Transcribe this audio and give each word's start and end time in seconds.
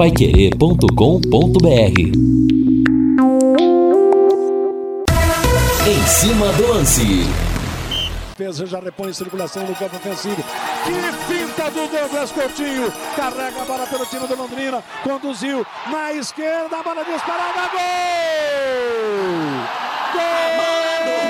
paiquerê.com.br 0.00 1.68
Em 5.86 6.06
cima 6.06 6.50
do 6.54 6.68
lance. 6.68 7.26
Defesa 8.30 8.64
já 8.64 8.80
repõe 8.80 9.12
circulação 9.12 9.66
no 9.66 9.74
campo 9.74 9.96
ofensivo. 9.96 10.42
Que 10.84 11.12
finta 11.30 11.70
do 11.70 11.86
Douglas 11.86 12.32
Coutinho. 12.32 12.90
Carrega 13.14 13.60
a 13.60 13.64
bola 13.66 13.86
pelo 13.86 14.06
time 14.06 14.26
do 14.26 14.36
Londrina. 14.36 14.82
Conduziu 15.02 15.66
na 15.92 16.14
esquerda. 16.14 16.78
A 16.78 16.82
bola 16.82 17.04
disparada. 17.04 17.68
Gol! 17.70 17.80
Gol! 20.14 21.29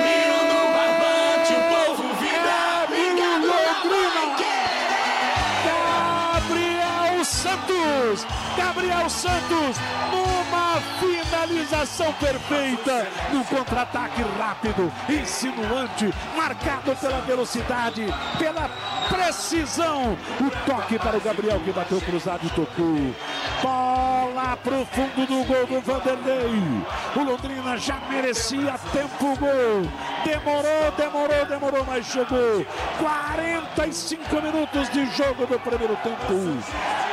Gabriel 8.55 9.09
Santos, 9.09 9.77
numa 10.11 10.81
finalização 10.99 12.11
perfeita, 12.13 13.07
no 13.31 13.43
contra-ataque 13.45 14.21
rápido, 14.37 14.91
insinuante, 15.09 16.13
marcado 16.35 16.95
pela 16.95 17.21
velocidade, 17.21 18.05
pela 18.37 18.69
precisão. 19.07 20.17
O 20.39 20.49
toque 20.65 20.99
para 20.99 21.17
o 21.17 21.21
Gabriel 21.21 21.59
que 21.59 21.71
bateu 21.71 22.01
cruzado 22.01 22.45
e 22.45 22.49
tocou. 22.49 23.15
Bola 23.61 24.57
pro 24.57 24.85
fundo 24.85 25.25
do 25.25 25.43
gol 25.45 25.67
do 25.67 25.81
Vanderlei. 25.81 26.83
O 27.15 27.23
Londrina 27.23 27.77
já 27.77 27.99
merecia 28.09 28.77
tempo 28.91 29.35
gol. 29.37 29.89
Demorou, 30.25 30.91
demorou, 30.97 31.45
demorou, 31.45 31.85
mas 31.85 32.05
chegou. 32.05 32.65
45 32.97 34.41
minutos 34.41 34.89
de 34.89 35.05
jogo 35.15 35.45
do 35.45 35.59
primeiro 35.59 35.95
tempo. 35.97 37.10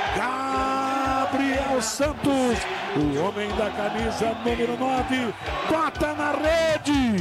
Santos, 1.83 2.59
o 2.97 3.21
homem 3.23 3.49
da 3.57 3.71
camisa 3.71 4.35
número 4.45 4.77
9, 4.77 5.35
bota 5.69 6.15
na 6.15 6.33
rede. 6.33 7.17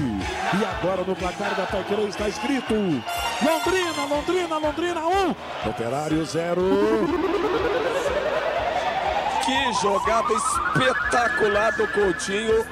E 0.59 0.66
agora 0.66 1.03
no 1.03 1.16
placar 1.16 1.53
da 1.55 1.66
Paiqueira 1.66 2.03
está 2.03 2.27
escrito: 2.27 2.73
Londrina, 2.73 4.05
Londrina, 4.09 4.58
Londrina 4.58 5.02
1, 5.66 5.69
Operário 5.69 6.25
0. 6.25 6.61
Que 9.45 9.73
jogada 9.81 10.33
espetacular 10.33 11.72
do 11.73 11.88
Coutinho. 11.89 12.66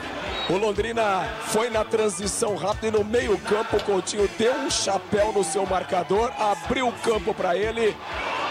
O 0.50 0.58
Londrina 0.58 1.28
foi 1.48 1.70
na 1.70 1.84
transição 1.84 2.56
rápida 2.56 2.88
e 2.88 2.92
no 2.92 3.04
meio-campo 3.04 3.78
o 3.78 3.84
Coutinho 3.84 4.30
deu 4.38 4.54
um 4.54 4.70
chapéu 4.70 5.34
no 5.34 5.44
seu 5.44 5.66
marcador, 5.66 6.32
abriu 6.40 6.88
o 6.88 6.94
campo 6.94 7.34
para 7.34 7.58
ele 7.58 7.96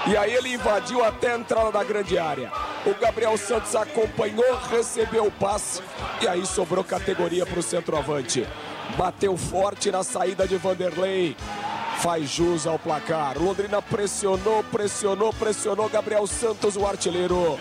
e 0.06 0.16
aí 0.16 0.34
ele 0.34 0.52
invadiu 0.52 1.02
até 1.02 1.32
a 1.32 1.38
entrada 1.38 1.72
da 1.72 1.82
grande 1.82 2.18
área. 2.18 2.52
O 2.84 2.94
Gabriel 2.94 3.36
Santos 3.38 3.74
acompanhou, 3.74 4.58
recebeu 4.70 5.26
o 5.26 5.30
passe 5.30 5.82
e 6.20 6.28
aí 6.28 6.44
sobrou 6.44 6.84
categoria 6.84 7.46
para 7.46 7.58
o 7.58 7.62
centroavante. 7.62 8.46
Bateu 8.98 9.36
forte 9.36 9.90
na 9.90 10.04
saída 10.04 10.46
de 10.46 10.56
Vanderlei. 10.56 11.34
Faz 12.00 12.28
jus 12.28 12.66
ao 12.66 12.78
placar. 12.78 13.38
Londrina 13.38 13.80
pressionou, 13.80 14.62
pressionou, 14.64 15.32
pressionou. 15.32 15.88
Gabriel 15.88 16.26
Santos, 16.26 16.76
o 16.76 16.86
artilheiro. 16.86 17.58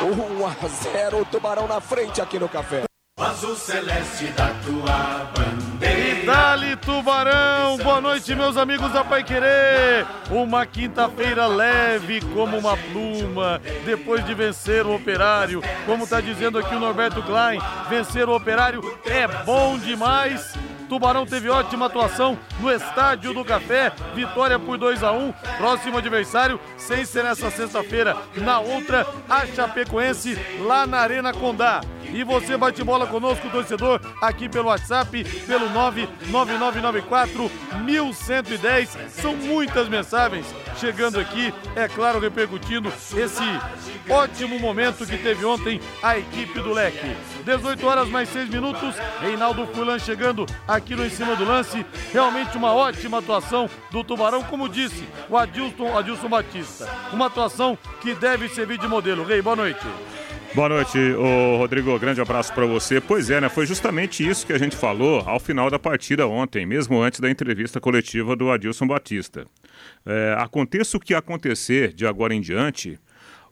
1 0.00 0.46
a 0.46 0.68
0, 0.92 1.22
o 1.22 1.24
Tubarão 1.24 1.66
na 1.66 1.80
frente 1.80 2.20
aqui 2.20 2.38
no 2.38 2.48
café. 2.48 2.84
Azul 3.18 3.56
celeste 3.56 4.26
da 4.28 4.54
tua 4.64 5.24
bandeira. 5.34 5.99
Dali 6.30 6.76
Tubarão, 6.76 7.76
boa 7.78 8.00
noite 8.00 8.36
meus 8.36 8.56
amigos 8.56 8.92
da 8.92 9.02
Pai 9.02 9.24
Querer. 9.24 10.06
Uma 10.30 10.64
quinta-feira 10.64 11.48
leve 11.48 12.20
como 12.32 12.56
uma 12.56 12.76
pluma, 12.76 13.60
depois 13.84 14.24
de 14.24 14.32
vencer 14.32 14.86
o 14.86 14.94
Operário. 14.94 15.60
Como 15.84 16.04
está 16.04 16.20
dizendo 16.20 16.56
aqui 16.56 16.72
o 16.72 16.78
Norberto 16.78 17.20
Klein, 17.24 17.58
vencer 17.88 18.28
o 18.28 18.36
Operário 18.36 18.80
é 19.06 19.26
bom 19.44 19.76
demais. 19.76 20.54
Tubarão 20.88 21.26
teve 21.26 21.48
ótima 21.48 21.86
atuação 21.86 22.38
no 22.60 22.70
Estádio 22.70 23.34
do 23.34 23.44
Café, 23.44 23.92
vitória 24.14 24.58
por 24.58 24.78
2 24.78 25.02
a 25.02 25.10
1 25.10 25.32
Próximo 25.56 25.98
adversário, 25.98 26.60
sem 26.76 27.04
ser 27.04 27.24
nessa 27.24 27.50
sexta-feira, 27.50 28.16
na 28.36 28.60
outra, 28.60 29.04
a 29.28 29.46
Chapecoense, 29.46 30.38
lá 30.60 30.86
na 30.86 30.98
Arena 30.98 31.32
Condá. 31.32 31.80
E 32.12 32.24
você 32.24 32.56
bate 32.56 32.82
bola 32.82 33.06
conosco, 33.06 33.48
torcedor, 33.50 34.00
aqui 34.20 34.48
pelo 34.48 34.68
WhatsApp, 34.68 35.24
pelo 35.46 35.68
99994 35.70 37.50
1110. 37.84 38.98
São 39.10 39.36
muitas 39.36 39.88
mensagens 39.88 40.46
chegando 40.78 41.20
aqui, 41.20 41.52
é 41.76 41.86
claro, 41.86 42.18
repercutindo 42.18 42.88
esse 42.88 43.44
ótimo 44.08 44.58
momento 44.58 45.06
que 45.06 45.18
teve 45.18 45.44
ontem 45.44 45.80
a 46.02 46.18
equipe 46.18 46.58
do 46.60 46.72
Leque. 46.72 47.16
18 47.44 47.86
horas 47.86 48.08
mais 48.08 48.28
6 48.30 48.48
minutos, 48.48 48.94
Reinaldo 49.20 49.66
Fulan 49.68 49.98
chegando 49.98 50.46
aqui 50.66 50.94
no 50.94 51.04
em 51.04 51.10
cima 51.10 51.36
do 51.36 51.44
lance. 51.44 51.84
Realmente 52.12 52.56
uma 52.56 52.72
ótima 52.72 53.18
atuação 53.18 53.68
do 53.90 54.02
Tubarão, 54.02 54.42
como 54.42 54.68
disse 54.68 55.08
o 55.28 55.36
Adilson, 55.36 55.96
Adilson 55.96 56.28
Batista. 56.28 56.88
Uma 57.12 57.26
atuação 57.26 57.78
que 58.00 58.14
deve 58.14 58.48
servir 58.48 58.78
de 58.78 58.88
modelo. 58.88 59.24
Rei, 59.24 59.40
boa 59.42 59.56
noite. 59.56 59.86
Boa 60.52 60.68
noite, 60.68 60.98
ô 60.98 61.58
Rodrigo. 61.58 61.96
Grande 61.96 62.20
abraço 62.20 62.52
para 62.52 62.66
você. 62.66 63.00
Pois 63.00 63.30
é, 63.30 63.40
né? 63.40 63.48
Foi 63.48 63.66
justamente 63.66 64.28
isso 64.28 64.44
que 64.44 64.52
a 64.52 64.58
gente 64.58 64.74
falou 64.74 65.22
ao 65.24 65.38
final 65.38 65.70
da 65.70 65.78
partida 65.78 66.26
ontem, 66.26 66.66
mesmo 66.66 67.00
antes 67.00 67.20
da 67.20 67.30
entrevista 67.30 67.80
coletiva 67.80 68.34
do 68.34 68.50
Adilson 68.50 68.84
Batista. 68.84 69.46
É, 70.04 70.34
aconteça 70.36 70.96
o 70.96 71.00
que 71.00 71.14
acontecer 71.14 71.92
de 71.94 72.04
agora 72.04 72.34
em 72.34 72.40
diante, 72.40 72.98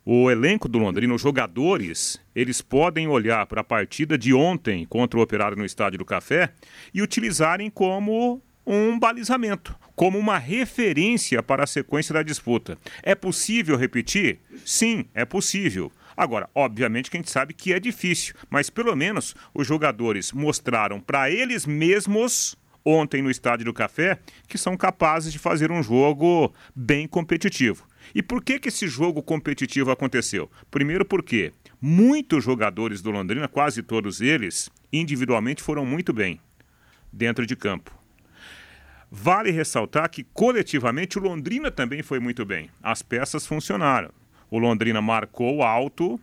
o 0.05 0.29
elenco 0.29 0.69
do 0.69 0.79
Londrina, 0.79 1.15
os 1.15 1.23
jogadores, 1.23 2.21
eles 2.35 2.61
podem 2.61 3.07
olhar 3.07 3.47
para 3.47 3.61
a 3.61 3.65
partida 3.65 4.19
de 4.19 4.35
ontem 4.35 4.85
contra 4.85 5.21
o 5.21 5.23
Operário 5.23 5.57
no 5.57 5.65
Estádio 5.65 5.99
do 5.99 6.05
Café 6.05 6.51
e 6.93 7.01
utilizarem 7.01 7.71
como 7.71 8.43
um 8.67 8.99
balizamento, 8.99 9.75
como 9.95 10.19
uma 10.19 10.37
referência 10.37 11.43
para 11.45 11.63
a 11.63 11.67
sequência 11.67 12.13
da 12.13 12.23
disputa. 12.25 12.77
É 13.05 13.15
possível 13.15 13.77
repetir? 13.77 14.41
Sim, 14.65 15.05
é 15.15 15.25
possível. 15.25 15.93
Agora, 16.19 16.51
obviamente 16.53 17.13
que 17.13 17.17
a 17.17 17.21
gente 17.21 17.31
sabe 17.31 17.55
que 17.55 17.73
é 17.73 17.79
difícil, 17.79 18.35
mas 18.51 18.69
pelo 18.69 18.97
menos 18.97 19.37
os 19.55 19.65
jogadores 19.65 20.33
mostraram 20.33 20.99
para 20.99 21.31
eles 21.31 21.65
mesmos 21.65 22.57
ontem 22.85 23.23
no 23.23 23.31
Estádio 23.31 23.67
do 23.67 23.73
Café 23.73 24.19
que 24.49 24.59
são 24.59 24.77
capazes 24.77 25.33
de 25.33 25.39
fazer 25.39 25.71
um 25.71 25.81
jogo 25.81 26.53
bem 26.75 27.07
competitivo. 27.07 27.87
E 28.13 28.21
por 28.21 28.43
que, 28.43 28.59
que 28.59 28.67
esse 28.67 28.89
jogo 28.89 29.23
competitivo 29.23 29.93
aconteceu? 29.93 30.51
Primeiro 30.73 31.05
porque 31.05 31.53
muitos 31.81 32.43
jogadores 32.43 33.01
do 33.01 33.13
Londrina, 33.13 33.47
quase 33.47 33.81
todos 33.81 34.21
eles, 34.21 34.69
individualmente 34.93 35.63
foram 35.63 35.87
muito 35.87 36.13
bem 36.13 36.41
dentro 37.13 37.47
de 37.47 37.55
campo. 37.55 37.97
Vale 39.09 39.53
ressaltar 39.53 40.11
que 40.11 40.25
coletivamente 40.35 41.17
o 41.17 41.23
Londrina 41.23 41.71
também 41.71 42.03
foi 42.03 42.19
muito 42.19 42.45
bem. 42.45 42.71
As 42.83 43.03
peças 43.03 43.47
funcionaram. 43.47 44.11
O 44.51 44.59
Londrina 44.59 45.03
marcou 45.03 45.63
alto, 45.63 46.19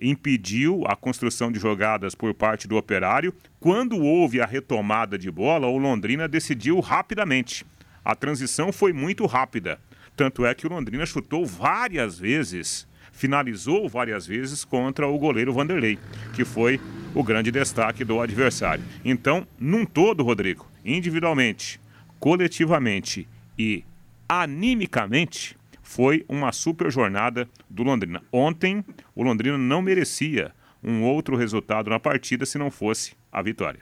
impediu 0.00 0.84
a 0.86 0.96
construção 0.96 1.50
de 1.50 1.58
jogadas 1.58 2.14
por 2.14 2.32
parte 2.32 2.68
do 2.68 2.76
operário. 2.76 3.34
Quando 3.60 3.98
houve 3.98 4.40
a 4.40 4.46
retomada 4.46 5.18
de 5.18 5.30
bola, 5.30 5.66
o 5.66 5.76
Londrina 5.76 6.28
decidiu 6.28 6.80
rapidamente. 6.80 7.66
A 8.04 8.14
transição 8.14 8.72
foi 8.72 8.92
muito 8.92 9.26
rápida. 9.26 9.78
Tanto 10.16 10.46
é 10.46 10.54
que 10.54 10.66
o 10.66 10.70
Londrina 10.70 11.04
chutou 11.04 11.44
várias 11.44 12.18
vezes, 12.18 12.86
finalizou 13.12 13.88
várias 13.88 14.26
vezes 14.26 14.64
contra 14.64 15.06
o 15.06 15.18
goleiro 15.18 15.52
Vanderlei, 15.52 15.98
que 16.34 16.44
foi 16.44 16.80
o 17.14 17.22
grande 17.22 17.50
destaque 17.50 18.04
do 18.04 18.20
adversário. 18.20 18.84
Então, 19.04 19.46
num 19.58 19.84
todo, 19.84 20.22
Rodrigo, 20.22 20.66
individualmente, 20.84 21.80
coletivamente 22.18 23.28
e 23.58 23.84
animicamente, 24.28 25.57
foi 25.88 26.22
uma 26.28 26.52
super 26.52 26.90
jornada 26.92 27.48
do 27.68 27.82
Londrina. 27.82 28.22
Ontem, 28.30 28.84
o 29.14 29.22
Londrina 29.22 29.56
não 29.56 29.80
merecia 29.80 30.52
um 30.84 31.02
outro 31.02 31.34
resultado 31.34 31.88
na 31.88 31.98
partida 31.98 32.44
se 32.44 32.58
não 32.58 32.70
fosse 32.70 33.16
a 33.32 33.40
vitória. 33.40 33.80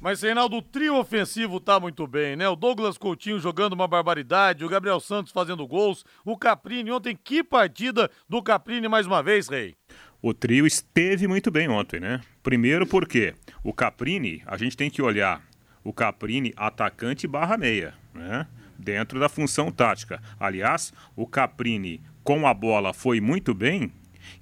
Mas, 0.00 0.22
Reinaldo, 0.22 0.56
o 0.56 0.62
trio 0.62 0.96
ofensivo 0.96 1.60
tá 1.60 1.78
muito 1.78 2.06
bem, 2.06 2.36
né? 2.36 2.48
O 2.48 2.56
Douglas 2.56 2.96
Coutinho 2.96 3.38
jogando 3.38 3.74
uma 3.74 3.86
barbaridade, 3.86 4.64
o 4.64 4.68
Gabriel 4.68 4.98
Santos 4.98 5.30
fazendo 5.30 5.66
gols, 5.66 6.06
o 6.24 6.38
Caprini 6.38 6.90
ontem, 6.90 7.14
que 7.22 7.44
partida 7.44 8.10
do 8.26 8.42
Caprini 8.42 8.88
mais 8.88 9.06
uma 9.06 9.22
vez, 9.22 9.46
Rei? 9.46 9.76
O 10.22 10.32
trio 10.32 10.66
esteve 10.66 11.28
muito 11.28 11.50
bem 11.50 11.68
ontem, 11.68 12.00
né? 12.00 12.22
Primeiro 12.42 12.86
porque 12.86 13.34
o 13.62 13.74
Caprini, 13.74 14.42
a 14.46 14.56
gente 14.56 14.74
tem 14.74 14.88
que 14.88 15.02
olhar 15.02 15.42
o 15.84 15.92
Caprini 15.92 16.54
atacante 16.56 17.26
barra 17.26 17.58
meia, 17.58 17.92
né? 18.14 18.46
Dentro 18.78 19.18
da 19.20 19.28
função 19.28 19.70
tática. 19.70 20.20
Aliás, 20.38 20.92
o 21.14 21.26
Caprini 21.26 22.00
com 22.22 22.46
a 22.46 22.54
bola 22.54 22.92
foi 22.92 23.20
muito 23.20 23.54
bem 23.54 23.92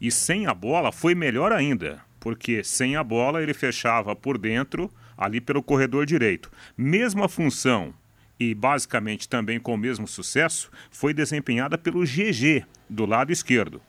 e 0.00 0.10
sem 0.10 0.46
a 0.46 0.54
bola 0.54 0.90
foi 0.90 1.14
melhor 1.14 1.52
ainda, 1.52 2.00
porque 2.18 2.64
sem 2.64 2.96
a 2.96 3.04
bola 3.04 3.42
ele 3.42 3.54
fechava 3.54 4.16
por 4.16 4.38
dentro, 4.38 4.90
ali 5.16 5.40
pelo 5.40 5.62
corredor 5.62 6.06
direito. 6.06 6.50
Mesma 6.76 7.28
função 7.28 7.94
e 8.38 8.54
basicamente 8.54 9.28
também 9.28 9.60
com 9.60 9.74
o 9.74 9.78
mesmo 9.78 10.08
sucesso 10.08 10.70
foi 10.90 11.14
desempenhada 11.14 11.78
pelo 11.78 12.04
GG 12.04 12.64
do 12.88 13.06
lado 13.06 13.32
esquerdo. 13.32 13.80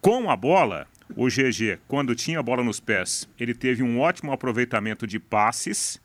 Com 0.00 0.30
a 0.30 0.36
bola, 0.36 0.86
O 1.14 1.28
GG, 1.28 1.78
quando 1.86 2.16
tinha 2.16 2.40
a 2.40 2.42
bola 2.42 2.64
nos 2.64 2.80
pés, 2.80 3.28
ele 3.38 3.54
teve 3.54 3.82
um 3.82 4.00
ótimo 4.00 4.32
aproveitamento 4.32 5.06
de 5.06 5.20
passes. 5.20 6.00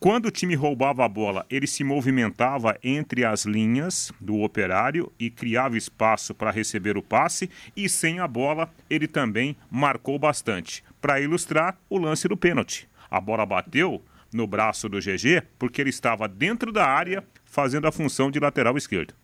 Quando 0.00 0.26
o 0.26 0.30
time 0.30 0.54
roubava 0.54 1.04
a 1.04 1.08
bola, 1.08 1.44
ele 1.50 1.66
se 1.66 1.82
movimentava 1.82 2.78
entre 2.84 3.24
as 3.24 3.44
linhas 3.44 4.12
do 4.20 4.42
operário 4.42 5.12
e 5.18 5.28
criava 5.28 5.76
espaço 5.76 6.32
para 6.32 6.52
receber 6.52 6.96
o 6.96 7.02
passe. 7.02 7.50
E 7.76 7.88
sem 7.88 8.20
a 8.20 8.28
bola, 8.28 8.72
ele 8.88 9.08
também 9.08 9.56
marcou 9.68 10.16
bastante. 10.16 10.84
Para 11.00 11.20
ilustrar, 11.20 11.76
o 11.90 11.98
lance 11.98 12.28
do 12.28 12.36
pênalti. 12.36 12.88
A 13.10 13.20
bola 13.20 13.44
bateu 13.44 14.00
no 14.32 14.46
braço 14.46 14.88
do 14.88 15.00
GG 15.00 15.42
porque 15.58 15.80
ele 15.80 15.90
estava 15.90 16.28
dentro 16.28 16.70
da 16.70 16.86
área 16.86 17.24
fazendo 17.44 17.88
a 17.88 17.92
função 17.92 18.30
de 18.30 18.38
lateral 18.38 18.76
esquerdo. 18.76 19.14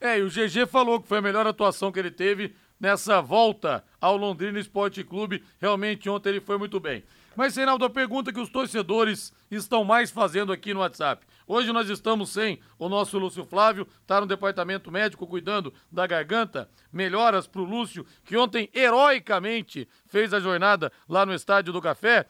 É, 0.00 0.20
e 0.20 0.22
o 0.22 0.28
GG 0.28 0.68
falou 0.70 1.00
que 1.00 1.08
foi 1.08 1.18
a 1.18 1.22
melhor 1.22 1.48
atuação 1.48 1.90
que 1.90 1.98
ele 1.98 2.12
teve 2.12 2.54
nessa 2.78 3.20
volta 3.20 3.84
ao 4.00 4.16
Londrina 4.16 4.60
Esporte 4.60 5.02
Clube. 5.02 5.42
Realmente 5.60 6.08
ontem 6.08 6.28
ele 6.28 6.40
foi 6.40 6.58
muito 6.58 6.78
bem. 6.78 7.02
Mas, 7.34 7.56
Reinaldo, 7.56 7.84
a 7.84 7.90
pergunta 7.90 8.32
que 8.32 8.40
os 8.40 8.50
torcedores 8.50 9.32
estão 9.50 9.84
mais 9.84 10.10
fazendo 10.10 10.52
aqui 10.52 10.74
no 10.74 10.80
WhatsApp. 10.80 11.26
Hoje 11.46 11.72
nós 11.72 11.88
estamos 11.88 12.30
sem 12.30 12.60
o 12.78 12.88
nosso 12.88 13.18
Lúcio 13.18 13.44
Flávio, 13.44 13.86
está 14.00 14.20
no 14.20 14.26
departamento 14.26 14.90
médico 14.90 15.26
cuidando 15.26 15.72
da 15.90 16.06
garganta. 16.06 16.68
Melhoras 16.92 17.46
para 17.46 17.60
o 17.60 17.64
Lúcio, 17.64 18.06
que 18.24 18.36
ontem 18.36 18.70
heroicamente 18.74 19.88
fez 20.06 20.32
a 20.32 20.40
jornada 20.40 20.92
lá 21.08 21.24
no 21.24 21.34
Estádio 21.34 21.72
do 21.72 21.80
Café. 21.80 22.26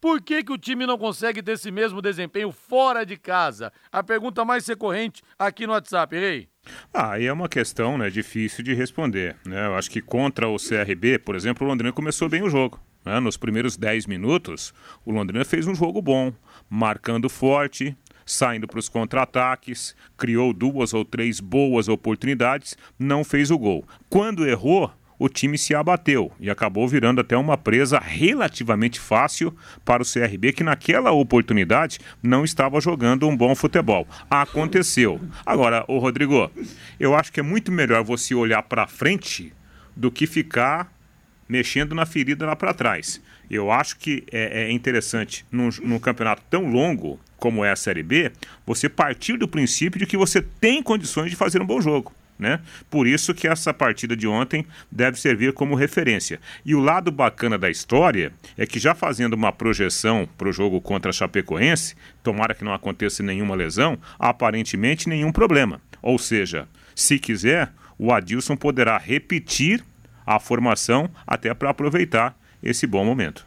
Por 0.00 0.20
que, 0.20 0.44
que 0.44 0.52
o 0.52 0.58
time 0.58 0.86
não 0.86 0.98
consegue 0.98 1.42
ter 1.42 1.52
esse 1.52 1.70
mesmo 1.70 2.02
desempenho 2.02 2.52
fora 2.52 3.06
de 3.06 3.16
casa? 3.16 3.72
A 3.90 4.02
pergunta 4.02 4.44
mais 4.44 4.66
recorrente 4.66 5.22
aqui 5.38 5.66
no 5.66 5.72
WhatsApp, 5.72 6.14
Rei. 6.14 6.48
Ah, 6.92 7.12
aí 7.12 7.26
é 7.26 7.32
uma 7.32 7.48
questão 7.48 7.96
né, 7.96 8.10
difícil 8.10 8.62
de 8.62 8.74
responder. 8.74 9.36
Né? 9.46 9.66
Eu 9.66 9.74
acho 9.74 9.90
que 9.90 10.02
contra 10.02 10.46
o 10.46 10.56
CRB, 10.56 11.18
por 11.18 11.34
exemplo, 11.34 11.66
o 11.66 11.70
Londrina 11.70 11.92
começou 11.92 12.28
bem 12.28 12.42
o 12.42 12.50
jogo. 12.50 12.78
Né? 13.04 13.20
Nos 13.20 13.36
primeiros 13.36 13.76
10 13.76 14.06
minutos, 14.06 14.72
o 15.04 15.12
Londrina 15.12 15.44
fez 15.44 15.66
um 15.66 15.74
jogo 15.74 16.00
bom, 16.00 16.32
marcando 16.68 17.28
forte, 17.28 17.96
saindo 18.24 18.66
para 18.66 18.78
os 18.78 18.88
contra-ataques, 18.88 19.94
criou 20.16 20.52
duas 20.52 20.94
ou 20.94 21.04
três 21.04 21.40
boas 21.40 21.88
oportunidades, 21.88 22.76
não 22.98 23.22
fez 23.22 23.50
o 23.50 23.58
gol. 23.58 23.84
Quando 24.08 24.46
errou, 24.46 24.90
o 25.18 25.28
time 25.28 25.56
se 25.56 25.74
abateu 25.74 26.32
e 26.40 26.50
acabou 26.50 26.88
virando 26.88 27.20
até 27.20 27.36
uma 27.36 27.56
presa 27.56 27.98
relativamente 27.98 28.98
fácil 28.98 29.56
para 29.84 30.02
o 30.02 30.06
CRB, 30.06 30.52
que 30.52 30.64
naquela 30.64 31.12
oportunidade 31.12 31.98
não 32.22 32.44
estava 32.44 32.80
jogando 32.80 33.28
um 33.28 33.36
bom 33.36 33.54
futebol. 33.54 34.06
Aconteceu. 34.28 35.20
Agora, 35.46 35.84
o 35.88 35.98
Rodrigo, 35.98 36.50
eu 36.98 37.14
acho 37.14 37.32
que 37.32 37.40
é 37.40 37.42
muito 37.42 37.70
melhor 37.70 38.02
você 38.02 38.34
olhar 38.34 38.62
para 38.64 38.86
frente 38.86 39.52
do 39.94 40.10
que 40.10 40.26
ficar 40.26 40.92
mexendo 41.48 41.94
na 41.94 42.06
ferida 42.06 42.46
lá 42.46 42.56
para 42.56 42.74
trás. 42.74 43.20
Eu 43.50 43.70
acho 43.70 43.96
que 43.96 44.24
é, 44.32 44.64
é 44.64 44.72
interessante, 44.72 45.44
num, 45.50 45.68
num, 45.82 45.98
campeonato 45.98 46.42
tão 46.48 46.70
longo 46.70 47.20
como 47.36 47.64
é 47.64 47.70
a 47.70 47.76
Série 47.76 48.02
B, 48.02 48.32
você 48.66 48.88
partir 48.88 49.36
do 49.36 49.46
princípio 49.46 49.98
de 49.98 50.06
que 50.06 50.16
você 50.16 50.40
tem 50.40 50.82
condições 50.82 51.30
de 51.30 51.36
fazer 51.36 51.60
um 51.60 51.66
bom 51.66 51.80
jogo. 51.80 52.12
Né? 52.38 52.60
Por 52.90 53.06
isso 53.06 53.32
que 53.32 53.46
essa 53.46 53.72
partida 53.72 54.16
de 54.16 54.26
ontem 54.26 54.66
deve 54.90 55.20
servir 55.20 55.52
como 55.52 55.74
referência. 55.74 56.40
E 56.64 56.74
o 56.74 56.80
lado 56.80 57.12
bacana 57.12 57.56
da 57.56 57.70
história 57.70 58.32
é 58.58 58.66
que 58.66 58.80
já 58.80 58.94
fazendo 58.94 59.34
uma 59.34 59.52
projeção 59.52 60.28
para 60.36 60.48
o 60.48 60.52
jogo 60.52 60.80
contra 60.80 61.10
a 61.10 61.12
Chapecoense, 61.12 61.94
tomara 62.24 62.54
que 62.54 62.64
não 62.64 62.74
aconteça 62.74 63.22
nenhuma 63.22 63.54
lesão, 63.54 63.98
aparentemente 64.18 65.08
nenhum 65.08 65.30
problema. 65.30 65.80
Ou 66.02 66.18
seja, 66.18 66.66
se 66.94 67.18
quiser, 67.18 67.70
o 67.96 68.12
Adilson 68.12 68.56
poderá 68.56 68.98
repetir 68.98 69.84
a 70.26 70.38
formação 70.40 71.10
até 71.26 71.52
para 71.54 71.70
aproveitar 71.70 72.36
esse 72.62 72.86
bom 72.86 73.04
momento. 73.04 73.46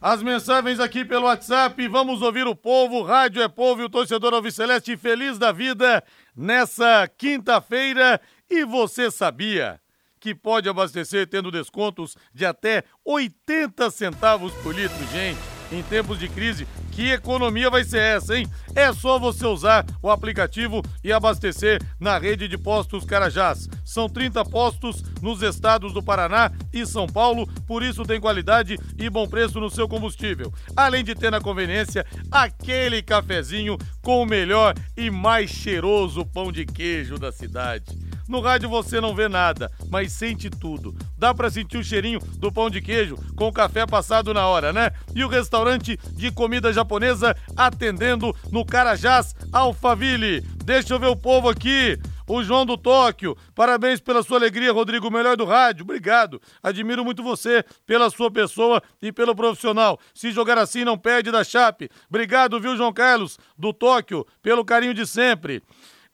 As 0.00 0.20
mensagens 0.20 0.80
aqui 0.80 1.04
pelo 1.04 1.26
WhatsApp, 1.26 1.86
vamos 1.86 2.22
ouvir 2.22 2.44
o 2.46 2.56
povo, 2.56 3.02
Rádio 3.02 3.40
é 3.40 3.46
Povo 3.46 3.82
e 3.82 3.84
o 3.84 3.88
torcedor 3.88 4.34
Alviceleste 4.34 4.96
feliz 4.96 5.38
da 5.38 5.52
vida 5.52 6.02
nessa 6.36 7.08
quinta-feira. 7.16 8.20
E 8.50 8.64
você 8.64 9.12
sabia 9.12 9.80
que 10.18 10.34
pode 10.34 10.68
abastecer 10.68 11.28
tendo 11.28 11.52
descontos 11.52 12.16
de 12.34 12.44
até 12.44 12.82
80 13.04 13.90
centavos 13.90 14.52
por 14.54 14.74
litro, 14.74 14.98
gente? 15.12 15.38
Em 15.70 15.82
tempos 15.84 16.18
de 16.18 16.28
crise, 16.28 16.66
que 16.92 17.10
economia 17.10 17.70
vai 17.70 17.82
ser 17.82 18.00
essa, 18.00 18.36
hein? 18.36 18.46
É 18.74 18.92
só 18.92 19.18
você 19.18 19.46
usar 19.46 19.84
o 20.02 20.10
aplicativo 20.10 20.82
e 21.02 21.12
abastecer 21.12 21.82
na 21.98 22.18
rede 22.18 22.46
de 22.46 22.56
postos 22.56 23.04
Carajás. 23.04 23.68
São 23.84 24.08
30 24.08 24.44
postos 24.44 25.02
nos 25.20 25.42
estados 25.42 25.92
do 25.92 26.02
Paraná 26.02 26.52
e 26.72 26.86
São 26.86 27.06
Paulo, 27.06 27.46
por 27.66 27.82
isso 27.82 28.04
tem 28.04 28.20
qualidade 28.20 28.78
e 28.98 29.10
bom 29.10 29.26
preço 29.26 29.58
no 29.58 29.70
seu 29.70 29.88
combustível. 29.88 30.52
Além 30.76 31.02
de 31.02 31.14
ter 31.14 31.30
na 31.30 31.40
conveniência 31.40 32.06
aquele 32.30 33.02
cafezinho 33.02 33.76
com 34.02 34.22
o 34.22 34.26
melhor 34.26 34.74
e 34.96 35.10
mais 35.10 35.50
cheiroso 35.50 36.24
pão 36.26 36.52
de 36.52 36.66
queijo 36.66 37.18
da 37.18 37.32
cidade. 37.32 38.11
No 38.32 38.40
rádio 38.40 38.66
você 38.66 38.98
não 38.98 39.14
vê 39.14 39.28
nada, 39.28 39.70
mas 39.90 40.10
sente 40.10 40.48
tudo. 40.48 40.96
Dá 41.18 41.34
para 41.34 41.50
sentir 41.50 41.76
o 41.76 41.84
cheirinho 41.84 42.18
do 42.38 42.50
pão 42.50 42.70
de 42.70 42.80
queijo 42.80 43.14
com 43.36 43.48
o 43.48 43.52
café 43.52 43.84
passado 43.84 44.32
na 44.32 44.46
hora, 44.46 44.72
né? 44.72 44.90
E 45.14 45.22
o 45.22 45.28
restaurante 45.28 45.98
de 46.14 46.30
comida 46.30 46.72
japonesa 46.72 47.36
atendendo 47.54 48.34
no 48.50 48.64
Carajás 48.64 49.36
Alphaville. 49.52 50.40
Deixa 50.64 50.94
eu 50.94 50.98
ver 50.98 51.08
o 51.08 51.14
povo 51.14 51.50
aqui. 51.50 51.98
O 52.26 52.42
João 52.42 52.64
do 52.64 52.78
Tóquio, 52.78 53.36
parabéns 53.54 54.00
pela 54.00 54.22
sua 54.22 54.38
alegria, 54.38 54.72
Rodrigo, 54.72 55.10
melhor 55.10 55.36
do 55.36 55.44
rádio. 55.44 55.82
Obrigado. 55.82 56.40
Admiro 56.62 57.04
muito 57.04 57.22
você 57.22 57.62
pela 57.86 58.08
sua 58.08 58.30
pessoa 58.30 58.82
e 59.02 59.12
pelo 59.12 59.36
profissional. 59.36 60.00
Se 60.14 60.30
jogar 60.30 60.56
assim, 60.56 60.86
não 60.86 60.96
perde 60.96 61.30
da 61.30 61.44
Chape. 61.44 61.90
Obrigado, 62.08 62.58
viu, 62.58 62.78
João 62.78 62.94
Carlos, 62.94 63.38
do 63.58 63.74
Tóquio, 63.74 64.26
pelo 64.40 64.64
carinho 64.64 64.94
de 64.94 65.06
sempre. 65.06 65.62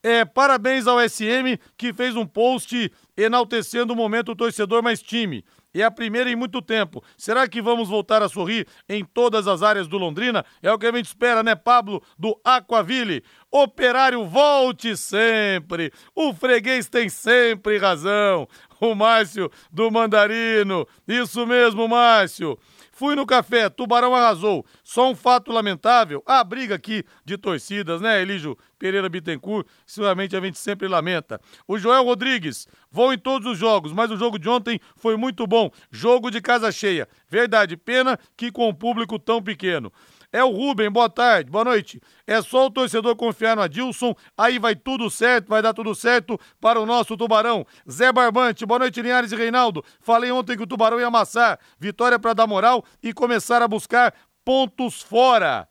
É, 0.08 0.24
parabéns 0.24 0.86
ao 0.86 0.98
SM 1.06 1.58
que 1.76 1.92
fez 1.92 2.16
um 2.16 2.24
post 2.24 2.90
enaltecendo 3.14 3.92
o 3.92 3.96
momento 3.96 4.28
do 4.28 4.36
torcedor 4.36 4.82
mais 4.82 5.02
time. 5.02 5.44
É 5.74 5.82
a 5.82 5.90
primeira 5.90 6.30
em 6.30 6.34
muito 6.34 6.62
tempo. 6.62 7.04
Será 7.14 7.46
que 7.46 7.60
vamos 7.60 7.90
voltar 7.90 8.22
a 8.22 8.28
sorrir 8.28 8.66
em 8.88 9.04
todas 9.04 9.46
as 9.46 9.62
áreas 9.62 9.86
do 9.86 9.98
Londrina? 9.98 10.46
É 10.62 10.72
o 10.72 10.78
que 10.78 10.86
a 10.86 10.92
gente 10.92 11.08
espera, 11.08 11.42
né, 11.42 11.54
Pablo, 11.54 12.02
do 12.18 12.40
Aquaville? 12.42 13.22
Operário, 13.50 14.24
volte 14.24 14.96
sempre! 14.96 15.92
O 16.14 16.32
freguês 16.32 16.88
tem 16.88 17.10
sempre 17.10 17.76
razão. 17.76 18.48
O 18.80 18.94
Márcio 18.94 19.50
do 19.70 19.90
Mandarino. 19.90 20.86
Isso 21.06 21.46
mesmo, 21.46 21.86
Márcio. 21.86 22.58
Fui 22.98 23.14
no 23.14 23.24
café, 23.24 23.70
Tubarão 23.70 24.12
arrasou. 24.12 24.66
Só 24.82 25.08
um 25.08 25.14
fato 25.14 25.52
lamentável, 25.52 26.20
a 26.26 26.42
briga 26.42 26.74
aqui 26.74 27.04
de 27.24 27.38
torcidas, 27.38 28.00
né, 28.00 28.20
Elígio 28.20 28.58
Pereira 28.76 29.08
Bittencourt, 29.08 29.68
seguramente 29.86 30.36
a 30.36 30.40
gente 30.40 30.58
sempre 30.58 30.88
lamenta. 30.88 31.40
O 31.68 31.78
Joel 31.78 32.02
Rodrigues, 32.02 32.66
vou 32.90 33.12
em 33.12 33.18
todos 33.18 33.46
os 33.46 33.56
jogos, 33.56 33.92
mas 33.92 34.10
o 34.10 34.16
jogo 34.16 34.36
de 34.36 34.48
ontem 34.48 34.80
foi 34.96 35.16
muito 35.16 35.46
bom. 35.46 35.70
Jogo 35.92 36.28
de 36.28 36.40
casa 36.40 36.72
cheia. 36.72 37.08
Verdade, 37.30 37.76
pena 37.76 38.18
que 38.36 38.50
com 38.50 38.68
um 38.68 38.74
público 38.74 39.16
tão 39.16 39.40
pequeno. 39.40 39.92
É 40.30 40.44
o 40.44 40.50
Rubem, 40.50 40.90
boa 40.90 41.08
tarde, 41.08 41.50
boa 41.50 41.64
noite. 41.64 42.02
É 42.26 42.42
só 42.42 42.66
o 42.66 42.70
torcedor 42.70 43.16
confiar 43.16 43.56
no 43.56 43.62
Adilson, 43.62 44.14
aí 44.36 44.58
vai 44.58 44.76
tudo 44.76 45.08
certo, 45.08 45.48
vai 45.48 45.62
dar 45.62 45.72
tudo 45.72 45.94
certo 45.94 46.38
para 46.60 46.78
o 46.78 46.84
nosso 46.84 47.16
Tubarão. 47.16 47.66
Zé 47.90 48.12
Barbante, 48.12 48.66
boa 48.66 48.80
noite, 48.80 49.00
Linhares 49.00 49.32
e 49.32 49.36
Reinaldo. 49.36 49.82
Falei 50.00 50.30
ontem 50.30 50.54
que 50.54 50.62
o 50.62 50.66
Tubarão 50.66 51.00
ia 51.00 51.06
amassar. 51.06 51.58
Vitória 51.80 52.18
para 52.18 52.34
dar 52.34 52.46
moral 52.46 52.84
e 53.02 53.14
começar 53.14 53.62
a 53.62 53.68
buscar 53.68 54.12
pontos 54.44 55.00
fora. 55.00 55.66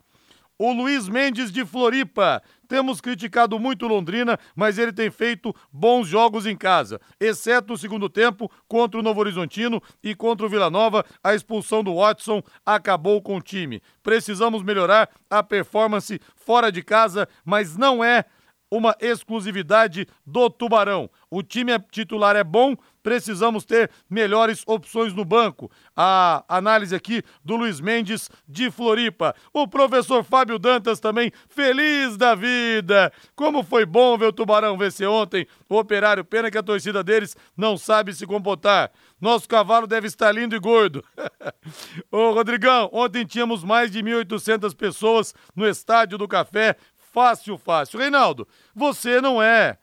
O 0.58 0.74
Luiz 0.74 1.08
Mendes 1.08 1.52
de 1.52 1.64
Floripa. 1.64 2.42
Temos 2.68 3.00
criticado 3.00 3.60
muito 3.60 3.88
Londrina, 3.88 4.38
mas 4.56 4.78
ele 4.78 4.92
tem 4.92 5.10
feito 5.10 5.56
bons 5.72 6.08
jogos 6.08 6.46
em 6.46 6.56
casa, 6.56 7.00
exceto 7.20 7.74
o 7.74 7.78
segundo 7.78 8.10
tempo 8.10 8.52
contra 8.68 9.00
o 9.00 9.04
Novo 9.04 9.20
Horizontino 9.20 9.82
e 10.04 10.14
contra 10.14 10.46
o 10.46 10.50
Vila 10.50 10.70
Nova. 10.70 11.06
A 11.24 11.34
expulsão 11.34 11.84
do 11.84 11.96
Watson 11.96 12.42
acabou 12.66 13.22
com 13.22 13.38
o 13.38 13.42
time. 13.42 13.82
Precisamos 14.04 14.64
melhorar 14.64 15.10
a 15.30 15.42
performance 15.42 16.20
fora 16.36 16.72
de 16.72 16.84
casa, 16.84 17.28
mas 17.46 17.78
não 17.78 18.04
é 18.04 18.26
uma 18.70 18.96
exclusividade 19.00 20.08
do 20.26 20.50
Tubarão. 20.50 21.10
O 21.30 21.42
time 21.42 21.72
é 21.72 21.80
titular 21.80 22.36
é 22.36 22.44
bom, 22.44 22.76
precisamos 23.08 23.64
ter 23.64 23.90
melhores 24.10 24.64
opções 24.68 25.14
no 25.14 25.24
banco. 25.24 25.72
A 25.96 26.44
análise 26.50 26.94
aqui 26.94 27.24
do 27.42 27.56
Luiz 27.56 27.80
Mendes 27.80 28.30
de 28.46 28.70
Floripa. 28.70 29.34
O 29.54 29.66
professor 29.66 30.26
Fábio 30.26 30.60
Dantas 30.60 31.00
também 31.00 31.32
feliz 31.48 32.18
da 32.18 32.36
vida. 32.36 33.10
Como 33.34 33.64
foi 33.64 33.86
bom 33.86 34.18
ver 34.18 34.26
o 34.26 34.34
Tubarão 34.34 34.78
vencer 34.78 35.08
ontem. 35.08 35.48
O 35.70 35.78
operário, 35.78 36.26
pena 36.26 36.52
que 36.52 36.58
a 36.58 36.62
torcida 36.64 37.02
deles 37.02 37.34
não 37.56 37.78
sabe 37.78 38.14
se 38.14 38.28
comportar. 38.28 38.92
Nosso 39.22 39.48
cavalo 39.48 39.88
deve 39.88 40.08
estar 40.08 40.34
lindo 40.34 40.54
e 40.54 40.60
gordo. 40.60 41.02
Ô 42.12 42.34
Rodrigão, 42.34 42.90
ontem 42.92 43.26
tínhamos 43.26 43.64
mais 43.64 43.90
de 43.90 44.04
1.800 44.04 44.76
pessoas 44.76 45.34
no 45.56 45.66
Estádio 45.66 46.18
do 46.18 46.28
Café 46.28 46.76
Fácil, 47.14 47.58
fácil. 47.58 48.00
Reinaldo, 48.00 48.46
você 48.76 49.22
não 49.22 49.42
é 49.42 49.78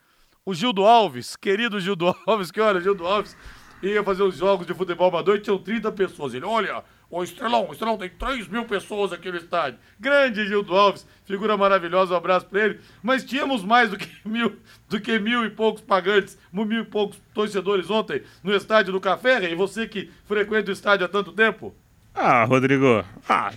o 0.46 0.52
Gildo 0.52 0.84
Alves, 0.84 1.36
querido 1.36 1.80
Gildo 1.80 2.14
Alves, 2.26 2.50
que 2.50 2.60
olha, 2.60 2.78
Gildo 2.78 3.06
Alves, 3.06 3.34
ia 3.82 4.04
fazer 4.04 4.22
os 4.22 4.36
jogos 4.36 4.66
de 4.66 4.74
futebol 4.74 5.08
amador 5.08 5.36
e 5.36 5.40
tinham 5.40 5.58
30 5.58 5.90
pessoas. 5.92 6.34
Ele, 6.34 6.44
olha, 6.44 6.84
o 7.10 7.22
Estrelão, 7.22 7.66
o 7.66 7.72
Estrelão 7.72 7.96
tem 7.96 8.10
3 8.10 8.48
mil 8.48 8.66
pessoas 8.66 9.10
aqui 9.10 9.30
no 9.30 9.38
estádio. 9.38 9.78
Grande 9.98 10.46
Gildo 10.46 10.74
Alves, 10.74 11.06
figura 11.24 11.56
maravilhosa, 11.56 12.12
um 12.12 12.16
abraço 12.18 12.44
pra 12.44 12.62
ele. 12.62 12.80
Mas 13.02 13.24
tínhamos 13.24 13.64
mais 13.64 13.88
do 13.90 13.96
que 13.96 14.06
mil, 14.28 14.58
do 14.86 15.00
que 15.00 15.18
mil 15.18 15.46
e 15.46 15.50
poucos 15.50 15.80
pagantes, 15.80 16.38
mil 16.52 16.82
e 16.82 16.84
poucos 16.84 17.18
torcedores 17.32 17.88
ontem 17.88 18.22
no 18.42 18.54
estádio 18.54 18.92
do 18.92 19.00
Café, 19.00 19.50
e 19.50 19.54
você 19.54 19.88
que 19.88 20.10
frequenta 20.26 20.70
o 20.70 20.74
estádio 20.74 21.06
há 21.06 21.08
tanto 21.08 21.32
tempo? 21.32 21.74
Ah, 22.14 22.44
Rodrigo, 22.44 23.02
ah, 23.26 23.50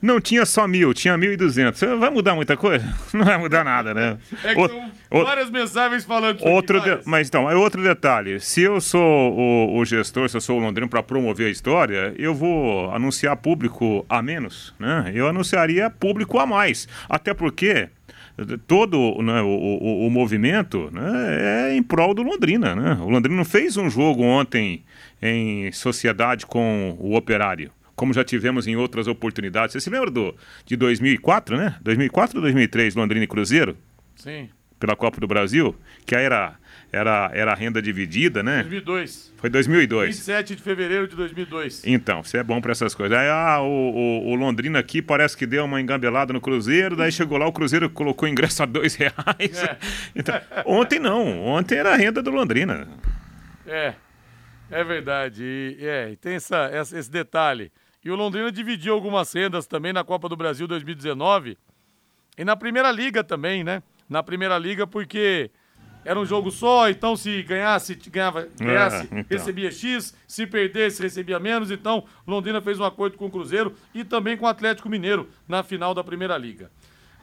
não 0.00 0.20
tinha 0.20 0.44
só 0.44 0.68
mil, 0.68 0.92
tinha 0.92 1.16
mil 1.16 1.32
e 1.32 1.36
duzentos. 1.36 1.80
Vai 1.80 2.10
mudar 2.10 2.34
muita 2.34 2.56
coisa? 2.56 2.84
Não 3.14 3.24
vai 3.24 3.38
mudar 3.38 3.64
nada, 3.64 3.94
né? 3.94 4.18
É 4.42 4.54
que 4.54 4.60
o, 4.60 4.68
são 4.68 4.92
o, 5.10 5.24
várias 5.24 5.50
mensagens 5.50 6.04
falando 6.04 6.44
outro 6.46 6.80
de, 6.80 6.98
Mas 7.06 7.28
então, 7.28 7.50
é 7.50 7.54
outro 7.54 7.82
detalhe. 7.82 8.38
Se 8.40 8.60
eu 8.60 8.80
sou 8.80 9.32
o, 9.32 9.78
o 9.78 9.84
gestor, 9.84 10.28
se 10.28 10.36
eu 10.36 10.40
sou 10.40 10.58
o 10.58 10.60
Londrino 10.60 10.88
para 10.88 11.02
promover 11.02 11.46
a 11.46 11.50
história, 11.50 12.14
eu 12.18 12.34
vou 12.34 12.90
anunciar 12.92 13.36
público 13.36 14.04
a 14.08 14.20
menos, 14.20 14.74
né? 14.78 15.10
Eu 15.14 15.28
anunciaria 15.28 15.88
público 15.88 16.38
a 16.38 16.46
mais. 16.46 16.86
Até 17.08 17.32
porque 17.32 17.88
todo 18.66 19.22
né, 19.22 19.40
o, 19.42 19.46
o, 19.46 20.06
o, 20.06 20.10
movimento 20.10 20.90
né, 20.92 21.68
é 21.70 21.76
em 21.76 21.82
prol 21.82 22.12
do 22.12 22.22
Londrina. 22.22 22.74
Né? 22.74 22.98
O 23.00 23.08
Londrina 23.08 23.36
não 23.36 23.44
fez 23.44 23.76
um 23.76 23.88
jogo 23.88 24.22
ontem 24.22 24.82
em 25.22 25.70
sociedade 25.72 26.44
com 26.44 26.96
o 26.98 27.16
Operário 27.16 27.70
como 27.94 28.12
já 28.12 28.24
tivemos 28.24 28.66
em 28.66 28.76
outras 28.76 29.06
oportunidades. 29.06 29.72
Você 29.72 29.80
se 29.80 29.90
lembra 29.90 30.10
do, 30.10 30.34
de 30.64 30.76
2004, 30.76 31.56
né? 31.56 31.76
2004 31.82 32.36
ou 32.38 32.42
2003, 32.42 32.94
Londrina 32.94 33.24
e 33.24 33.28
Cruzeiro? 33.28 33.76
Sim. 34.16 34.48
Pela 34.78 34.96
Copa 34.96 35.20
do 35.20 35.26
Brasil, 35.26 35.74
que 36.04 36.14
era 36.14 36.56
era 36.92 37.30
era 37.32 37.54
renda 37.54 37.82
dividida, 37.82 38.42
né? 38.42 38.62
2002. 38.62 39.32
Foi 39.36 39.50
2002. 39.50 40.16
27 40.16 40.56
de 40.56 40.62
fevereiro 40.62 41.08
de 41.08 41.16
2002. 41.16 41.82
Então, 41.86 42.22
você 42.22 42.38
é 42.38 42.42
bom 42.42 42.60
para 42.60 42.72
essas 42.72 42.94
coisas. 42.94 43.16
Aí, 43.16 43.28
ah, 43.28 43.60
o, 43.60 43.66
o, 43.66 44.32
o, 44.32 44.34
Londrina 44.34 44.78
aqui 44.78 45.02
parece 45.02 45.36
que 45.36 45.46
deu 45.46 45.64
uma 45.64 45.80
engambelada 45.80 46.32
no 46.32 46.40
Cruzeiro, 46.40 46.96
daí 46.96 47.10
chegou 47.10 47.38
lá, 47.38 47.46
o 47.46 47.52
Cruzeiro 47.52 47.90
colocou 47.90 48.28
ingresso 48.28 48.62
a 48.62 48.66
dois 48.66 48.94
reais. 48.94 49.62
É. 49.62 49.76
Então, 50.14 50.40
ontem 50.64 50.98
não, 50.98 51.40
ontem 51.44 51.76
era 51.76 51.92
a 51.92 51.96
renda 51.96 52.22
do 52.22 52.30
Londrina. 52.30 52.86
É, 53.66 53.94
é 54.70 54.84
verdade. 54.84 55.42
E, 55.78 55.84
é, 55.84 56.16
tem 56.20 56.34
essa, 56.34 56.70
esse 56.72 57.10
detalhe. 57.10 57.72
E 58.04 58.10
o 58.10 58.16
Londrina 58.16 58.52
dividiu 58.52 58.92
algumas 58.92 59.32
rendas 59.32 59.66
também 59.66 59.92
na 59.92 60.04
Copa 60.04 60.28
do 60.28 60.36
Brasil 60.36 60.68
2019 60.68 61.56
e 62.36 62.44
na 62.44 62.54
Primeira 62.54 62.90
Liga 62.90 63.24
também, 63.24 63.64
né? 63.64 63.82
Na 64.08 64.22
Primeira 64.22 64.58
Liga, 64.58 64.86
porque 64.86 65.50
era 66.04 66.20
um 66.20 66.26
jogo 66.26 66.50
só, 66.50 66.90
então 66.90 67.16
se 67.16 67.42
ganhasse, 67.42 67.94
ganhava, 67.94 68.42
é, 68.42 68.64
ganhasse 68.64 69.06
então. 69.06 69.24
recebia 69.30 69.70
X, 69.70 70.14
se 70.28 70.46
perdesse, 70.46 71.02
recebia 71.02 71.40
menos. 71.40 71.70
Então, 71.70 72.04
Londrina 72.26 72.60
fez 72.60 72.78
um 72.78 72.84
acordo 72.84 73.16
com 73.16 73.26
o 73.26 73.30
Cruzeiro 73.30 73.74
e 73.94 74.04
também 74.04 74.36
com 74.36 74.44
o 74.44 74.48
Atlético 74.48 74.90
Mineiro 74.90 75.28
na 75.48 75.62
final 75.62 75.94
da 75.94 76.04
Primeira 76.04 76.36
Liga. 76.36 76.70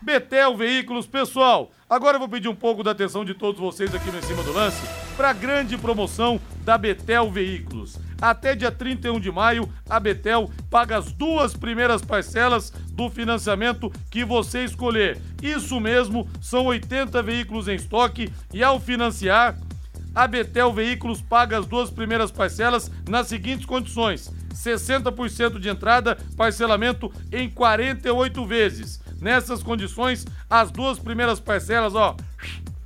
Betel 0.01 0.57
Veículos, 0.57 1.05
pessoal, 1.05 1.71
agora 1.87 2.15
eu 2.15 2.19
vou 2.19 2.27
pedir 2.27 2.47
um 2.47 2.55
pouco 2.55 2.81
da 2.81 2.89
atenção 2.89 3.23
de 3.23 3.35
todos 3.35 3.61
vocês 3.61 3.93
aqui 3.93 4.09
no 4.09 4.17
Em 4.17 4.21
Cima 4.23 4.41
do 4.41 4.51
Lance 4.51 4.81
para 5.15 5.29
a 5.29 5.33
grande 5.33 5.77
promoção 5.77 6.41
da 6.65 6.75
Betel 6.75 7.29
Veículos. 7.29 7.99
Até 8.21 8.55
dia 8.55 8.71
31 8.71 9.19
de 9.19 9.31
maio, 9.31 9.67
a 9.89 9.99
Betel 9.99 10.49
paga 10.69 10.97
as 10.97 11.11
duas 11.11 11.55
primeiras 11.55 12.03
parcelas 12.03 12.71
do 12.91 13.09
financiamento 13.09 13.91
que 14.11 14.23
você 14.23 14.63
escolher. 14.63 15.19
Isso 15.41 15.79
mesmo, 15.79 16.29
são 16.39 16.67
80 16.67 17.21
veículos 17.23 17.67
em 17.67 17.75
estoque 17.75 18.31
e 18.53 18.63
ao 18.63 18.79
financiar, 18.79 19.57
a 20.13 20.27
Betel 20.27 20.73
Veículos 20.73 21.21
paga 21.21 21.57
as 21.57 21.65
duas 21.65 21.89
primeiras 21.89 22.31
parcelas 22.31 22.91
nas 23.07 23.27
seguintes 23.27 23.65
condições: 23.65 24.29
60% 24.53 25.57
de 25.57 25.69
entrada, 25.69 26.17
parcelamento 26.35 27.11
em 27.31 27.49
48 27.49 28.45
vezes. 28.45 29.01
Nessas 29.19 29.63
condições, 29.63 30.25
as 30.49 30.69
duas 30.69 30.99
primeiras 30.99 31.39
parcelas, 31.39 31.95
ó, 31.95 32.17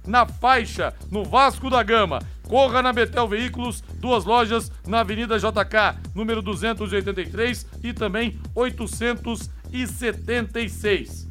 na 0.06 0.26
faixa, 0.26 0.94
no 1.10 1.24
Vasco 1.24 1.70
da 1.70 1.82
Gama. 1.82 2.20
Corra 2.48 2.82
na 2.82 2.94
Betel 2.94 3.28
Veículos, 3.28 3.84
duas 4.00 4.26
lojas 4.26 4.72
na 4.88 5.02
Avenida 5.02 5.38
JK, 5.38 6.00
número 6.14 6.42
283 6.42 7.68
e 7.84 7.94
também 7.94 8.40
876. 8.54 11.26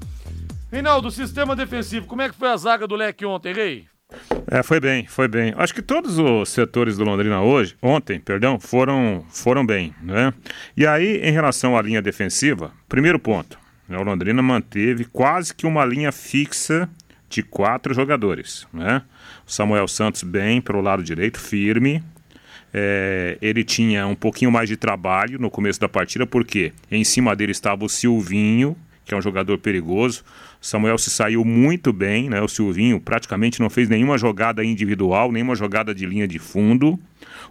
Reinaldo, 0.70 1.10
sistema 1.10 1.54
defensivo, 1.54 2.06
como 2.06 2.22
é 2.22 2.28
que 2.28 2.34
foi 2.34 2.48
a 2.48 2.56
zaga 2.56 2.86
do 2.86 2.96
Leque 2.96 3.24
ontem, 3.24 3.54
Rei? 3.54 3.86
É, 4.46 4.62
foi 4.62 4.80
bem, 4.80 5.06
foi 5.06 5.28
bem. 5.28 5.54
Acho 5.56 5.74
que 5.74 5.82
todos 5.82 6.18
os 6.18 6.48
setores 6.48 6.96
do 6.96 7.04
Londrina 7.04 7.40
hoje, 7.40 7.76
ontem, 7.80 8.20
perdão, 8.20 8.58
foram, 8.60 9.24
foram 9.30 9.64
bem, 9.64 9.94
né? 10.02 10.32
E 10.76 10.86
aí, 10.86 11.18
em 11.18 11.32
relação 11.32 11.76
à 11.76 11.82
linha 11.82 12.02
defensiva, 12.02 12.72
primeiro 12.88 13.18
ponto, 13.18 13.58
né, 13.88 13.98
o 13.98 14.02
Londrina 14.02 14.42
manteve 14.42 15.04
quase 15.04 15.54
que 15.54 15.66
uma 15.66 15.84
linha 15.84 16.12
fixa 16.12 16.88
de 17.34 17.42
quatro 17.42 17.92
jogadores. 17.92 18.66
Né? 18.72 19.02
Samuel 19.44 19.88
Santos 19.88 20.22
bem 20.22 20.60
pelo 20.60 20.80
lado 20.80 21.02
direito, 21.02 21.40
firme. 21.40 22.02
É, 22.72 23.36
ele 23.42 23.64
tinha 23.64 24.06
um 24.06 24.14
pouquinho 24.14 24.52
mais 24.52 24.68
de 24.68 24.76
trabalho 24.76 25.38
no 25.38 25.50
começo 25.50 25.80
da 25.80 25.88
partida, 25.88 26.26
porque 26.26 26.72
em 26.90 27.02
cima 27.02 27.34
dele 27.34 27.52
estava 27.52 27.84
o 27.84 27.88
Silvinho, 27.88 28.76
que 29.04 29.12
é 29.12 29.16
um 29.16 29.22
jogador 29.22 29.58
perigoso. 29.58 30.24
Samuel 30.60 30.96
se 30.96 31.10
saiu 31.10 31.44
muito 31.44 31.92
bem, 31.92 32.30
né? 32.30 32.40
O 32.40 32.48
Silvinho 32.48 33.00
praticamente 33.00 33.60
não 33.60 33.68
fez 33.68 33.88
nenhuma 33.88 34.16
jogada 34.16 34.64
individual, 34.64 35.30
nenhuma 35.30 35.54
jogada 35.54 35.94
de 35.94 36.06
linha 36.06 36.26
de 36.26 36.38
fundo. 36.38 36.98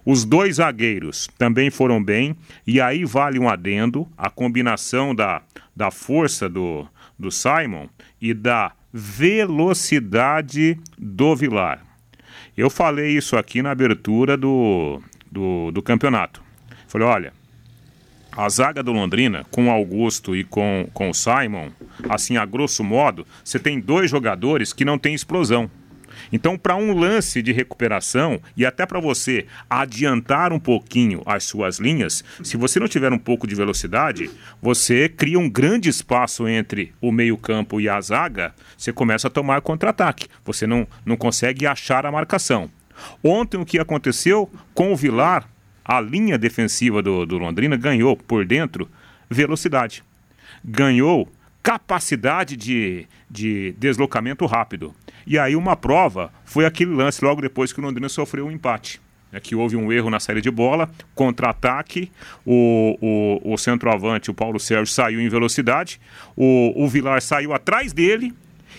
Os 0.04 0.24
dois 0.24 0.56
zagueiros 0.56 1.28
também 1.38 1.70
foram 1.70 2.02
bem, 2.02 2.34
e 2.66 2.80
aí 2.80 3.04
vale 3.04 3.38
um 3.38 3.48
adendo: 3.48 4.08
a 4.16 4.28
combinação 4.28 5.14
da, 5.14 5.42
da 5.76 5.90
força 5.90 6.48
do, 6.48 6.86
do 7.18 7.30
Simon 7.30 7.88
e 8.20 8.34
da 8.34 8.72
velocidade 8.96 10.78
do 10.96 11.34
Vilar. 11.34 11.84
Eu 12.56 12.70
falei 12.70 13.16
isso 13.16 13.36
aqui 13.36 13.60
na 13.60 13.72
abertura 13.72 14.36
do, 14.36 15.02
do, 15.28 15.72
do 15.72 15.82
campeonato. 15.82 16.40
Falei, 16.86 17.08
olha, 17.08 17.32
a 18.30 18.48
zaga 18.48 18.84
do 18.84 18.92
Londrina, 18.92 19.44
com 19.50 19.68
Augusto 19.68 20.36
e 20.36 20.44
com, 20.44 20.88
com 20.94 21.12
Simon, 21.12 21.70
assim, 22.08 22.36
a 22.36 22.46
grosso 22.46 22.84
modo, 22.84 23.26
você 23.42 23.58
tem 23.58 23.80
dois 23.80 24.08
jogadores 24.08 24.72
que 24.72 24.84
não 24.84 24.96
têm 24.96 25.12
explosão. 25.12 25.68
Então, 26.34 26.58
para 26.58 26.74
um 26.74 26.92
lance 26.92 27.40
de 27.40 27.52
recuperação 27.52 28.40
e 28.56 28.66
até 28.66 28.84
para 28.84 28.98
você 28.98 29.46
adiantar 29.70 30.52
um 30.52 30.58
pouquinho 30.58 31.22
as 31.24 31.44
suas 31.44 31.78
linhas, 31.78 32.24
se 32.42 32.56
você 32.56 32.80
não 32.80 32.88
tiver 32.88 33.12
um 33.12 33.18
pouco 33.20 33.46
de 33.46 33.54
velocidade, 33.54 34.28
você 34.60 35.08
cria 35.08 35.38
um 35.38 35.48
grande 35.48 35.88
espaço 35.88 36.48
entre 36.48 36.92
o 37.00 37.12
meio-campo 37.12 37.80
e 37.80 37.88
a 37.88 38.00
zaga, 38.00 38.52
você 38.76 38.92
começa 38.92 39.28
a 39.28 39.30
tomar 39.30 39.60
contra-ataque. 39.60 40.26
Você 40.44 40.66
não, 40.66 40.88
não 41.06 41.16
consegue 41.16 41.68
achar 41.68 42.04
a 42.04 42.10
marcação. 42.10 42.68
Ontem, 43.22 43.60
o 43.60 43.64
que 43.64 43.78
aconteceu 43.78 44.50
com 44.74 44.92
o 44.92 44.96
Vilar, 44.96 45.48
a 45.84 46.00
linha 46.00 46.36
defensiva 46.36 47.00
do, 47.00 47.24
do 47.24 47.38
Londrina 47.38 47.76
ganhou 47.76 48.16
por 48.16 48.44
dentro 48.44 48.90
velocidade. 49.30 50.02
Ganhou 50.64 51.30
capacidade 51.64 52.58
de, 52.58 53.06
de 53.28 53.74
deslocamento 53.78 54.44
rápido. 54.44 54.94
E 55.26 55.38
aí 55.38 55.56
uma 55.56 55.74
prova 55.74 56.30
foi 56.44 56.66
aquele 56.66 56.92
lance 56.92 57.24
logo 57.24 57.40
depois 57.40 57.72
que 57.72 57.80
o 57.80 57.82
Londrina 57.82 58.10
sofreu 58.10 58.46
um 58.46 58.50
empate. 58.50 59.00
É 59.32 59.40
que 59.40 59.56
houve 59.56 59.74
um 59.74 59.90
erro 59.90 60.10
na 60.10 60.20
saída 60.20 60.42
de 60.42 60.50
bola, 60.50 60.90
contra-ataque, 61.14 62.12
o, 62.44 63.40
o, 63.42 63.54
o 63.54 63.58
centroavante, 63.58 64.30
o 64.30 64.34
Paulo 64.34 64.60
Sérgio, 64.60 64.94
saiu 64.94 65.20
em 65.20 65.28
velocidade, 65.28 65.98
o, 66.36 66.72
o 66.76 66.86
Vilar 66.86 67.20
saiu 67.22 67.54
atrás 67.54 67.94
dele 67.94 68.32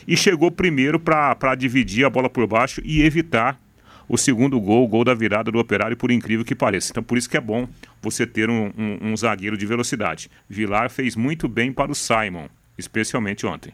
e 0.08 0.15
chegou 0.15 0.51
primeiro 0.51 1.00
para 1.00 1.56
dividir 1.56 2.06
a 2.06 2.10
bola 2.10 2.30
por 2.30 2.46
baixo 2.46 2.82
e 2.86 3.01
evitar 3.01 3.60
o 4.08 4.15
segundo 4.15 4.62
gol, 4.62 4.86
o 4.86 4.88
gol 4.88 5.04
da 5.04 5.15
virada 5.15 5.51
do 5.51 5.58
Operário, 5.58 5.98
por 5.98 6.12
incrível 6.12 6.46
que 6.46 6.54
pareça. 6.54 6.92
Então, 6.92 7.04
por 7.04 7.18
isso 7.18 7.27
que 7.27 7.36
é 7.36 7.42
bom 7.42 7.68
você 8.00 8.27
ter 8.27 8.48
um, 8.48 8.72
um, 8.77 9.10
um 9.10 9.18
zagueiro 9.18 9.58
de 9.58 9.65
velocidade. 9.65 10.30
Vilar 10.48 10.92
fez 10.92 11.15
muito 11.15 11.48
bem 11.48 11.74
para 11.74 11.92
o 11.92 11.96
Simon 11.96 12.48
especialmente 12.77 13.46
ontem. 13.46 13.74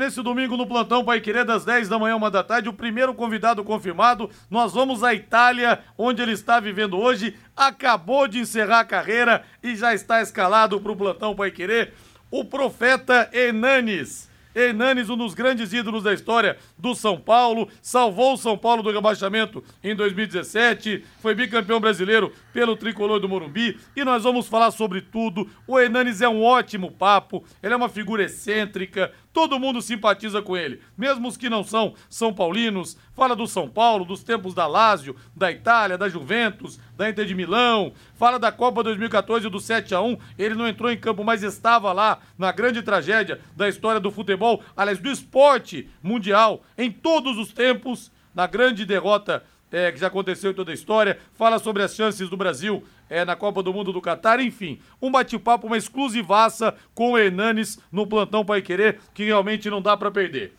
Nesse 0.00 0.22
domingo 0.22 0.56
no 0.56 0.66
plantão 0.66 1.04
Pai 1.04 1.20
Querer, 1.20 1.44
das 1.44 1.62
10 1.62 1.86
da 1.90 1.98
manhã, 1.98 2.16
uma 2.16 2.30
da 2.30 2.42
tarde, 2.42 2.70
o 2.70 2.72
primeiro 2.72 3.12
convidado 3.12 3.62
confirmado. 3.62 4.30
Nós 4.48 4.72
vamos 4.72 5.04
à 5.04 5.12
Itália, 5.12 5.80
onde 5.98 6.22
ele 6.22 6.32
está 6.32 6.58
vivendo 6.58 6.96
hoje. 6.96 7.36
Acabou 7.54 8.26
de 8.26 8.38
encerrar 8.38 8.80
a 8.80 8.84
carreira 8.84 9.44
e 9.62 9.76
já 9.76 9.92
está 9.92 10.22
escalado 10.22 10.80
para 10.80 10.92
o 10.92 10.96
plantão 10.96 11.36
Pai 11.36 11.50
Querer. 11.50 11.92
O 12.30 12.46
profeta 12.46 13.28
Hernanes. 13.30 14.29
Hernanes, 14.54 15.08
um 15.08 15.16
dos 15.16 15.34
grandes 15.34 15.72
ídolos 15.72 16.02
da 16.02 16.12
história 16.12 16.56
do 16.78 16.94
São 16.94 17.18
Paulo, 17.18 17.68
salvou 17.80 18.34
o 18.34 18.36
São 18.36 18.56
Paulo 18.56 18.82
do 18.82 18.90
rebaixamento 18.90 19.62
em 19.82 19.94
2017, 19.94 21.04
foi 21.20 21.34
bicampeão 21.34 21.80
brasileiro 21.80 22.32
pelo 22.52 22.76
tricolor 22.76 23.20
do 23.20 23.28
Morumbi 23.28 23.78
e 23.94 24.04
nós 24.04 24.22
vamos 24.22 24.48
falar 24.48 24.70
sobre 24.70 25.00
tudo. 25.00 25.48
O 25.66 25.78
Hernanes 25.78 26.20
é 26.20 26.28
um 26.28 26.42
ótimo 26.42 26.90
papo, 26.90 27.44
ele 27.62 27.74
é 27.74 27.76
uma 27.76 27.88
figura 27.88 28.24
excêntrica, 28.24 29.12
todo 29.32 29.58
mundo 29.58 29.80
simpatiza 29.80 30.42
com 30.42 30.56
ele, 30.56 30.80
mesmo 30.96 31.28
os 31.28 31.36
que 31.36 31.48
não 31.48 31.62
são 31.62 31.94
São 32.08 32.32
Paulinos, 32.32 32.96
fala 33.12 33.36
do 33.36 33.46
São 33.46 33.68
Paulo, 33.68 34.04
dos 34.04 34.22
tempos 34.22 34.54
da 34.54 34.66
Lazio, 34.66 35.16
da 35.34 35.50
Itália, 35.50 35.96
da 35.96 36.08
Juventus, 36.08 36.78
da 36.96 37.08
Inter 37.08 37.24
de 37.24 37.34
Milão, 37.34 37.92
fala 38.14 38.38
da 38.38 38.50
Copa 38.50 38.82
2014 38.82 39.48
do 39.48 39.60
7 39.60 39.94
a 39.94 40.00
1 40.00 40.16
ele 40.38 40.54
não 40.54 40.68
entrou 40.68 40.90
em 40.90 40.98
campo, 40.98 41.24
mas 41.24 41.42
estava 41.42 41.92
lá 41.92 42.18
na 42.36 42.52
grande 42.52 42.82
tragédia 42.82 43.40
da 43.56 43.68
história 43.68 44.00
do 44.00 44.10
futebol, 44.10 44.62
aliás, 44.76 44.98
do 44.98 45.10
esporte 45.10 45.88
mundial, 46.02 46.62
em 46.76 46.90
todos 46.90 47.38
os 47.38 47.52
tempos, 47.52 48.10
na 48.34 48.46
grande 48.46 48.84
derrota 48.84 49.44
é, 49.70 49.92
que 49.92 49.98
já 49.98 50.08
aconteceu 50.08 50.50
em 50.50 50.54
toda 50.54 50.70
a 50.70 50.74
história, 50.74 51.18
fala 51.34 51.58
sobre 51.58 51.82
as 51.82 51.94
chances 51.94 52.28
do 52.28 52.36
Brasil 52.36 52.84
é, 53.08 53.24
na 53.24 53.36
Copa 53.36 53.62
do 53.62 53.72
Mundo 53.72 53.92
do 53.92 54.00
Catar, 54.00 54.40
enfim, 54.40 54.80
um 55.00 55.10
bate-papo, 55.10 55.66
uma 55.66 55.76
exclusivaça 55.76 56.74
com 56.94 57.12
o 57.12 57.18
Hernanes 57.18 57.78
no 57.90 58.06
plantão 58.06 58.44
Pai 58.44 58.62
Querer, 58.62 59.00
que 59.12 59.24
realmente 59.24 59.68
não 59.70 59.82
dá 59.82 59.96
para 59.96 60.10
perder. 60.10 60.54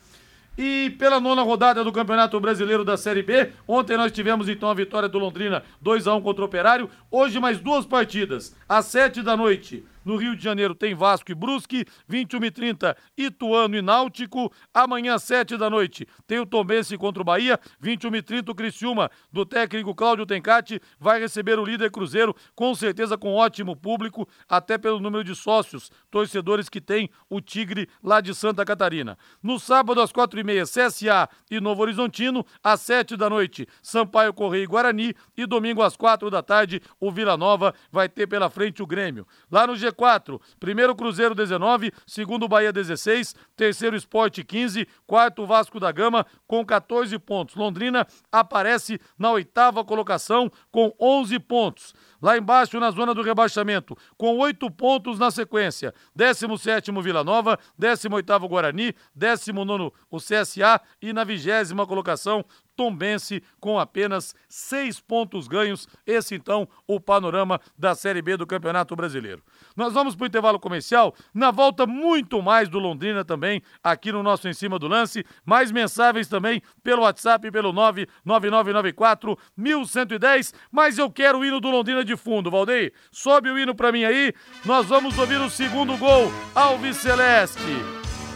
E 0.56 0.90
pela 0.98 1.18
nona 1.18 1.40
rodada 1.42 1.82
do 1.82 1.90
Campeonato 1.90 2.38
Brasileiro 2.38 2.84
da 2.84 2.98
Série 2.98 3.22
B, 3.22 3.50
ontem 3.66 3.96
nós 3.96 4.12
tivemos 4.12 4.50
então 4.50 4.68
a 4.68 4.74
vitória 4.74 5.08
do 5.08 5.18
Londrina 5.18 5.62
2 5.80 6.06
a 6.06 6.14
1 6.14 6.20
contra 6.20 6.42
o 6.42 6.44
Operário. 6.44 6.90
Hoje 7.10 7.40
mais 7.40 7.58
duas 7.58 7.86
partidas, 7.86 8.54
às 8.72 8.86
7 8.86 9.22
da 9.22 9.36
noite. 9.36 9.84
No 10.04 10.16
Rio 10.16 10.34
de 10.34 10.42
Janeiro 10.42 10.74
tem 10.74 10.94
Vasco 10.94 11.30
e 11.30 11.34
Brusque, 11.34 11.84
21 12.08 12.44
e 12.44 12.50
30 12.50 12.96
Ituano 13.16 13.76
e 13.76 13.82
Náutico. 13.82 14.52
Amanhã, 14.74 15.16
7 15.18 15.56
da 15.56 15.70
noite, 15.70 16.06
tem 16.26 16.40
o 16.40 16.46
Tombense 16.46 16.98
contra 16.98 17.22
o 17.22 17.24
Bahia, 17.24 17.58
21 17.78 18.16
e 18.16 18.22
30 18.22 18.50
o 18.50 18.54
Criciúma, 18.54 19.10
do 19.30 19.46
técnico 19.46 19.94
Cláudio 19.94 20.26
Tencati, 20.26 20.80
vai 20.98 21.20
receber 21.20 21.58
o 21.58 21.64
líder 21.64 21.90
Cruzeiro, 21.90 22.34
com 22.54 22.74
certeza 22.74 23.16
com 23.16 23.34
ótimo 23.34 23.76
público, 23.76 24.28
até 24.48 24.76
pelo 24.76 24.98
número 24.98 25.22
de 25.22 25.34
sócios, 25.34 25.90
torcedores 26.10 26.68
que 26.68 26.80
tem 26.80 27.08
o 27.30 27.40
Tigre 27.40 27.88
lá 28.02 28.20
de 28.20 28.34
Santa 28.34 28.64
Catarina. 28.64 29.16
No 29.40 29.60
sábado, 29.60 30.00
às 30.00 30.10
4 30.10 30.40
e 30.40 30.44
meia, 30.44 30.64
CSA 30.64 31.28
e 31.50 31.60
Novo 31.60 31.82
Horizontino, 31.82 32.44
às 32.62 32.80
7 32.80 33.16
da 33.16 33.30
noite, 33.30 33.68
Sampaio 33.80 34.34
Correia 34.34 34.64
e 34.64 34.66
Guarani, 34.66 35.14
e 35.36 35.46
domingo 35.46 35.82
às 35.82 35.96
4 35.96 36.28
da 36.28 36.42
tarde, 36.42 36.82
o 36.98 37.10
Vila 37.10 37.36
Nova 37.36 37.72
vai 37.90 38.08
ter 38.08 38.26
pela 38.26 38.50
frente 38.50 38.61
o 38.82 38.86
Grêmio. 38.86 39.26
Lá 39.50 39.66
no 39.66 39.74
G 39.74 39.90
G4, 39.92 40.40
primeiro 40.58 40.94
Cruzeiro 40.94 41.34
19, 41.34 41.92
segundo 42.06 42.48
Bahia 42.48 42.72
16, 42.72 43.34
terceiro 43.56 43.96
Esporte 43.96 44.44
15, 44.44 44.86
quarto 45.06 45.46
Vasco 45.46 45.78
da 45.80 45.90
Gama 45.90 46.26
com 46.46 46.64
14 46.64 47.18
pontos. 47.18 47.54
Londrina 47.54 48.06
aparece 48.30 49.00
na 49.18 49.30
oitava 49.30 49.84
colocação 49.84 50.50
com 50.70 50.94
11 51.00 51.38
pontos. 51.40 51.94
Lá 52.20 52.38
embaixo, 52.38 52.78
na 52.78 52.90
zona 52.92 53.12
do 53.12 53.22
rebaixamento, 53.22 53.96
com 54.16 54.38
oito 54.38 54.70
pontos 54.70 55.18
na 55.18 55.30
sequência. 55.30 55.92
17 56.14 56.92
Vila 57.02 57.24
Nova, 57.24 57.58
18 57.76 58.48
Guarani, 58.48 58.94
19 59.14 59.92
o 60.10 60.18
CSA 60.18 60.80
e 61.00 61.12
na 61.12 61.24
vigésima 61.24 61.86
colocação, 61.86 62.44
Tombense 62.76 63.42
com 63.60 63.78
apenas 63.78 64.34
seis 64.48 65.00
pontos 65.00 65.46
ganhos. 65.46 65.86
Esse 66.06 66.34
então 66.34 66.68
o 66.86 67.00
panorama 67.00 67.60
da 67.78 67.94
Série 67.94 68.22
B 68.22 68.36
do 68.36 68.46
Campeonato 68.46 68.94
Brasileiro. 68.96 69.42
Nós 69.76 69.92
vamos 69.92 70.14
para 70.14 70.24
o 70.24 70.26
intervalo 70.26 70.60
comercial. 70.60 71.14
Na 71.32 71.50
volta, 71.50 71.86
muito 71.86 72.42
mais 72.42 72.68
do 72.68 72.78
Londrina 72.78 73.24
também, 73.24 73.62
aqui 73.82 74.12
no 74.12 74.22
nosso 74.22 74.48
Em 74.48 74.54
Cima 74.54 74.78
do 74.78 74.88
Lance. 74.88 75.24
Mais 75.44 75.70
mensagens 75.70 76.28
também 76.28 76.62
pelo 76.82 77.02
WhatsApp, 77.02 77.50
pelo 77.50 77.72
99994 77.72 79.38
1110. 79.56 80.54
Mas 80.70 80.98
eu 80.98 81.10
quero 81.10 81.38
o 81.38 81.44
hino 81.44 81.60
do 81.60 81.70
Londrina 81.70 82.04
de 82.04 82.16
fundo, 82.16 82.50
Valdeir. 82.50 82.92
Sobe 83.10 83.50
o 83.50 83.58
hino 83.58 83.74
para 83.74 83.92
mim 83.92 84.04
aí. 84.04 84.32
Nós 84.64 84.86
vamos 84.86 85.16
ouvir 85.18 85.40
o 85.40 85.50
segundo 85.50 85.96
gol. 85.96 86.32
Alves 86.54 86.96
Celeste. 86.96 87.60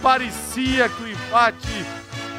Parecia 0.02 0.88
que 0.88 1.02
o 1.02 1.08
empate 1.08 1.68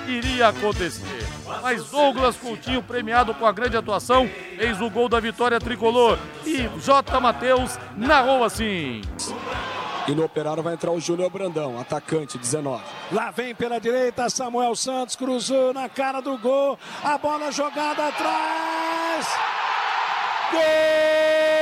iria 0.07 0.49
acontecer. 0.49 1.26
Mas 1.61 1.89
Douglas 1.89 2.35
Coutinho, 2.37 2.83
premiado 2.83 3.33
com 3.33 3.45
a 3.45 3.51
grande 3.51 3.77
atuação, 3.77 4.29
fez 4.57 4.81
o 4.81 4.89
gol 4.89 5.09
da 5.09 5.19
vitória 5.19 5.59
tricolor. 5.59 6.17
E 6.45 6.67
J. 6.79 7.19
Matheus 7.19 7.79
narrou 7.95 8.43
assim. 8.43 9.01
E 10.07 10.11
no 10.15 10.23
operário 10.23 10.63
vai 10.63 10.73
entrar 10.73 10.91
o 10.91 10.99
Júnior 11.01 11.29
Brandão, 11.29 11.79
atacante 11.79 12.37
19. 12.37 12.81
Lá 13.11 13.29
vem 13.31 13.53
pela 13.53 13.79
direita 13.79 14.29
Samuel 14.29 14.75
Santos, 14.75 15.15
cruzou 15.15 15.73
na 15.73 15.89
cara 15.89 16.21
do 16.21 16.37
gol. 16.37 16.79
A 17.03 17.17
bola 17.17 17.51
jogada 17.51 18.07
atrás. 18.07 19.27
Gol! 20.51 21.56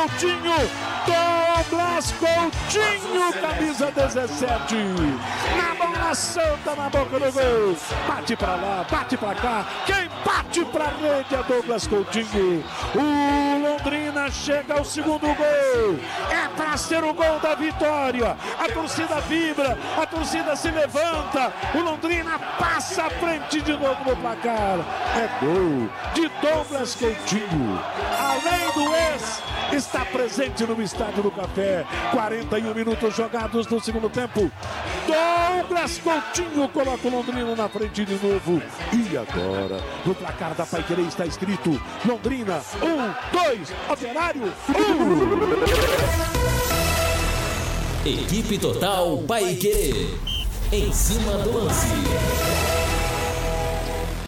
Coutinho, 0.00 0.56
Douglas 1.04 2.12
Coutinho, 2.12 3.32
camisa 3.38 3.90
17. 3.90 4.74
Na 5.58 5.74
bola 5.74 6.14
santa 6.14 6.74
na 6.74 6.88
boca 6.88 7.20
do 7.20 7.30
gol. 7.30 7.76
Bate 8.08 8.34
pra 8.34 8.54
lá, 8.54 8.86
bate 8.90 9.18
pra 9.18 9.34
cá. 9.34 9.66
Quem 9.84 10.08
bate 10.24 10.64
pra 10.64 10.86
rede 10.86 11.34
é 11.34 11.42
Douglas 11.42 11.86
Coutinho. 11.86 12.64
O 12.94 13.59
Londrina 13.80 14.30
chega 14.30 14.74
ao 14.74 14.84
segundo 14.84 15.20
gol. 15.20 15.98
É 16.30 16.48
pra 16.54 16.76
ser 16.76 17.02
o 17.02 17.14
gol 17.14 17.40
da 17.40 17.54
vitória. 17.54 18.36
A 18.58 18.68
torcida 18.68 19.20
vibra, 19.22 19.76
a 19.96 20.04
torcida 20.04 20.54
se 20.54 20.70
levanta. 20.70 21.50
O 21.74 21.80
Londrina 21.80 22.38
passa 22.58 23.04
à 23.04 23.10
frente 23.10 23.62
de 23.62 23.72
novo 23.72 24.04
no 24.04 24.16
placar. 24.16 24.78
É 25.16 25.28
gol 25.42 25.88
de 26.12 26.28
Douglas 26.46 26.94
Coutinho. 26.94 27.80
Além 28.18 28.70
do 28.74 28.94
ex, 28.94 29.42
está 29.72 30.04
presente 30.04 30.66
no 30.66 30.80
Estádio 30.82 31.22
do 31.22 31.30
Café. 31.30 31.86
41 32.10 32.74
minutos 32.74 33.16
jogados 33.16 33.66
no 33.66 33.80
segundo 33.80 34.10
tempo. 34.10 34.50
Douglas 35.06 35.98
Coutinho 35.98 36.68
coloca 36.68 37.08
o 37.08 37.10
Londrina 37.10 37.56
na 37.56 37.68
frente 37.68 38.04
de 38.04 38.14
novo. 38.14 38.62
E 38.92 39.16
agora, 39.16 39.82
no 40.04 40.14
placar 40.14 40.54
da 40.54 40.66
Pai 40.66 40.82
Querer 40.82 41.06
está 41.06 41.24
escrito 41.24 41.80
Londrina, 42.04 42.60
um, 42.82 43.38
Operário, 43.88 44.42
um. 44.44 44.50
Equipe 48.06 48.58
Total 48.58 49.18
Paique. 49.26 50.16
Em 50.72 50.92
cima 50.92 51.32
do 51.38 51.52
lance. 51.64 51.86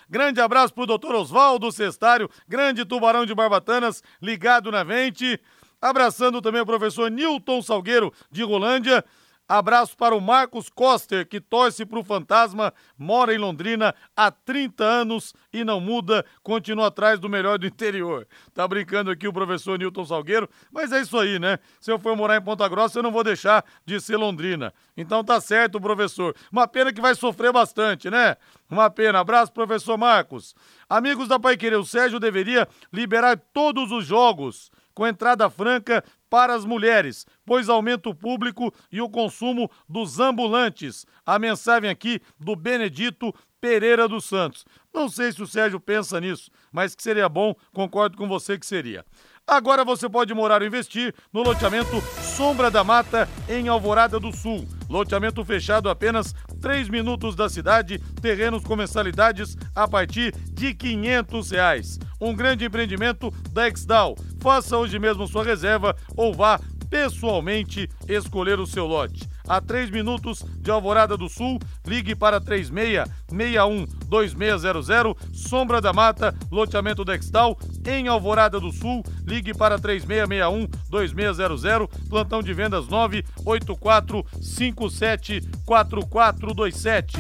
Grande 0.09 0.41
abraço 0.41 0.75
pro 0.75 0.87
doutor 0.87 1.15
Oswaldo 1.15 1.73
Cestário, 1.73 2.29
grande 2.47 2.85
tubarão 2.85 3.25
de 3.25 3.35
Barbatanas, 3.35 4.03
ligado 4.21 4.71
na 4.71 4.85
vente. 4.85 5.41
Abraçando 5.81 6.43
também 6.43 6.61
o 6.61 6.67
professor 6.67 7.11
Newton 7.11 7.63
Salgueiro, 7.63 8.13
de 8.31 8.43
Rolândia. 8.43 9.05
Abraço 9.53 9.95
para 9.99 10.17
o 10.17 10.21
Marcos 10.21 10.71
Coster, 10.71 11.29
que 11.29 11.39
torce 11.39 11.85
para 11.85 11.99
o 11.99 12.03
Fantasma, 12.03 12.73
mora 12.97 13.35
em 13.35 13.39
Londrina 13.39 13.95
há 14.17 14.31
30 14.31 14.83
anos 14.83 15.35
e 15.53 15.63
não 15.63 15.79
muda, 15.79 16.25
continua 16.43 16.87
atrás 16.87 17.21
do 17.21 17.29
melhor 17.29 17.59
do 17.59 17.67
interior. 17.67 18.27
Tá 18.55 18.67
brincando 18.67 19.11
aqui 19.11 19.29
o 19.29 19.33
professor 19.33 19.79
Newton 19.79 20.07
Salgueiro, 20.07 20.49
mas 20.73 20.91
é 20.91 21.03
isso 21.03 21.19
aí, 21.19 21.39
né? 21.39 21.59
Se 21.83 21.93
eu 21.93 21.99
for 21.99 22.17
morar 22.17 22.39
em 22.39 22.41
Ponta 22.41 22.67
Grossa, 22.67 22.99
eu 22.99 23.03
não 23.03 23.13
vou 23.13 23.23
deixar 23.23 23.63
de 23.85 24.01
ser 24.01 24.17
Londrina. 24.17 24.73
Então 24.97 25.23
tá 25.23 25.39
certo, 25.39 25.79
professor. 25.79 26.35
Uma 26.51 26.67
pena 26.67 26.91
que 26.91 27.03
vai 27.03 27.15
sofrer 27.15 27.53
bastante, 27.53 28.09
né? 28.09 28.39
Uma 28.71 28.89
pena. 28.89 29.21
Abraço, 29.21 29.53
professor 29.53 29.99
Marcos. 29.99 30.55
Amigos 30.89 31.29
da 31.29 31.39
Pai 31.39 31.59
Querer, 31.59 31.77
o 31.77 31.85
Sérgio 31.85 32.19
deveria 32.19 32.67
liberar 32.91 33.39
todos 33.53 33.93
os 33.93 34.07
jogos 34.07 34.71
com 34.95 35.07
entrada 35.07 35.49
franca 35.49 36.05
para 36.33 36.55
as 36.55 36.65
mulheres, 36.65 37.27
pois 37.45 37.69
aumenta 37.69 38.09
o 38.09 38.15
público 38.15 38.73
e 38.91 39.03
o 39.03 39.11
consumo 39.11 39.71
dos 39.87 40.19
ambulantes. 40.19 41.05
A 41.27 41.39
mensagem 41.39 41.91
aqui 41.91 42.23
do 42.41 42.57
Benedito 42.57 43.35
Pereira 43.61 44.09
dos 44.09 44.25
Santos. 44.25 44.65
Não 44.95 45.11
sei 45.11 45.31
se 45.31 45.43
o 45.43 45.47
Sérgio 45.47 45.79
pensa 45.79 46.19
nisso, 46.19 46.51
mas 46.73 46.95
que 46.95 47.03
seria 47.03 47.29
bom, 47.29 47.55
concordo 47.75 48.17
com 48.17 48.27
você 48.27 48.59
que 48.59 48.65
seria. 48.65 49.05
Agora 49.47 49.85
você 49.85 50.09
pode 50.09 50.33
morar 50.33 50.63
ou 50.63 50.67
investir 50.67 51.15
no 51.33 51.43
loteamento 51.43 52.01
Sombra 52.23 52.71
da 52.71 52.85
Mata, 52.85 53.29
em 53.49 53.69
Alvorada 53.69 54.19
do 54.21 54.35
Sul. 54.35 54.67
Loteamento 54.89 55.45
fechado 55.45 55.89
apenas 55.91 56.35
3 56.61 56.89
minutos 56.89 57.35
da 57.35 57.49
cidade, 57.49 57.99
terrenos 58.21 58.63
com 58.63 58.77
mensalidades 58.77 59.57
a 59.75 59.89
partir 59.89 60.33
de 60.53 60.73
500 60.73 61.51
reais. 61.51 61.99
Um 62.21 62.35
grande 62.35 62.65
empreendimento 62.65 63.31
da 63.51 63.69
Exdal. 63.69 64.15
Faça 64.41 64.79
hoje 64.79 64.99
mesmo 64.99 65.27
sua 65.27 65.45
reserva 65.45 65.97
ou 66.17 66.33
vá 66.33 66.61
pessoalmente 66.89 67.89
escolher 68.09 68.61
o 68.61 68.67
seu 68.67 68.87
lote 68.87 69.32
a 69.49 69.61
3 69.61 69.91
minutos 69.91 70.45
de 70.59 70.71
Alvorada 70.71 71.17
do 71.17 71.29
Sul. 71.29 71.59
Ligue 71.87 72.15
para 72.15 72.41
3661-2600. 72.41 75.17
Sombra 75.33 75.81
da 75.81 75.93
Mata, 75.93 76.33
loteamento 76.51 77.05
Dextal, 77.05 77.59
em 77.87 78.09
Alvorada 78.09 78.59
do 78.61 78.73
Sul. 78.73 79.03
Ligue 79.27 79.53
para 79.55 79.79
3661-2600. 79.79 81.89
Plantão 82.09 82.43
de 82.43 82.55
vendas 82.55 82.89
984 82.89 84.25
574427. 84.41 87.17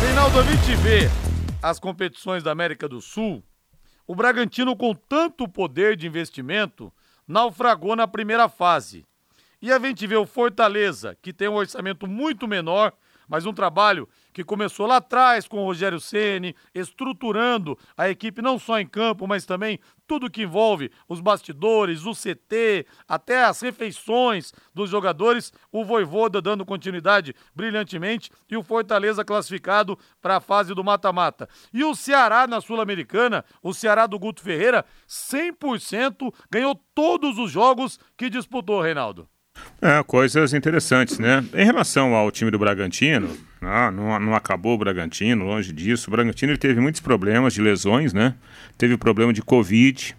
Reinaldo, 0.00 0.38
a 0.38 0.42
gente 0.44 0.76
vê 0.76 1.10
as 1.62 1.78
competições 1.78 2.42
da 2.42 2.52
América 2.52 2.88
do 2.88 3.00
Sul, 3.00 3.42
o 4.06 4.14
Bragantino 4.14 4.76
com 4.76 4.94
tanto 4.94 5.48
poder 5.48 5.96
de 5.96 6.06
investimento 6.06 6.92
naufragou 7.26 7.94
na 7.94 8.06
primeira 8.06 8.48
fase. 8.48 9.04
E 9.60 9.72
a 9.72 9.78
gente 9.78 10.06
vê 10.06 10.16
o 10.16 10.26
Fortaleza, 10.26 11.16
que 11.20 11.32
tem 11.32 11.48
um 11.48 11.56
orçamento 11.56 12.06
muito 12.06 12.46
menor, 12.46 12.92
mas 13.28 13.44
um 13.44 13.52
trabalho 13.52 14.08
que 14.32 14.44
começou 14.44 14.86
lá 14.86 14.96
atrás 14.96 15.46
com 15.46 15.58
o 15.58 15.64
Rogério 15.64 16.00
Ceni, 16.00 16.54
estruturando 16.74 17.76
a 17.96 18.08
equipe 18.08 18.40
não 18.40 18.58
só 18.58 18.78
em 18.78 18.86
campo, 18.86 19.26
mas 19.26 19.44
também 19.44 19.78
tudo 20.06 20.30
que 20.30 20.42
envolve 20.42 20.90
os 21.08 21.20
bastidores, 21.20 22.06
o 22.06 22.12
CT, 22.12 22.86
até 23.06 23.44
as 23.44 23.60
refeições 23.60 24.52
dos 24.72 24.88
jogadores, 24.88 25.52
o 25.70 25.84
Voivoda 25.84 26.40
dando 26.40 26.64
continuidade 26.64 27.34
brilhantemente 27.54 28.30
e 28.48 28.56
o 28.56 28.62
Fortaleza 28.62 29.24
classificado 29.24 29.98
para 30.22 30.36
a 30.36 30.40
fase 30.40 30.72
do 30.72 30.82
mata-mata. 30.82 31.48
E 31.74 31.84
o 31.84 31.94
Ceará 31.94 32.46
na 32.46 32.60
Sul-Americana, 32.60 33.44
o 33.62 33.74
Ceará 33.74 34.06
do 34.06 34.18
Guto 34.18 34.40
Ferreira, 34.40 34.86
100% 35.06 36.32
ganhou 36.48 36.74
todos 36.94 37.38
os 37.38 37.50
jogos 37.50 37.98
que 38.16 38.30
disputou, 38.30 38.80
Reinaldo. 38.80 39.28
É, 39.80 40.02
coisas 40.02 40.52
interessantes, 40.52 41.18
né? 41.18 41.44
Em 41.54 41.64
relação 41.64 42.14
ao 42.14 42.30
time 42.30 42.50
do 42.50 42.58
Bragantino, 42.58 43.30
ah, 43.62 43.90
não, 43.90 44.18
não 44.18 44.34
acabou 44.34 44.74
o 44.74 44.78
Bragantino, 44.78 45.44
longe 45.44 45.72
disso. 45.72 46.08
O 46.08 46.10
Bragantino 46.10 46.56
teve 46.58 46.80
muitos 46.80 47.00
problemas 47.00 47.54
de 47.54 47.62
lesões, 47.62 48.12
né? 48.12 48.34
Teve 48.76 48.96
problema 48.96 49.32
de 49.32 49.40
Covid, 49.42 50.16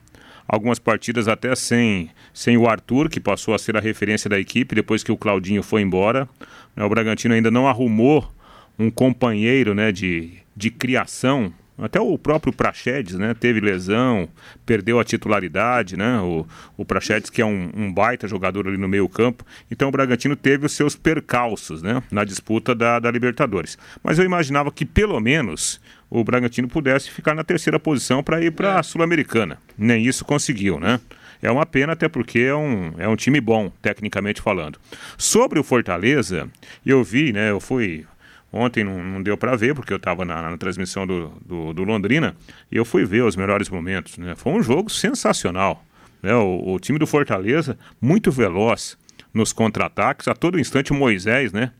algumas 0.47 0.79
partidas 0.79 1.27
até 1.27 1.53
sem, 1.55 2.09
sem 2.33 2.57
o 2.57 2.67
Arthur, 2.67 3.09
que 3.09 3.19
passou 3.19 3.53
a 3.53 3.59
ser 3.59 3.77
a 3.77 3.79
referência 3.79 4.29
da 4.29 4.39
equipe 4.39 4.73
depois 4.73 5.03
que 5.03 5.11
o 5.11 5.17
Claudinho 5.17 5.61
foi 5.61 5.81
embora. 5.81 6.27
Né? 6.75 6.83
O 6.83 6.89
Bragantino 6.89 7.33
ainda 7.33 7.51
não 7.51 7.67
arrumou 7.67 8.33
um 8.77 8.89
companheiro 8.89 9.75
né, 9.75 9.91
de, 9.91 10.39
de 10.55 10.71
criação 10.71 11.53
até 11.81 11.99
o 11.99 12.17
próprio 12.17 12.53
Prachedes, 12.53 13.15
né? 13.15 13.33
Teve 13.33 13.59
lesão, 13.59 14.27
perdeu 14.65 14.99
a 14.99 15.03
titularidade, 15.03 15.97
né? 15.97 16.19
O, 16.21 16.45
o 16.77 16.85
Prachedes, 16.85 17.29
que 17.29 17.41
é 17.41 17.45
um, 17.45 17.71
um, 17.75 17.93
baita 17.93 18.27
jogador 18.27 18.67
ali 18.67 18.77
no 18.77 18.87
meio 18.87 19.07
campo. 19.07 19.45
Então 19.71 19.89
o 19.89 19.91
Bragantino 19.91 20.35
teve 20.35 20.65
os 20.65 20.71
seus 20.73 20.95
percalços, 20.95 21.81
né? 21.81 22.03
Na 22.11 22.23
disputa 22.23 22.75
da, 22.75 22.99
da 22.99 23.09
Libertadores. 23.11 23.77
Mas 24.03 24.19
eu 24.19 24.25
imaginava 24.25 24.71
que 24.71 24.85
pelo 24.85 25.19
menos 25.19 25.79
o 26.09 26.23
Bragantino 26.23 26.67
pudesse 26.67 27.09
ficar 27.09 27.35
na 27.35 27.43
terceira 27.43 27.79
posição 27.79 28.23
para 28.23 28.41
ir 28.41 28.51
para 28.51 28.79
a 28.79 28.83
Sul-Americana. 28.83 29.57
Nem 29.77 30.05
isso 30.05 30.25
conseguiu, 30.25 30.79
né? 30.79 30.99
É 31.41 31.49
uma 31.49 31.65
pena, 31.65 31.93
até 31.93 32.09
porque 32.09 32.39
é 32.39 32.55
um, 32.55 32.93
é 32.97 33.07
um 33.07 33.15
time 33.15 33.39
bom, 33.39 33.71
tecnicamente 33.81 34.41
falando. 34.41 34.77
Sobre 35.17 35.57
o 35.57 35.63
Fortaleza, 35.63 36.49
eu 36.85 37.03
vi, 37.03 37.31
né? 37.31 37.49
Eu 37.49 37.59
fui 37.59 38.05
Ontem 38.51 38.83
não, 38.83 39.03
não 39.03 39.21
deu 39.21 39.37
para 39.37 39.55
ver, 39.55 39.75
porque 39.75 39.93
eu 39.93 39.97
estava 39.97 40.25
na, 40.25 40.49
na, 40.49 40.57
transmissão 40.57 41.05
do, 41.05 41.29
do, 41.45 41.73
do, 41.73 41.83
Londrina, 41.83 42.35
e 42.71 42.77
eu 42.77 42.83
fui 42.83 43.05
ver 43.05 43.23
os 43.23 43.35
melhores 43.35 43.69
momentos. 43.69 44.17
Né? 44.17 44.35
Foi 44.35 44.53
um 44.53 44.61
jogo 44.61 44.89
sensacional. 44.89 45.83
Né? 46.21 46.33
O, 46.33 46.73
o, 46.73 46.79
time 46.79 46.97
do 46.97 47.05
Fortaleza, 47.05 47.77
muito 48.01 48.31
veloz 48.31 48.97
nos 49.33 49.53
contra-ataques. 49.53 50.27
A 50.27 50.33
todo 50.33 50.59
instante 50.59 50.91
o 50.91 50.95
Moisés, 50.95 51.53
né? 51.53 51.71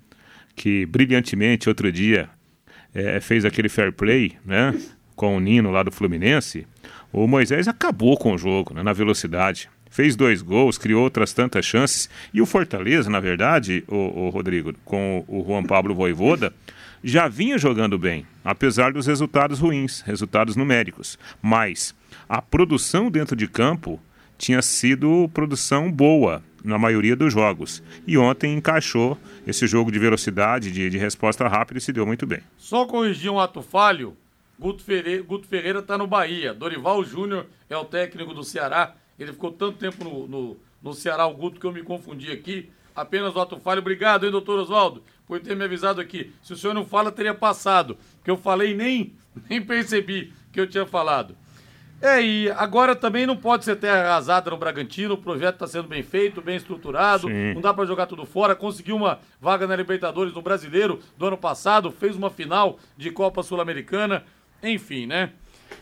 que 0.55 0.86
brilhantemente 0.86 1.69
outro 1.69 1.91
dia 1.91 2.29
é, 2.93 3.19
fez 3.19 3.45
aquele 3.45 3.69
fair 3.69 3.91
play 3.91 4.34
né? 4.45 4.75
com 5.15 5.36
o 5.36 5.39
Nino 5.39 5.71
lá 5.71 5.82
do 5.82 5.91
Fluminense. 5.91 6.67
O 7.12 7.25
Moisés 7.25 7.67
acabou 7.67 8.15
com 8.15 8.34
o 8.34 8.38
jogo 8.38 8.75
né? 8.75 8.84
na 8.84 8.93
velocidade 8.93 9.69
fez 9.89 10.15
dois 10.15 10.41
gols, 10.41 10.78
criou 10.78 11.04
outras 11.04 11.34
tantas 11.34 11.65
chances. 11.65 12.10
E 12.34 12.41
o 12.41 12.45
Fortaleza, 12.45 13.10
na 13.10 13.19
verdade, 13.19 13.84
o, 13.88 14.28
o 14.28 14.30
Rodrigo, 14.30 14.73
com 14.86 15.23
o 15.28 15.43
Juan 15.45 15.63
Pablo 15.63 15.95
Voivoda, 15.95 16.54
já 17.04 17.28
vinha 17.28 17.58
jogando 17.58 17.97
bem, 17.97 18.25
apesar 18.43 18.91
dos 18.91 19.08
resultados 19.08 19.60
ruins, 19.60 20.02
resultados 20.02 20.56
numéricos. 20.56 21.17
Mas 21.41 21.95
a 22.28 22.41
produção 22.41 23.10
dentro 23.10 23.36
de 23.36 23.47
campo 23.47 23.99
tinha 24.38 24.62
sido 24.62 25.30
produção 25.34 25.91
boa 25.91 26.43
na 26.63 26.78
maioria 26.78 27.15
dos 27.15 27.34
jogos. 27.34 27.82
E 28.06 28.17
ontem 28.17 28.54
encaixou 28.54 29.17
esse 29.47 29.65
jogo 29.67 29.91
de 29.91 29.99
velocidade, 29.99 30.71
de, 30.71 30.89
de 30.89 30.97
resposta 30.97 31.47
rápida 31.47 31.78
e 31.78 31.82
se 31.82 31.93
deu 31.93 32.06
muito 32.06 32.25
bem. 32.25 32.39
Só 32.58 32.86
corrigir 32.86 33.32
um 33.32 33.39
ato 33.39 33.62
falho. 33.62 34.15
Guto 34.58 34.84
Ferreira, 34.84 35.80
está 35.80 35.97
no 35.97 36.06
Bahia. 36.06 36.54
Dorival 36.54 37.04
Júnior 37.06 37.45
é 37.69 37.78
o 37.78 37.86
técnico 37.86 38.34
do 38.34 38.43
Ceará 38.43 38.93
ele 39.19 39.34
ficou 39.34 39.51
tanto 39.51 39.77
tempo 39.77 40.03
no, 40.03 40.27
no, 40.27 40.58
no 40.82 40.93
Ceará, 40.93 41.25
o 41.27 41.34
Guto, 41.34 41.60
que 41.60 41.65
eu 41.65 41.71
me 41.71 41.84
confundi 41.84 42.32
aqui. 42.32 42.69
Apenas 42.95 43.36
o 43.36 43.39
ato 43.39 43.58
falho. 43.60 43.79
Obrigado, 43.79 44.25
hein, 44.25 44.32
doutor 44.32 44.60
Oswaldo, 44.60 45.03
por 45.27 45.39
ter 45.39 45.55
me 45.55 45.63
avisado 45.63 46.01
aqui. 46.01 46.32
Se 46.41 46.53
o 46.53 46.58
senhor 46.58 46.73
não 46.73 46.86
fala, 46.86 47.12
teria 47.12 47.34
passado. 47.34 47.97
Que 48.23 48.32
eu 48.32 48.38
falei 48.38 48.73
nem, 48.73 49.13
nem 49.49 49.62
percebi 49.62 50.34
que 50.51 50.60
eu 50.60 50.67
tinha 50.67 50.86
falado. 50.86 51.36
É, 52.01 52.21
e 52.21 52.49
agora 52.51 52.95
também 52.95 53.25
não 53.25 53.36
pode 53.36 53.65
ser 53.65 53.75
terra 53.75 54.05
arrasada 54.05 54.49
no 54.49 54.58
Bragantino, 54.58 55.15
o 55.15 55.17
projeto 55.17 55.55
está 55.55 55.67
sendo 55.67 55.89
bem 55.89 56.01
feito, 56.01 56.41
bem 56.41 56.55
estruturado, 56.55 57.27
Sim. 57.27 57.53
não 57.53 57.62
dá 57.62 57.73
para 57.73 57.86
jogar 57.86 58.05
tudo 58.05 58.25
fora, 58.25 58.55
conseguiu 58.55 58.95
uma 58.95 59.19
vaga 59.41 59.67
na 59.67 59.75
Libertadores 59.75 60.34
no 60.34 60.41
Brasileiro 60.41 60.99
do 61.17 61.25
ano 61.25 61.38
passado, 61.38 61.91
fez 61.91 62.15
uma 62.15 62.29
final 62.29 62.79
de 62.95 63.12
Copa 63.12 63.43
Sul-Americana, 63.43 64.23
enfim, 64.63 65.08
né? 65.08 65.34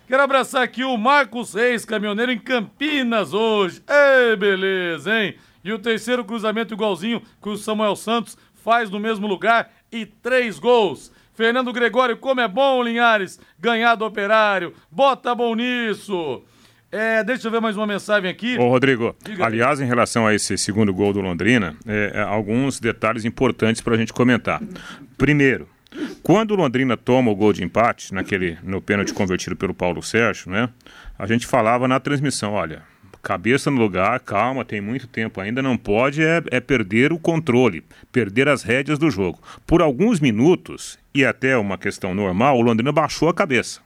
Quero 0.08 0.24
abraçar 0.24 0.64
aqui 0.64 0.86
o 0.86 0.96
Marcos 0.96 1.54
Reis, 1.54 1.84
caminhoneiro 1.84 2.32
em 2.32 2.40
Campinas 2.40 3.34
hoje. 3.34 3.84
Ei, 3.90 4.38
beleza, 4.38 5.14
hein? 5.14 5.36
E 5.62 5.74
o 5.74 5.78
terceiro 5.78 6.24
cruzamento 6.24 6.74
igualzinho 6.74 7.22
que 7.42 7.50
o 7.50 7.58
Samuel 7.58 7.94
Santos 7.94 8.38
faz 8.64 8.90
no 8.90 9.02
mesmo 9.02 9.28
lugar 9.28 9.70
e 9.92 10.06
três 10.06 10.60
gols. 10.60 11.12
Fernando 11.34 11.74
Gregório, 11.74 12.16
como 12.16 12.40
é 12.40 12.48
bom, 12.48 12.82
Linhares, 12.82 13.38
ganhar 13.60 13.96
do 13.96 14.06
operário. 14.06 14.74
Bota 14.90 15.36
bom 15.36 15.54
nisso. 15.54 16.42
É, 16.90 17.22
deixa 17.22 17.50
eu 17.50 17.52
ver 17.52 17.60
mais 17.60 17.76
uma 17.76 17.86
mensagem 17.86 18.30
aqui. 18.30 18.58
Ô, 18.58 18.70
Rodrigo, 18.70 19.14
Diga 19.26 19.46
aliás, 19.46 19.82
em 19.82 19.86
relação 19.86 20.26
a 20.26 20.34
esse 20.34 20.58
segundo 20.58 20.94
gol 20.94 21.12
do 21.12 21.20
Londrina, 21.20 21.76
é, 21.86 22.12
é, 22.16 22.22
alguns 22.22 22.80
detalhes 22.80 23.26
importantes 23.26 23.82
para 23.82 23.96
a 23.96 23.98
gente 23.98 24.14
comentar. 24.14 24.62
Primeiro, 25.18 25.68
quando 26.22 26.52
o 26.52 26.56
Londrina 26.56 26.98
toma 26.98 27.32
o 27.32 27.36
gol 27.36 27.54
de 27.54 27.64
empate, 27.64 28.14
naquele, 28.14 28.58
no 28.64 28.82
pênalti 28.82 29.14
convertido 29.14 29.56
pelo 29.56 29.74
Paulo 29.74 30.04
Sérgio, 30.04 30.52
né? 30.52 30.70
A 31.18 31.26
gente 31.26 31.48
falava 31.48 31.88
na 31.88 32.00
transmissão, 32.00 32.54
olha, 32.54 32.84
cabeça 33.22 33.72
no 33.72 33.78
lugar, 33.78 34.20
calma, 34.20 34.64
tem 34.64 34.80
muito 34.80 35.08
tempo 35.08 35.42
ainda, 35.42 35.62
não 35.62 35.78
pode 35.78 36.24
é, 36.24 36.42
é, 36.52 36.60
perder 36.60 37.12
o 37.12 37.20
controle, 37.20 37.84
perder 38.12 38.48
as 38.48 38.64
rédeas 38.64 39.00
do 39.00 39.10
jogo. 39.10 39.42
Por 39.66 39.82
alguns 39.82 40.20
minutos, 40.20 40.98
e 41.14 41.26
até 41.26 41.58
uma 41.58 41.78
questão 41.78 42.14
normal, 42.14 42.58
o 42.58 42.62
Londrina 42.62 42.92
baixou 42.92 43.30
a 43.30 43.34
cabeça. 43.34 43.82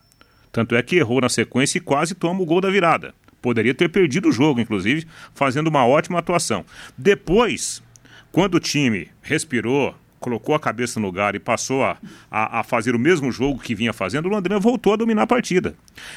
Tanto 0.52 0.76
é 0.76 0.82
que 0.82 0.96
errou 0.96 1.20
na 1.20 1.28
sequência 1.28 1.78
e 1.78 1.80
quase 1.80 2.14
toma 2.14 2.42
o 2.42 2.46
gol 2.46 2.60
da 2.60 2.70
virada. 2.70 3.14
Poderia 3.40 3.74
ter 3.74 3.88
perdido 3.88 4.28
o 4.28 4.32
jogo, 4.32 4.60
inclusive, 4.60 5.06
fazendo 5.34 5.66
uma 5.66 5.84
ótima 5.84 6.18
atuação. 6.18 6.64
Depois, 6.96 7.82
quando 8.30 8.54
o 8.54 8.60
time 8.60 9.08
respirou, 9.22 9.94
colocou 10.22 10.54
a 10.54 10.60
cabeça 10.60 10.98
no 10.98 11.06
lugar 11.06 11.34
e 11.34 11.38
passou 11.38 11.84
a, 11.84 11.98
a, 12.30 12.60
a, 12.60 12.62
fazer 12.62 12.94
o 12.94 12.98
mesmo 12.98 13.30
jogo 13.30 13.60
que 13.60 13.74
vinha 13.74 13.92
fazendo, 13.92 14.26
o 14.26 14.28
Londrina 14.28 14.58
voltou 14.58 14.94
a 14.94 14.96
dominar 14.96 15.22
a 15.22 15.26
partida. 15.26 15.74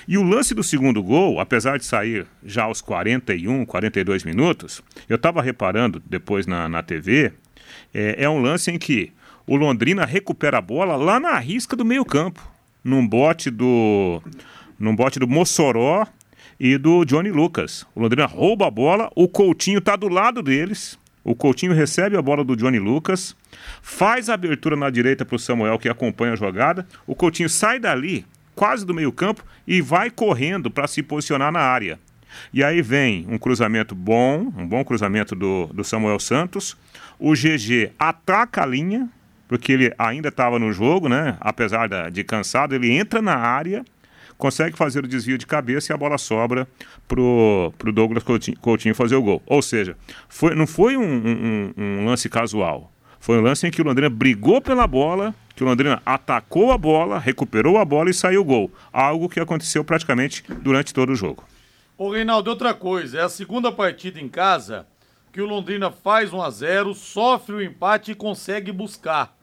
E 0.08 0.18
o 0.18 0.24
lance 0.24 0.54
do 0.54 0.64
segundo 0.64 1.04
gol, 1.04 1.40
apesar 1.40 1.78
de 1.78 1.86
sair 1.86 2.28
já 2.44 2.64
aos 2.64 2.80
41, 2.80 3.66
42 3.66 4.24
minutos, 4.24 4.82
eu 5.10 5.16
estava 5.16 5.42
reparando 5.42 6.02
depois 6.06 6.46
na, 6.46 6.70
na 6.70 6.84
TV, 6.84 7.34
é, 7.94 8.24
é 8.24 8.30
um 8.30 8.42
lance 8.42 8.72
em 8.72 8.78
que 8.78 9.12
o 9.48 9.56
Londrina 9.56 10.06
recupera 10.06 10.60
a 10.60 10.62
bola 10.62 10.96
lá 10.96 11.20
na 11.20 11.38
risca 11.40 11.76
do 11.76 11.84
meio-campo, 11.84 12.42
num 12.84 13.06
bote 13.06 13.50
do 13.50 14.22
num 14.78 14.96
bote 14.96 15.20
do 15.20 15.28
Mossoró 15.28 16.06
e 16.60 16.78
do 16.78 17.06
Johnny 17.06 17.32
Lucas. 17.32 17.86
O 17.96 18.02
Londrina 18.02 18.26
rouba 18.26 18.68
a 18.68 18.72
bola, 18.72 19.10
o 19.16 19.28
Coutinho 19.28 19.80
está 19.80 19.96
do 19.96 20.08
lado 20.08 20.42
deles. 20.44 20.98
O 21.26 21.34
Coutinho 21.34 21.74
recebe 21.74 22.16
a 22.16 22.22
bola 22.22 22.44
do 22.44 22.56
Johnny 22.56 22.78
Lucas, 22.78 23.36
faz 23.82 24.30
a 24.30 24.36
abertura 24.36 24.76
na 24.76 24.92
direita 24.92 25.26
para 25.26 25.36
o 25.36 25.40
Samuel, 25.40 25.80
que 25.80 25.90
acompanha 25.90 26.34
a 26.34 26.36
jogada. 26.36 26.88
O 27.08 27.16
Coutinho 27.16 27.50
sai 27.50 27.80
dali, 27.80 28.24
quase 28.54 28.86
do 28.86 28.94
meio-campo, 28.94 29.44
e 29.66 29.82
vai 29.82 30.12
correndo 30.12 30.70
para 30.70 30.88
se 30.88 31.02
posicionar 31.02 31.52
na 31.52 31.62
área. 31.62 32.00
E 32.54 32.64
aí 32.64 32.80
vem 32.80 33.26
um 33.28 33.40
cruzamento 33.40 33.96
bom, 33.96 34.54
um 34.56 34.68
bom 34.68 34.86
cruzamento 34.86 35.34
do, 35.34 35.66
do 35.74 35.84
Samuel 35.84 36.20
Santos. 36.20 36.78
O 37.18 37.34
GG 37.34 37.92
ataca 37.98 38.62
a 38.62 38.66
linha, 38.68 39.10
porque 39.48 39.72
ele 39.72 39.92
ainda 39.98 40.30
estava 40.30 40.60
no 40.60 40.72
jogo, 40.72 41.10
né? 41.10 41.38
Apesar 41.40 41.90
da, 41.90 42.08
de 42.08 42.24
cansado, 42.24 42.76
ele 42.76 42.92
entra 42.92 43.20
na 43.20 43.36
área, 43.36 43.84
consegue 44.38 44.78
fazer 44.78 45.04
o 45.04 45.08
desvio 45.08 45.38
de 45.38 45.46
cabeça 45.46 45.92
e 45.92 45.94
a 45.94 45.98
bola 45.98 46.18
sobra 46.18 46.68
pro, 47.08 47.74
pro 47.78 47.92
Douglas 47.92 48.24
Coutinho, 48.24 48.58
Coutinho 48.60 48.96
fazer 48.96 49.16
o 49.16 49.22
gol. 49.22 49.42
Ou 49.46 49.62
seja, 49.62 49.98
foi, 50.28 50.56
não 50.56 50.68
foi 50.68 50.98
um, 50.98 51.04
um, 51.04 51.74
um 51.78 52.06
lance 52.06 52.30
casual. 52.30 52.92
Foi 53.20 53.40
um 53.40 53.42
lance 53.42 53.66
em 53.66 53.72
que 53.72 53.82
o 53.82 53.86
Londrina 53.86 54.10
brigou 54.10 54.62
pela 54.62 54.86
bola, 54.86 55.34
que 55.56 55.64
o 55.64 55.68
Londrina 55.68 56.02
atacou 56.06 56.72
a 56.72 56.78
bola, 56.78 57.18
recuperou 57.18 57.78
a 57.78 57.86
bola 57.86 58.10
e 58.10 58.14
saiu 58.14 58.42
o 58.42 58.46
gol. 58.46 58.72
Algo 58.94 59.30
que 59.30 59.40
aconteceu 59.40 59.84
praticamente 59.84 60.44
durante 60.62 60.94
todo 60.94 61.12
o 61.12 61.16
jogo. 61.16 61.44
Ô 61.98 62.12
Reinaldo, 62.12 62.50
outra 62.50 62.74
coisa, 62.74 63.20
é 63.20 63.22
a 63.24 63.30
segunda 63.30 63.72
partida 63.72 64.20
em 64.20 64.28
casa 64.28 64.86
que 65.32 65.42
o 65.42 65.46
Londrina 65.46 65.92
faz 65.92 66.32
1 66.32 66.42
a 66.42 66.50
0 66.50 66.94
sofre 66.94 67.56
o 67.56 67.62
empate 67.62 68.12
e 68.12 68.16
consegue 68.16 68.72
buscar. 68.72 69.36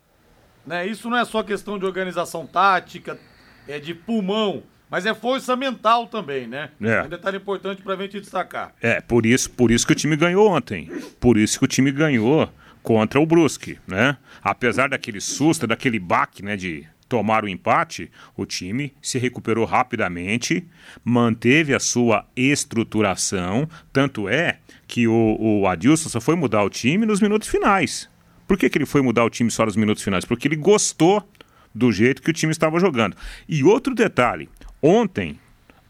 né? 0.67 0.87
Isso 0.87 1.11
não 1.11 1.19
é 1.19 1.25
só 1.25 1.43
questão 1.43 1.79
de 1.79 1.85
organização 1.85 2.47
tática, 2.47 3.19
é 3.67 3.79
de 3.79 3.95
pulmão, 3.95 4.63
mas 4.93 5.07
é 5.07 5.15
força 5.15 5.57
mental 5.57 6.07
também, 6.07 6.47
né? 6.47 6.69
É. 6.79 7.03
Um 7.03 7.09
detalhe 7.09 7.39
importante 7.39 7.81
pra 7.81 7.97
gente 7.97 8.21
destacar. 8.21 8.75
É, 8.79 9.01
por 9.01 9.25
isso, 9.25 9.51
por 9.51 9.71
isso 9.71 9.87
que 9.87 9.95
o 9.95 9.97
time 9.97 10.15
ganhou 10.17 10.51
ontem. 10.51 10.91
Por 11.19 11.39
isso 11.39 11.59
que 11.59 11.65
o 11.65 11.69
time 11.69 11.91
ganhou 11.91 12.47
contra 12.83 13.19
o 13.19 13.25
Brusque, 13.25 13.79
né? 13.87 14.19
Apesar 14.43 14.91
daquele 14.91 15.19
susto, 15.19 15.67
daquele 15.67 15.99
baque, 15.99 16.45
né, 16.45 16.59
de 16.59 16.87
tomar 17.09 17.43
o 17.43 17.49
empate, 17.49 18.11
o 18.37 18.45
time 18.45 18.93
se 19.01 19.19
recuperou 19.19 19.65
rapidamente, 19.65 20.63
manteve 21.03 21.75
a 21.75 21.81
sua 21.81 22.27
estruturação, 22.37 23.67
tanto 23.95 24.29
é 24.29 24.59
que 24.87 25.09
o, 25.09 25.37
o 25.41 25.67
Adilson 25.67 26.11
só 26.11 26.21
foi 26.21 26.37
mudar 26.37 26.63
o 26.65 26.69
time 26.69 27.07
nos 27.07 27.21
minutos 27.21 27.49
finais. 27.49 28.11
Por 28.47 28.59
que, 28.59 28.69
que 28.69 28.77
ele 28.77 28.85
foi 28.85 29.01
mudar 29.01 29.25
o 29.25 29.31
time 29.31 29.51
só 29.51 29.65
nos 29.65 29.77
minutos 29.77 30.03
finais? 30.03 30.27
Porque 30.27 30.47
ele 30.47 30.57
gostou 30.57 31.27
do 31.75 31.91
jeito 31.91 32.21
que 32.23 32.31
o 32.31 32.35
time 32.35 32.53
estava 32.53 32.79
jogando. 32.79 33.17
E 33.49 33.65
outro 33.65 33.95
detalhe, 33.95 34.49
ontem, 34.83 35.39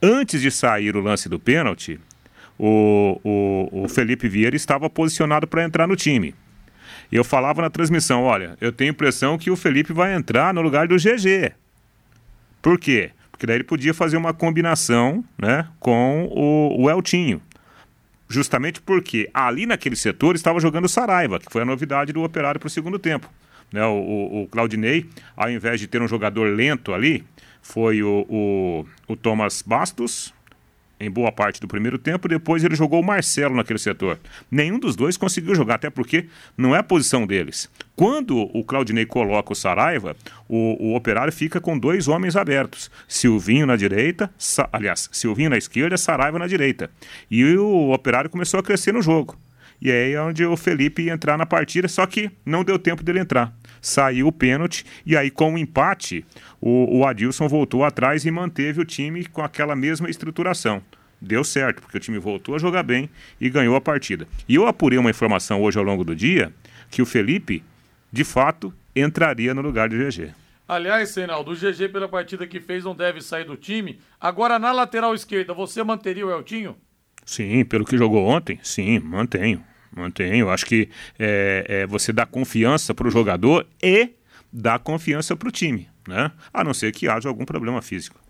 antes 0.02 0.40
de 0.40 0.50
sair 0.50 0.94
o 0.96 1.00
lance 1.00 1.28
do 1.28 1.38
pênalti, 1.38 1.98
o, 2.58 3.20
o, 3.24 3.84
o 3.84 3.88
Felipe 3.88 4.28
Vieira 4.28 4.54
estava 4.54 4.90
posicionado 4.90 5.46
para 5.46 5.64
entrar 5.64 5.86
no 5.86 5.96
time. 5.96 6.34
Eu 7.10 7.24
falava 7.24 7.62
na 7.62 7.70
transmissão: 7.70 8.22
olha, 8.22 8.56
eu 8.60 8.72
tenho 8.72 8.90
impressão 8.90 9.36
que 9.36 9.50
o 9.50 9.56
Felipe 9.56 9.92
vai 9.92 10.14
entrar 10.14 10.54
no 10.54 10.62
lugar 10.62 10.86
do 10.86 10.96
GG. 10.96 11.52
Por 12.60 12.78
quê? 12.78 13.10
Porque 13.30 13.46
daí 13.46 13.56
ele 13.56 13.64
podia 13.64 13.92
fazer 13.92 14.16
uma 14.16 14.32
combinação 14.32 15.24
né, 15.36 15.66
com 15.80 16.28
o, 16.30 16.82
o 16.82 16.90
Eltinho. 16.90 17.42
Justamente 18.28 18.80
porque 18.80 19.28
ali 19.34 19.66
naquele 19.66 19.96
setor 19.96 20.36
estava 20.36 20.60
jogando 20.60 20.84
o 20.84 20.88
Saraiva, 20.88 21.40
que 21.40 21.52
foi 21.52 21.62
a 21.62 21.64
novidade 21.64 22.12
do 22.12 22.22
operário 22.22 22.60
para 22.60 22.68
o 22.68 22.70
segundo 22.70 22.98
tempo. 22.98 23.28
Né, 23.72 23.84
o, 23.84 24.42
o, 24.42 24.48
Claudinei, 24.48 25.06
ao 25.36 25.50
invés 25.50 25.80
de 25.80 25.86
ter 25.86 26.00
um 26.00 26.06
jogador 26.06 26.54
lento 26.54 26.94
ali, 26.94 27.24
foi 27.62 28.02
o, 28.02 28.26
o, 28.28 28.86
o 29.08 29.16
Thomas 29.16 29.62
Bastos, 29.62 30.34
em 31.02 31.10
boa 31.10 31.32
parte 31.32 31.60
do 31.60 31.66
primeiro 31.66 31.98
tempo, 31.98 32.28
depois 32.28 32.62
ele 32.62 32.76
jogou 32.76 33.00
o 33.00 33.04
Marcelo 33.04 33.56
naquele 33.56 33.78
setor. 33.78 34.20
Nenhum 34.48 34.78
dos 34.78 34.94
dois 34.94 35.16
conseguiu 35.16 35.54
jogar, 35.54 35.74
até 35.74 35.90
porque 35.90 36.26
não 36.56 36.76
é 36.76 36.78
a 36.78 36.82
posição 36.82 37.26
deles. 37.26 37.68
Quando 37.96 38.38
o 38.38 38.62
Claudinei 38.62 39.04
coloca 39.04 39.52
o 39.52 39.56
Saraiva, 39.56 40.16
o, 40.48 40.90
o 40.90 40.94
operário 40.94 41.32
fica 41.32 41.60
com 41.60 41.76
dois 41.76 42.06
homens 42.06 42.36
abertos. 42.36 42.88
Silvinho 43.08 43.66
na 43.66 43.74
direita, 43.74 44.32
Sa 44.38 44.68
aliás, 44.72 45.08
Silvinho 45.12 45.50
na 45.50 45.58
esquerda, 45.58 45.96
Saraiva 45.96 46.38
na 46.38 46.46
direita. 46.46 46.88
E 47.28 47.44
o 47.56 47.92
operário 47.92 48.30
começou 48.30 48.60
a 48.60 48.62
crescer 48.62 48.92
no 48.92 49.02
jogo. 49.02 49.36
E 49.80 49.90
aí 49.90 50.12
é 50.12 50.22
onde 50.22 50.44
o 50.44 50.56
Felipe 50.56 51.02
ia 51.02 51.12
entrar 51.12 51.36
na 51.36 51.44
partida, 51.44 51.88
só 51.88 52.06
que 52.06 52.30
não 52.46 52.62
deu 52.62 52.78
tempo 52.78 53.02
dele 53.02 53.18
entrar. 53.18 53.52
Saiu 53.82 54.28
o 54.28 54.32
pênalti, 54.32 54.86
e 55.04 55.16
aí 55.16 55.28
com 55.28 55.52
o 55.52 55.58
empate, 55.58 56.24
o, 56.60 57.00
o 57.00 57.04
Adilson 57.04 57.48
voltou 57.48 57.84
atrás 57.84 58.24
e 58.24 58.30
manteve 58.30 58.80
o 58.80 58.84
time 58.84 59.26
com 59.26 59.42
aquela 59.42 59.74
mesma 59.74 60.08
estruturação. 60.08 60.80
Deu 61.20 61.42
certo, 61.42 61.82
porque 61.82 61.96
o 61.96 62.00
time 62.00 62.18
voltou 62.18 62.54
a 62.54 62.58
jogar 62.58 62.84
bem 62.84 63.10
e 63.40 63.50
ganhou 63.50 63.74
a 63.74 63.80
partida. 63.80 64.26
E 64.48 64.54
eu 64.54 64.66
apurei 64.66 64.98
uma 64.98 65.10
informação 65.10 65.60
hoje 65.60 65.78
ao 65.78 65.84
longo 65.84 66.04
do 66.04 66.14
dia 66.14 66.52
que 66.90 67.02
o 67.02 67.06
Felipe, 67.06 67.62
de 68.12 68.22
fato, 68.22 68.72
entraria 68.94 69.52
no 69.52 69.62
lugar 69.62 69.88
do 69.88 69.96
GG. 69.96 70.32
Aliás, 70.68 71.14
Reinaldo, 71.14 71.50
o 71.50 71.54
GG 71.54 71.88
pela 71.92 72.08
partida 72.08 72.46
que 72.46 72.60
fez 72.60 72.84
não 72.84 72.94
deve 72.94 73.20
sair 73.20 73.44
do 73.44 73.56
time. 73.56 74.00
Agora 74.20 74.58
na 74.58 74.70
lateral 74.72 75.14
esquerda, 75.14 75.52
você 75.52 75.82
manteria 75.82 76.26
o 76.26 76.30
Eltinho? 76.30 76.76
Sim, 77.24 77.64
pelo 77.64 77.84
que 77.84 77.98
jogou 77.98 78.26
ontem, 78.26 78.58
sim, 78.62 78.98
mantenho. 78.98 79.62
Mantenho. 79.94 80.50
Acho 80.50 80.66
que 80.66 80.88
é, 81.18 81.64
é, 81.68 81.86
você 81.86 82.12
dá 82.12 82.24
confiança 82.26 82.94
para 82.94 83.06
o 83.06 83.10
jogador 83.10 83.66
e 83.82 84.10
dá 84.52 84.78
confiança 84.78 85.36
para 85.36 85.48
o 85.48 85.52
time, 85.52 85.88
né? 86.06 86.30
A 86.52 86.64
não 86.64 86.74
ser 86.74 86.92
que 86.92 87.08
haja 87.08 87.28
algum 87.28 87.44
problema 87.44 87.80
físico. 87.82 88.20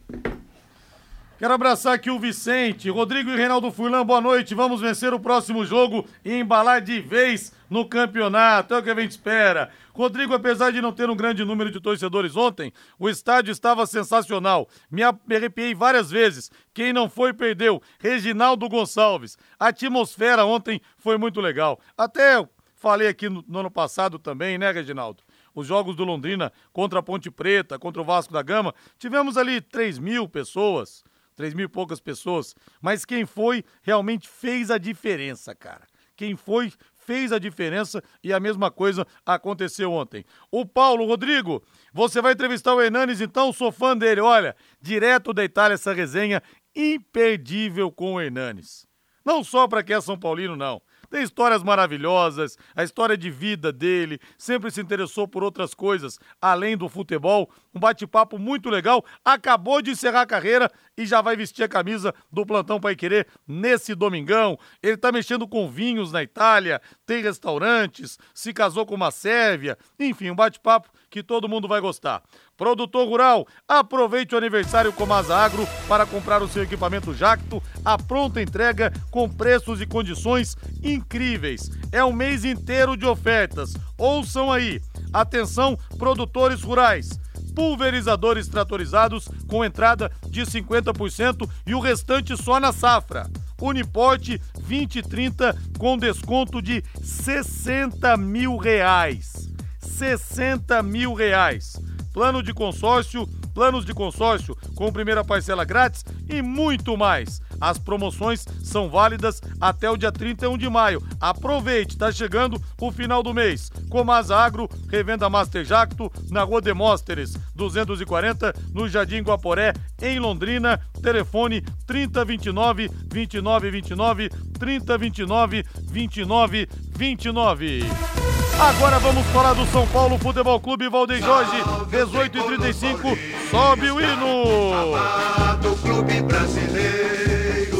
Quero 1.43 1.55
abraçar 1.55 1.95
aqui 1.95 2.09
o 2.09 2.21
Vicente, 2.21 2.89
Rodrigo 2.89 3.29
e 3.29 3.37
Reinaldo 3.37 3.73
Furlan, 3.73 4.07
boa 4.07 4.21
noite. 4.21 4.55
Vamos 4.55 4.81
vencer 4.81 5.13
o 5.13 5.19
próximo 5.19 5.67
jogo 5.67 6.07
e 6.25 6.35
embalar 6.35 6.81
de 6.81 7.01
vez 7.01 7.53
no 7.69 7.85
campeonato. 7.85 8.73
É 8.73 8.79
o 8.79 8.83
que 8.85 8.91
a 8.91 8.95
gente 8.95 9.11
espera. 9.11 9.69
Rodrigo, 9.93 10.35
apesar 10.35 10.71
de 10.71 10.81
não 10.81 10.93
ter 10.93 11.11
um 11.11 11.17
grande 11.17 11.45
número 11.45 11.69
de 11.73 11.81
torcedores 11.81 12.37
ontem, 12.37 12.73
o 12.97 13.09
estádio 13.09 13.51
estava 13.51 13.85
sensacional. 13.87 14.69
Me 14.89 15.03
arrepiei 15.03 15.75
várias 15.75 16.13
vezes. 16.13 16.49
Quem 16.73 16.93
não 16.93 17.11
foi, 17.11 17.33
perdeu. 17.33 17.83
Reginaldo 17.99 18.69
Gonçalves. 18.69 19.37
A 19.59 19.67
atmosfera 19.67 20.45
ontem 20.45 20.81
foi 20.97 21.19
muito 21.19 21.41
legal. 21.41 21.81
Até 21.99 22.49
falei 22.77 23.09
aqui 23.09 23.29
no, 23.29 23.45
no 23.49 23.59
ano 23.59 23.71
passado 23.71 24.17
também, 24.17 24.59
né, 24.59 24.71
Reginaldo? 24.71 25.25
os 25.55 25.67
jogos 25.67 25.95
do 25.95 26.05
Londrina 26.05 26.53
contra 26.73 27.01
a 27.01 27.03
Ponte 27.03 27.31
Preta, 27.31 27.79
contra 27.79 28.01
o 28.01 28.05
Vasco 28.05 28.33
da 28.33 28.43
Gama, 28.43 28.75
tivemos 28.99 29.37
ali 29.37 29.61
3 29.61 29.99
mil 29.99 30.29
pessoas, 30.29 31.05
três 31.35 31.55
mil 31.55 31.67
e 31.67 31.69
poucas 31.69 32.01
pessoas, 32.01 32.55
mas 32.81 33.05
quem 33.05 33.27
foi 33.27 33.65
realmente 33.83 34.29
fez 34.29 34.71
a 34.71 34.79
diferença, 34.79 35.55
cara. 35.55 35.87
Quem 36.17 36.37
foi 36.37 36.73
fez 36.95 37.33
a 37.33 37.39
diferença 37.39 38.03
e 38.23 38.33
a 38.33 38.39
mesma 38.39 38.71
coisa 38.71 39.07
aconteceu 39.27 39.93
ontem. 39.93 40.25
O 40.51 40.65
Paulo 40.65 41.05
Rodrigo, 41.05 41.63
você 41.93 42.21
vai 42.23 42.33
entrevistar 42.33 42.75
o 42.75 42.81
Hernanes, 42.81 43.21
então 43.21 43.53
sou 43.53 43.73
fã 43.73 43.97
dele. 43.97 44.21
Olha, 44.21 44.55
direto 44.81 45.33
da 45.33 45.45
Itália 45.45 45.75
essa 45.75 45.93
resenha 45.93 46.43
imperdível 46.75 47.91
com 47.91 48.15
o 48.15 48.21
Hernanes. 48.21 48.87
Não 49.25 49.43
só 49.45 49.69
para 49.69 49.83
quem 49.83 49.97
é 49.97 50.01
São 50.01 50.19
Paulino, 50.19 50.57
não. 50.57 50.81
Tem 51.13 51.23
histórias 51.23 51.63
maravilhosas, 51.63 52.57
a 52.75 52.83
história 52.83 53.19
de 53.19 53.31
vida 53.31 53.71
dele, 53.71 54.19
sempre 54.39 54.71
se 54.71 54.81
interessou 54.81 55.29
por 55.29 55.45
outras 55.45 55.75
coisas 55.75 56.19
além 56.41 56.75
do 56.75 56.89
futebol. 56.89 57.51
Um 57.75 57.79
bate-papo 57.79 58.39
muito 58.39 58.71
legal. 58.71 59.05
Acabou 59.23 59.83
de 59.83 59.91
encerrar 59.91 60.23
a 60.23 60.27
carreira 60.27 60.73
e 60.97 61.05
já 61.05 61.21
vai 61.21 61.37
vestir 61.37 61.65
a 61.65 61.69
camisa 61.69 62.15
do 62.33 62.47
Plantão 62.47 62.81
Pai 62.81 62.97
Querer 62.97 63.27
nesse 63.47 63.95
domingão. 63.95 64.59
Ele 64.83 64.97
tá 64.97 65.13
mexendo 65.13 65.47
com 65.47 65.69
vinhos 65.69 66.11
na 66.13 66.23
Itália, 66.23 66.81
tem 67.05 67.23
restaurantes, 67.23 68.19
se 68.33 68.55
casou 68.55 68.87
com 68.87 68.95
uma 68.95 69.11
sérvia. 69.11 69.77
Enfim, 70.01 70.31
um 70.31 70.35
bate-papo 70.35 70.89
que 71.11 71.23
todo 71.23 71.49
mundo 71.49 71.69
vai 71.69 71.83
gostar. 71.83 72.23
Produtor 72.57 73.07
Rural, 73.07 73.47
aproveite 73.69 74.35
o 74.35 74.39
aniversário 74.39 74.93
Comasa 74.93 75.37
Agro 75.37 75.67
para 75.89 76.07
comprar 76.07 76.43
o 76.43 76.49
seu 76.49 76.63
equipamento 76.63 77.13
Jacto, 77.13 77.63
a 77.85 77.99
pronta 77.99 78.41
entrega 78.41 78.93
com 79.11 79.29
preços 79.29 79.81
e 79.81 79.87
condições 79.87 80.57
incríveis. 80.83 81.71
É 81.91 82.05
um 82.05 82.13
mês 82.13 82.45
inteiro 82.45 82.97
de 82.97 83.07
ofertas. 83.07 83.75
Ouçam 83.99 84.51
aí. 84.51 84.81
Atenção, 85.13 85.79
produtores 85.99 86.63
rurais 86.63 87.21
pulverizadores 87.55 88.49
tratorizados 88.49 89.29
com 89.47 89.65
entrada 89.65 90.11
de 90.29 90.43
50% 90.43 91.49
e 91.67 91.75
o 91.75 91.81
restante 91.81 92.37
só 92.37 92.59
na 92.59 92.73
safra. 92.73 93.31
Uniporte 93.61 94.41
2030 94.55 95.57
com 95.79 95.97
desconto 95.97 96.61
de 96.61 96.83
60 97.01 98.17
mil 98.17 98.57
reais. 98.57 99.49
60 99.81 100.83
mil 100.83 101.15
reais. 101.15 101.81
Plano 102.13 102.43
de 102.43 102.53
consórcio, 102.53 103.29
planos 103.55 103.85
de 103.85 103.95
consórcio 103.95 104.57
com 104.75 104.93
primeira 104.93 105.25
parcela 105.25 105.65
grátis 105.65 106.05
e 106.29 106.43
muito 106.43 106.97
mais. 106.97 107.41
As 107.61 107.79
promoções 107.79 108.45
são 108.63 108.91
válidas 108.91 109.41
até 109.61 109.89
o 109.89 109.97
dia 109.97 110.11
31 110.11 110.59
de 110.59 110.69
maio. 110.69 111.01
Aproveite, 111.21 111.95
está 111.95 112.11
chegando 112.11 112.61
o 112.81 112.91
final 112.91 113.23
do 113.23 113.33
mês. 113.33 113.71
Comasa 113.89 114.37
Agro, 114.37 114.69
revenda 114.89 115.31
Master 115.31 115.65
Jacto, 115.65 116.11
na 116.31 116.43
Rua 116.43 116.61
Demósteres, 116.61 117.37
240, 117.55 118.53
no 118.73 118.89
Jardim 118.89 119.21
Guaporé, 119.21 119.73
em 120.01 120.19
Londrina. 120.19 120.81
Telefone 121.01 121.63
3029 121.87 122.89
2929 122.89 124.29
3029 124.59 125.65
2929. 125.91 128.22
Agora 128.63 129.01
vamos 129.01 129.27
falar 129.27 129.55
do 129.55 129.67
São 129.67 129.85
Paulo 129.89 130.17
Futebol 130.19 130.61
Clube 130.61 130.89
Valdem 130.89 131.21
Jorge, 131.21 131.57
18 131.91 132.39
e 132.39 132.43
35 132.45 133.19
sobe 133.51 133.91
o 133.91 134.01
hino. 134.01 134.95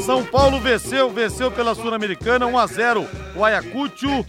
São 0.05 0.25
Paulo 0.25 0.59
venceu, 0.59 1.09
venceu 1.09 1.53
pela 1.53 1.77
Sul-Americana 1.77 2.49
1 2.49 2.59
a 2.59 2.67
0 2.67 3.09
o 3.37 3.45
Ayacucho. 3.45 4.27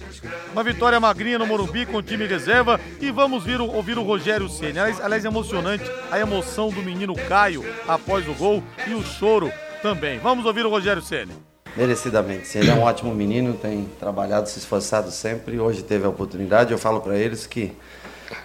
Uma 0.52 0.64
vitória 0.64 1.00
magrinha 1.00 1.40
no 1.40 1.48
Morumbi 1.48 1.88
com 1.88 1.98
o 1.98 2.04
time 2.04 2.28
reserva 2.28 2.80
e 3.02 3.10
vamos 3.10 3.44
vir, 3.44 3.60
ouvir 3.60 3.98
o 3.98 4.04
Rogério 4.04 4.48
Ceni. 4.48 4.78
Aliás, 4.78 5.02
aliás, 5.02 5.26
emocionante 5.26 5.84
a 6.12 6.20
emoção 6.20 6.70
do 6.70 6.84
menino 6.84 7.16
Caio 7.16 7.66
após 7.88 8.28
o 8.30 8.34
gol 8.36 8.64
e 8.86 8.94
o 8.94 9.04
choro 9.04 9.52
também. 9.82 10.20
Vamos 10.20 10.46
ouvir 10.46 10.68
o 10.68 10.70
Rogério 10.70 11.02
Ceni. 11.02 11.34
Merecidamente. 11.76 12.48
Sim, 12.48 12.60
ele 12.60 12.70
é 12.70 12.74
um 12.74 12.82
ótimo 12.82 13.14
menino, 13.14 13.54
tem 13.54 13.88
trabalhado, 14.00 14.48
se 14.48 14.60
esforçado 14.60 15.10
sempre. 15.12 15.60
Hoje 15.60 15.84
teve 15.84 16.06
a 16.06 16.10
oportunidade. 16.10 16.72
Eu 16.72 16.78
falo 16.78 17.02
para 17.02 17.18
eles 17.18 17.48
que 17.48 17.72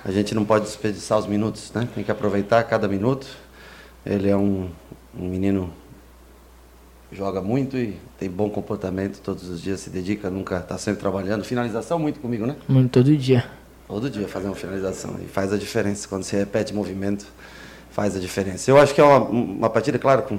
a 0.04 0.10
gente 0.10 0.34
não 0.34 0.44
pode 0.44 0.64
desperdiçar 0.64 1.18
os 1.18 1.26
minutos, 1.26 1.70
né? 1.72 1.86
Tem 1.94 2.02
que 2.02 2.10
aproveitar 2.10 2.62
cada 2.64 2.88
minuto. 2.88 3.26
Ele 4.04 4.28
é 4.30 4.36
um, 4.36 4.70
um 5.18 5.28
menino 5.28 5.72
joga 7.10 7.40
muito 7.40 7.76
e 7.76 7.98
tem 8.18 8.28
bom 8.28 8.50
comportamento 8.50 9.20
todos 9.20 9.48
os 9.48 9.62
dias, 9.62 9.80
se 9.80 9.90
dedica, 9.90 10.28
nunca 10.30 10.58
está 10.58 10.76
sempre 10.76 11.00
trabalhando. 11.00 11.44
Finalização 11.44 11.98
muito 11.98 12.20
comigo, 12.20 12.46
né? 12.46 12.56
Muito 12.68 12.90
todo 12.90 13.16
dia. 13.16 13.44
Todo 13.86 14.10
dia 14.10 14.28
fazer 14.28 14.46
uma 14.46 14.56
finalização. 14.56 15.16
E 15.22 15.26
faz 15.26 15.52
a 15.52 15.56
diferença. 15.56 16.06
Quando 16.06 16.22
se 16.22 16.36
repete 16.36 16.74
movimento, 16.74 17.26
faz 17.90 18.14
a 18.14 18.20
diferença. 18.20 18.70
Eu 18.70 18.78
acho 18.78 18.94
que 18.94 19.00
é 19.00 19.04
uma, 19.04 19.18
uma 19.18 19.70
partida, 19.70 19.98
claro, 19.98 20.22
com, 20.22 20.38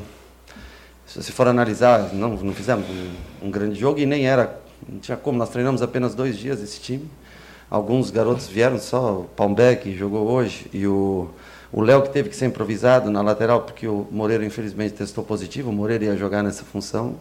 se 1.09 1.31
for 1.31 1.47
analisar, 1.47 2.13
não, 2.13 2.29
não 2.35 2.53
fizemos 2.53 2.85
um, 2.89 3.47
um 3.47 3.51
grande 3.51 3.79
jogo 3.79 3.99
e 3.99 4.05
nem 4.05 4.27
era. 4.27 4.59
Não 4.87 4.99
tinha 4.99 5.17
como, 5.17 5.37
nós 5.37 5.49
treinamos 5.49 5.81
apenas 5.81 6.15
dois 6.15 6.37
dias 6.37 6.61
esse 6.61 6.79
time. 6.79 7.09
Alguns 7.69 8.09
garotos 8.11 8.47
vieram 8.47 8.79
só, 8.79 9.21
o 9.21 9.23
Palmbeck 9.35 9.95
jogou 9.95 10.27
hoje 10.27 10.67
e 10.73 10.87
o 10.87 11.29
o 11.71 11.81
Léo 11.81 12.01
que 12.01 12.09
teve 12.09 12.29
que 12.29 12.35
ser 12.35 12.47
improvisado 12.47 13.11
na 13.11 13.21
lateral, 13.21 13.61
porque 13.61 13.87
o 13.87 14.07
Moreira 14.11 14.43
infelizmente 14.43 14.95
testou 14.95 15.23
positivo, 15.23 15.69
o 15.69 15.73
Moreira 15.73 16.05
ia 16.05 16.17
jogar 16.17 16.41
nessa 16.41 16.63
função. 16.63 17.15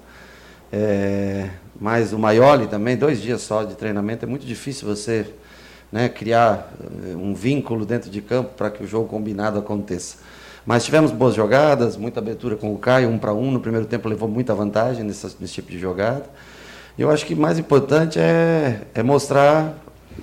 É, 0.73 1.51
mas 1.79 2.13
o 2.13 2.19
Maioli 2.19 2.67
também, 2.67 2.97
dois 2.97 3.21
dias 3.21 3.43
só 3.43 3.65
de 3.65 3.75
treinamento, 3.75 4.25
é 4.25 4.29
muito 4.29 4.47
difícil 4.47 4.89
você 4.89 5.27
né, 5.93 6.09
criar 6.09 6.73
eh, 6.81 7.17
um 7.17 7.35
vínculo 7.35 7.87
dentro 7.87 8.11
de 8.11 8.21
campo 8.21 8.51
para 8.55 8.71
que 8.71 8.83
o 8.83 8.87
jogo 8.87 9.09
combinado 9.09 9.59
aconteça. 9.59 10.19
Mas 10.67 10.85
tivemos 10.85 11.11
boas 11.11 11.35
jogadas, 11.35 11.97
muita 11.97 12.21
abertura 12.21 12.57
com 12.57 12.73
o 12.73 12.79
Caio, 12.79 13.09
um 13.09 13.19
para 13.19 13.33
um. 13.33 13.51
No 13.51 13.61
primeiro 13.61 13.87
tempo 13.87 14.09
levou 14.09 14.29
muita 14.29 14.55
vantagem 14.55 15.05
nesse, 15.05 15.27
nesse 15.41 15.55
tipo 15.55 15.71
de 15.71 15.79
jogada. 15.79 16.25
E 16.97 17.03
eu 17.03 17.11
acho 17.11 17.25
que 17.25 17.35
mais 17.35 17.59
importante 17.59 18.19
é, 18.19 18.83
é 18.95 19.03
mostrar 19.03 19.75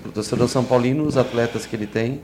para 0.02 0.10
o 0.10 0.12
torcedor 0.12 0.48
São 0.48 0.63
Paulino 0.63 1.04
os 1.06 1.17
atletas 1.17 1.65
que 1.65 1.76
ele 1.76 1.88
tem 1.88 2.21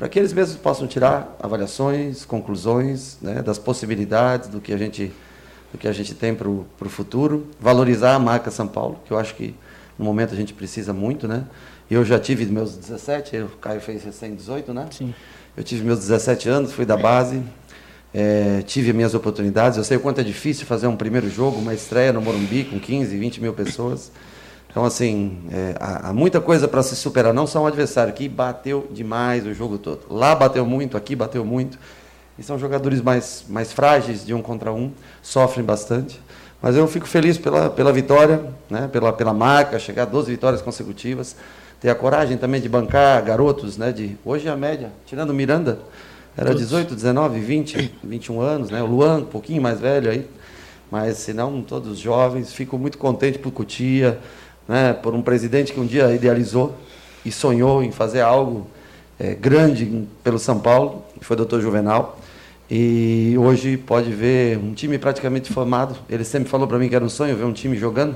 para 0.00 0.08
que 0.08 0.18
eles 0.18 0.32
mesmos 0.32 0.56
possam 0.56 0.86
tirar 0.86 1.36
avaliações, 1.38 2.24
conclusões 2.24 3.18
né, 3.20 3.42
das 3.42 3.58
possibilidades 3.58 4.48
do 4.48 4.58
que 4.58 4.72
a 4.72 4.78
gente, 4.78 5.12
do 5.70 5.76
que 5.76 5.86
a 5.86 5.92
gente 5.92 6.14
tem 6.14 6.34
para 6.34 6.48
o 6.48 6.66
futuro, 6.86 7.46
valorizar 7.60 8.14
a 8.14 8.18
marca 8.18 8.50
São 8.50 8.66
Paulo, 8.66 8.98
que 9.04 9.12
eu 9.12 9.18
acho 9.18 9.34
que 9.34 9.54
no 9.98 10.04
momento 10.06 10.32
a 10.32 10.36
gente 10.38 10.54
precisa 10.54 10.94
muito, 10.94 11.28
né? 11.28 11.44
Eu 11.90 12.02
já 12.02 12.18
tive 12.18 12.46
meus 12.46 12.78
17, 12.78 13.36
o 13.40 13.48
Caio 13.60 13.82
fez 13.82 14.02
recém 14.02 14.34
18, 14.34 14.72
né? 14.72 14.86
Sim. 14.90 15.14
Eu 15.60 15.64
tive 15.64 15.84
meus 15.84 15.98
17 15.98 16.48
anos, 16.48 16.72
fui 16.72 16.86
da 16.86 16.96
base, 16.96 17.42
é, 18.14 18.62
tive 18.62 18.94
minhas 18.94 19.12
oportunidades. 19.12 19.76
Eu 19.76 19.84
sei 19.84 19.98
o 19.98 20.00
quanto 20.00 20.18
é 20.18 20.24
difícil 20.24 20.64
fazer 20.64 20.86
um 20.86 20.96
primeiro 20.96 21.28
jogo, 21.28 21.58
uma 21.58 21.74
estreia 21.74 22.14
no 22.14 22.22
Morumbi 22.22 22.64
com 22.64 22.80
15, 22.80 23.14
20 23.18 23.42
mil 23.42 23.52
pessoas. 23.52 24.10
Então, 24.70 24.86
assim, 24.86 25.38
é, 25.52 25.74
há, 25.78 26.08
há, 26.08 26.12
muita 26.14 26.40
coisa 26.40 26.66
para 26.66 26.82
se 26.82 26.96
superar. 26.96 27.34
Não 27.34 27.46
só 27.46 27.62
um 27.62 27.66
adversário 27.66 28.10
que 28.14 28.26
bateu 28.26 28.88
demais 28.90 29.44
o 29.44 29.52
jogo 29.52 29.76
todo. 29.76 30.06
Lá 30.08 30.34
bateu 30.34 30.64
muito, 30.64 30.96
aqui 30.96 31.14
bateu 31.14 31.44
muito. 31.44 31.78
E 32.38 32.42
são 32.42 32.58
jogadores 32.58 33.02
mais, 33.02 33.44
mais 33.46 33.70
frágeis 33.70 34.24
de 34.24 34.32
um 34.32 34.40
contra 34.40 34.72
um, 34.72 34.90
sofrem 35.20 35.62
bastante. 35.62 36.18
Mas 36.62 36.74
eu 36.74 36.88
fico 36.88 37.06
feliz 37.06 37.36
pela, 37.36 37.68
pela 37.68 37.92
vitória, 37.92 38.46
né, 38.70 38.88
pela, 38.90 39.12
pela 39.12 39.34
marca, 39.34 39.78
chegar 39.78 40.04
a 40.04 40.06
12 40.06 40.30
vitórias 40.30 40.62
consecutivas. 40.62 41.36
Ter 41.80 41.88
a 41.88 41.94
coragem 41.94 42.36
também 42.36 42.60
de 42.60 42.68
bancar 42.68 43.24
garotos, 43.24 43.76
né, 43.78 43.90
de 43.90 44.16
hoje 44.24 44.48
a 44.48 44.56
média, 44.56 44.90
tirando 45.06 45.32
Miranda, 45.32 45.78
era 46.36 46.54
18, 46.54 46.94
19, 46.94 47.40
20, 47.40 47.94
21 48.04 48.40
anos, 48.40 48.70
né? 48.70 48.82
O 48.82 48.86
Luan, 48.86 49.18
um 49.18 49.24
pouquinho 49.24 49.60
mais 49.60 49.80
velho 49.80 50.10
aí. 50.10 50.26
Mas, 50.90 51.18
se 51.18 51.32
não, 51.32 51.60
todos 51.60 51.98
jovens. 51.98 52.52
Fico 52.52 52.78
muito 52.78 52.98
contente 52.98 53.38
por 53.38 53.52
Cutia, 53.52 54.18
né, 54.66 54.92
por 54.92 55.14
um 55.14 55.22
presidente 55.22 55.72
que 55.72 55.80
um 55.80 55.86
dia 55.86 56.12
idealizou 56.14 56.74
e 57.24 57.32
sonhou 57.32 57.82
em 57.82 57.90
fazer 57.90 58.20
algo 58.20 58.66
é, 59.18 59.34
grande 59.34 60.06
pelo 60.22 60.38
São 60.38 60.58
Paulo, 60.58 61.04
que 61.18 61.24
foi 61.24 61.34
o 61.34 61.38
doutor 61.38 61.60
Juvenal. 61.60 62.18
E 62.70 63.34
hoje 63.36 63.76
pode 63.76 64.10
ver 64.10 64.56
um 64.56 64.72
time 64.72 64.96
praticamente 64.98 65.52
formado. 65.52 65.96
Ele 66.08 66.24
sempre 66.24 66.48
falou 66.48 66.66
para 66.66 66.78
mim 66.78 66.88
que 66.88 66.94
era 66.94 67.04
um 67.04 67.08
sonho 67.08 67.36
ver 67.36 67.44
um 67.44 67.52
time 67.52 67.76
jogando, 67.76 68.14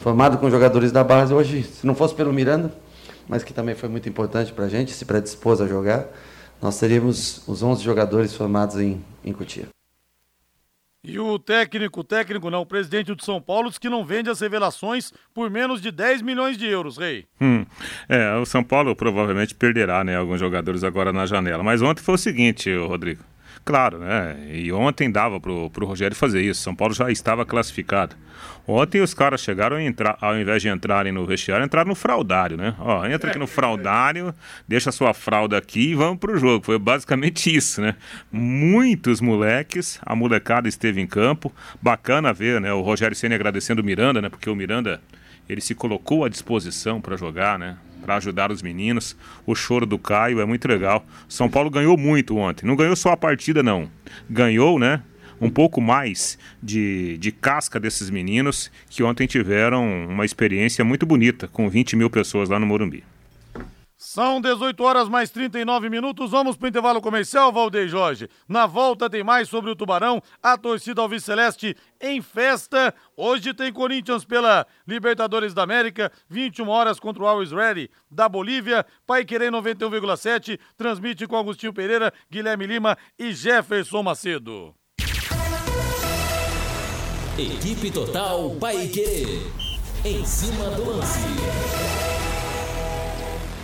formado 0.00 0.38
com 0.38 0.50
jogadores 0.50 0.90
da 0.90 1.04
base. 1.04 1.32
Hoje, 1.32 1.62
se 1.62 1.86
não 1.86 1.94
fosse 1.94 2.14
pelo 2.14 2.32
Miranda, 2.32 2.72
mas 3.28 3.44
que 3.44 3.52
também 3.52 3.74
foi 3.74 3.88
muito 3.88 4.08
importante 4.08 4.52
para 4.52 4.64
a 4.64 4.68
gente, 4.68 4.92
se 4.92 5.04
predispôs 5.04 5.60
a 5.60 5.66
jogar, 5.66 6.06
nós 6.60 6.78
teríamos 6.78 7.46
os 7.46 7.62
11 7.62 7.82
jogadores 7.82 8.34
formados 8.34 8.76
em, 8.76 9.04
em 9.24 9.32
Cotia. 9.32 9.68
E 11.06 11.18
o 11.18 11.38
técnico, 11.38 12.02
técnico 12.02 12.50
não, 12.50 12.62
o 12.62 12.66
presidente 12.66 13.14
do 13.14 13.22
São 13.22 13.38
Paulo 13.38 13.68
diz 13.68 13.76
que 13.76 13.90
não 13.90 14.06
vende 14.06 14.30
as 14.30 14.40
revelações 14.40 15.12
por 15.34 15.50
menos 15.50 15.82
de 15.82 15.90
10 15.90 16.22
milhões 16.22 16.56
de 16.56 16.66
euros, 16.66 16.96
Rei. 16.96 17.26
Hum, 17.38 17.66
é, 18.08 18.34
o 18.36 18.46
São 18.46 18.64
Paulo 18.64 18.96
provavelmente 18.96 19.54
perderá, 19.54 20.02
né, 20.02 20.16
alguns 20.16 20.40
jogadores 20.40 20.82
agora 20.82 21.12
na 21.12 21.26
janela. 21.26 21.62
Mas 21.62 21.82
ontem 21.82 22.00
foi 22.02 22.14
o 22.14 22.18
seguinte, 22.18 22.74
Rodrigo. 22.74 23.22
Claro, 23.64 23.98
né? 23.98 24.36
E 24.52 24.70
ontem 24.72 25.10
dava 25.10 25.40
pro, 25.40 25.70
pro 25.70 25.86
Rogério 25.86 26.14
fazer 26.14 26.42
isso. 26.42 26.60
São 26.60 26.74
Paulo 26.74 26.92
já 26.92 27.10
estava 27.10 27.46
classificado. 27.46 28.14
Ontem 28.66 29.00
os 29.00 29.14
caras 29.14 29.40
chegaram 29.40 29.78
entrar, 29.80 30.16
ao 30.20 30.38
invés 30.38 30.60
de 30.60 30.68
entrarem 30.68 31.12
no 31.12 31.24
vestiário, 31.24 31.64
entraram 31.64 31.88
no 31.88 31.94
fraudário, 31.94 32.56
né? 32.56 32.74
Ó, 32.78 33.06
entra 33.06 33.30
aqui 33.30 33.38
no 33.38 33.46
fraudário, 33.46 34.34
deixa 34.66 34.90
a 34.90 34.92
sua 34.92 35.12
fralda 35.14 35.56
aqui 35.56 35.90
e 35.90 35.94
vamos 35.94 36.18
pro 36.18 36.36
jogo. 36.38 36.64
Foi 36.64 36.78
basicamente 36.78 37.54
isso, 37.54 37.80
né? 37.80 37.94
Muitos 38.30 39.20
moleques, 39.20 39.98
a 40.02 40.14
molecada 40.14 40.68
esteve 40.68 41.00
em 41.00 41.06
campo. 41.06 41.52
Bacana 41.80 42.32
ver, 42.32 42.60
né? 42.60 42.72
O 42.72 42.80
Rogério 42.80 43.16
Senna 43.16 43.34
agradecendo 43.34 43.82
o 43.82 43.84
Miranda, 43.84 44.20
né? 44.20 44.28
Porque 44.28 44.48
o 44.48 44.54
Miranda, 44.54 45.00
ele 45.48 45.60
se 45.60 45.74
colocou 45.74 46.24
à 46.24 46.28
disposição 46.28 47.00
para 47.00 47.16
jogar, 47.16 47.58
né? 47.58 47.76
Para 48.02 48.16
ajudar 48.16 48.52
os 48.52 48.62
meninos. 48.62 49.16
O 49.46 49.54
choro 49.54 49.86
do 49.86 49.98
Caio 49.98 50.40
é 50.40 50.44
muito 50.44 50.68
legal. 50.68 51.04
São 51.28 51.48
Paulo 51.48 51.70
ganhou 51.70 51.96
muito 51.96 52.36
ontem. 52.36 52.66
Não 52.66 52.76
ganhou 52.76 52.96
só 52.96 53.12
a 53.12 53.16
partida, 53.16 53.62
não. 53.62 53.90
Ganhou, 54.28 54.78
né? 54.78 55.02
um 55.40 55.50
pouco 55.50 55.80
mais 55.80 56.38
de, 56.62 57.18
de 57.18 57.32
casca 57.32 57.78
desses 57.78 58.08
meninos 58.08 58.70
que 58.88 59.02
ontem 59.02 59.26
tiveram 59.26 60.06
uma 60.08 60.24
experiência 60.24 60.84
muito 60.84 61.04
bonita 61.04 61.48
com 61.48 61.68
20 61.68 61.96
mil 61.96 62.08
pessoas 62.08 62.48
lá 62.48 62.58
no 62.58 62.66
Morumbi. 62.66 63.04
São 64.04 64.38
18 64.38 64.84
horas 64.84 65.08
mais 65.08 65.30
39 65.30 65.88
minutos. 65.88 66.30
Vamos 66.30 66.58
para 66.58 66.66
o 66.66 66.68
intervalo 66.68 67.00
comercial, 67.00 67.50
Valdeir 67.50 67.88
Jorge. 67.88 68.28
Na 68.46 68.66
volta 68.66 69.08
tem 69.08 69.24
mais 69.24 69.48
sobre 69.48 69.70
o 69.70 69.74
Tubarão. 69.74 70.22
A 70.42 70.58
torcida 70.58 71.00
Alves 71.00 71.24
Celeste 71.24 71.74
em 71.98 72.20
festa. 72.20 72.94
Hoje 73.16 73.54
tem 73.54 73.72
Corinthians 73.72 74.22
pela 74.22 74.66
Libertadores 74.86 75.54
da 75.54 75.62
América. 75.62 76.12
21 76.28 76.68
horas 76.68 77.00
contra 77.00 77.22
o 77.22 77.26
Always 77.26 77.50
Ready 77.50 77.90
da 78.10 78.28
Bolívia. 78.28 78.84
Pai 79.06 79.24
Querer 79.24 79.50
91,7. 79.50 80.60
Transmite 80.76 81.26
com 81.26 81.38
Agostinho 81.38 81.72
Pereira, 81.72 82.12
Guilherme 82.30 82.66
Lima 82.66 82.98
e 83.18 83.32
Jefferson 83.32 84.02
Macedo. 84.02 84.74
Equipe 87.38 87.90
Total 87.90 88.50
Paique. 88.60 89.40
Em 90.04 90.22
cima 90.26 90.68
do 90.76 90.90
lance. 90.90 92.13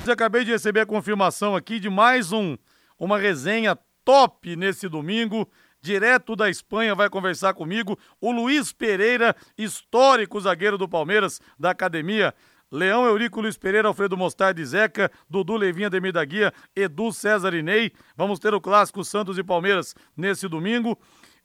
Acabei 0.09 0.45
de 0.45 0.51
receber 0.51 0.81
a 0.81 0.87
confirmação 0.87 1.55
aqui 1.55 1.79
de 1.79 1.89
mais 1.91 2.33
um 2.33 2.57
uma 2.99 3.19
resenha 3.19 3.79
top 4.05 4.57
nesse 4.57 4.89
domingo. 4.89 5.49
Direto 5.81 6.35
da 6.35 6.51
Espanha 6.51 6.95
vai 6.95 7.09
conversar 7.09 7.55
comigo 7.55 7.99
o 8.21 8.33
Luiz 8.33 8.73
Pereira, 8.73 9.35
histórico 9.57 10.41
zagueiro 10.41 10.77
do 10.77 10.89
Palmeiras, 10.89 11.41
da 11.59 11.71
academia. 11.71 12.35
Leão 12.73 13.05
Eurico 13.05 13.41
Luiz 13.41 13.57
Pereira, 13.57 13.89
Alfredo 13.89 14.17
Mostardi 14.17 14.65
Zeca, 14.65 15.11
Dudu 15.29 15.57
Levinha, 15.57 15.91
Demir 15.91 16.13
da 16.13 16.25
Guia, 16.25 16.53
Edu 16.75 17.13
César 17.13 17.51
Ney. 17.63 17.93
Vamos 18.17 18.39
ter 18.39 18.55
o 18.55 18.61
clássico 18.61 19.05
Santos 19.05 19.39
e 19.39 19.43
Palmeiras 19.43 19.95
nesse 20.17 20.49
domingo. 20.49 20.99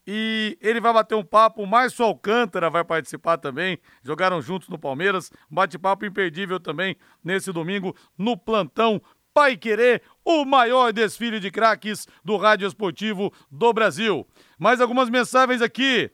E 0.07 0.57
ele 0.61 0.79
vai 0.79 0.93
bater 0.93 1.15
um 1.15 1.23
papo, 1.23 1.63
o 1.63 1.67
Márcio 1.67 2.05
Alcântara 2.05 2.69
vai 2.69 2.83
participar 2.83 3.37
também. 3.37 3.79
Jogaram 4.03 4.41
juntos 4.41 4.69
no 4.69 4.77
Palmeiras. 4.77 5.31
Bate-papo 5.49 6.05
imperdível 6.05 6.59
também 6.59 6.95
nesse 7.23 7.51
domingo 7.51 7.95
no 8.17 8.37
plantão 8.37 9.01
Pai 9.35 9.57
Querer, 9.57 10.01
o 10.23 10.45
maior 10.45 10.93
desfile 10.93 11.41
de 11.41 11.51
craques 11.51 12.07
do 12.23 12.37
rádio 12.37 12.65
esportivo 12.65 13.33
do 13.51 13.73
Brasil. 13.73 14.25
Mais 14.57 14.79
algumas 14.79 15.09
mensagens 15.09 15.61
aqui. 15.61 16.09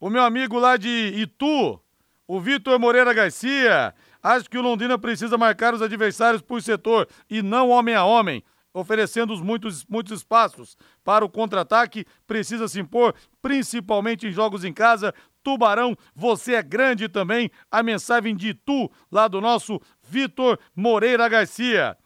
O 0.00 0.08
meu 0.08 0.22
amigo 0.22 0.58
lá 0.58 0.78
de 0.78 1.12
Itu, 1.14 1.78
o 2.26 2.40
Vitor 2.40 2.80
Moreira 2.80 3.12
Garcia. 3.12 3.94
Acho 4.22 4.48
que 4.48 4.56
o 4.56 4.62
Londrina 4.62 4.98
precisa 4.98 5.36
marcar 5.36 5.74
os 5.74 5.82
adversários 5.82 6.40
por 6.40 6.62
setor 6.62 7.06
e 7.28 7.42
não 7.42 7.68
homem 7.68 7.94
a 7.94 8.02
homem 8.02 8.42
oferecendo 8.74 9.34
muitos, 9.42 9.86
muitos 9.86 10.18
espaços 10.18 10.76
para 11.04 11.24
o 11.24 11.30
contra-ataque, 11.30 12.04
precisa 12.26 12.66
se 12.66 12.80
impor, 12.80 13.14
principalmente 13.40 14.26
em 14.26 14.32
jogos 14.32 14.64
em 14.64 14.72
casa. 14.72 15.14
Tubarão, 15.42 15.96
você 16.14 16.54
é 16.54 16.62
grande 16.62 17.08
também. 17.08 17.50
A 17.70 17.82
mensagem 17.82 18.34
de 18.34 18.52
Tu, 18.52 18.90
lá 19.10 19.28
do 19.28 19.40
nosso 19.40 19.80
Vitor 20.02 20.58
Moreira 20.74 21.28
Garcia. 21.28 21.96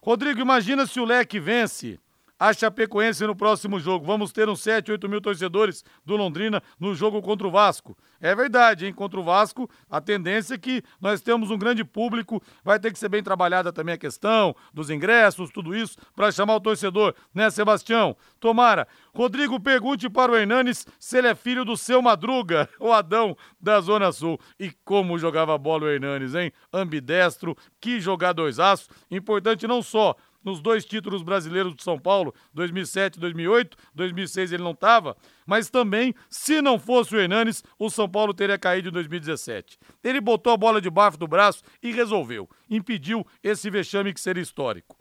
Rodrigo, 0.00 0.40
imagina 0.40 0.86
se 0.86 1.00
o 1.00 1.04
Leque 1.04 1.40
vence 1.40 1.98
a 2.38 2.52
Chapecoense 2.52 3.26
no 3.26 3.36
próximo 3.36 3.78
jogo. 3.78 4.04
Vamos 4.04 4.32
ter 4.32 4.48
uns 4.48 4.60
7, 4.60 4.92
8 4.92 5.08
mil 5.08 5.20
torcedores 5.20 5.84
do 6.04 6.16
Londrina 6.16 6.62
no 6.78 6.94
jogo 6.94 7.22
contra 7.22 7.46
o 7.46 7.50
Vasco. 7.50 7.96
É 8.20 8.34
verdade, 8.34 8.86
hein? 8.86 8.92
Contra 8.92 9.20
o 9.20 9.22
Vasco, 9.22 9.68
a 9.90 10.00
tendência 10.00 10.54
é 10.54 10.58
que 10.58 10.82
nós 11.00 11.20
temos 11.20 11.50
um 11.50 11.58
grande 11.58 11.84
público. 11.84 12.42
Vai 12.64 12.80
ter 12.80 12.90
que 12.92 12.98
ser 12.98 13.08
bem 13.08 13.22
trabalhada 13.22 13.72
também 13.72 13.94
a 13.94 13.98
questão 13.98 14.56
dos 14.72 14.88
ingressos, 14.88 15.50
tudo 15.50 15.76
isso, 15.76 15.98
para 16.16 16.32
chamar 16.32 16.56
o 16.56 16.60
torcedor, 16.60 17.14
né, 17.34 17.50
Sebastião? 17.50 18.16
Tomara. 18.40 18.88
Rodrigo, 19.14 19.60
pergunte 19.60 20.08
para 20.08 20.32
o 20.32 20.36
Hernanes 20.36 20.86
se 20.98 21.18
ele 21.18 21.28
é 21.28 21.34
filho 21.34 21.64
do 21.64 21.76
seu 21.76 22.00
Madruga, 22.00 22.68
o 22.80 22.92
Adão 22.92 23.36
da 23.60 23.80
Zona 23.80 24.10
Sul. 24.10 24.40
E 24.58 24.72
como 24.84 25.18
jogava 25.18 25.56
bola 25.58 25.84
o 25.84 25.88
Hernanes, 25.88 26.34
hein? 26.34 26.52
Ambidestro, 26.72 27.56
que 27.80 28.00
jogadorzaço. 28.00 28.88
Importante 29.10 29.66
não 29.66 29.82
só 29.82 30.16
nos 30.44 30.60
dois 30.60 30.84
títulos 30.84 31.22
brasileiros 31.22 31.74
de 31.74 31.82
São 31.82 31.98
Paulo, 31.98 32.34
2007 32.52 33.16
e 33.16 33.20
2008. 33.20 33.76
2006 33.94 34.52
ele 34.52 34.62
não 34.62 34.72
estava, 34.72 35.16
mas 35.46 35.70
também, 35.70 36.14
se 36.28 36.60
não 36.60 36.78
fosse 36.78 37.14
o 37.14 37.20
Hernanes, 37.20 37.62
o 37.78 37.88
São 37.88 38.08
Paulo 38.08 38.34
teria 38.34 38.58
caído 38.58 38.88
em 38.88 38.92
2017. 38.92 39.78
Ele 40.02 40.20
botou 40.20 40.52
a 40.52 40.56
bola 40.56 40.80
debaixo 40.80 41.18
do 41.18 41.26
braço 41.26 41.62
e 41.82 41.92
resolveu. 41.92 42.48
Impediu 42.68 43.26
esse 43.42 43.70
vexame 43.70 44.12
que 44.12 44.20
seria 44.20 44.42
histórico. 44.42 44.96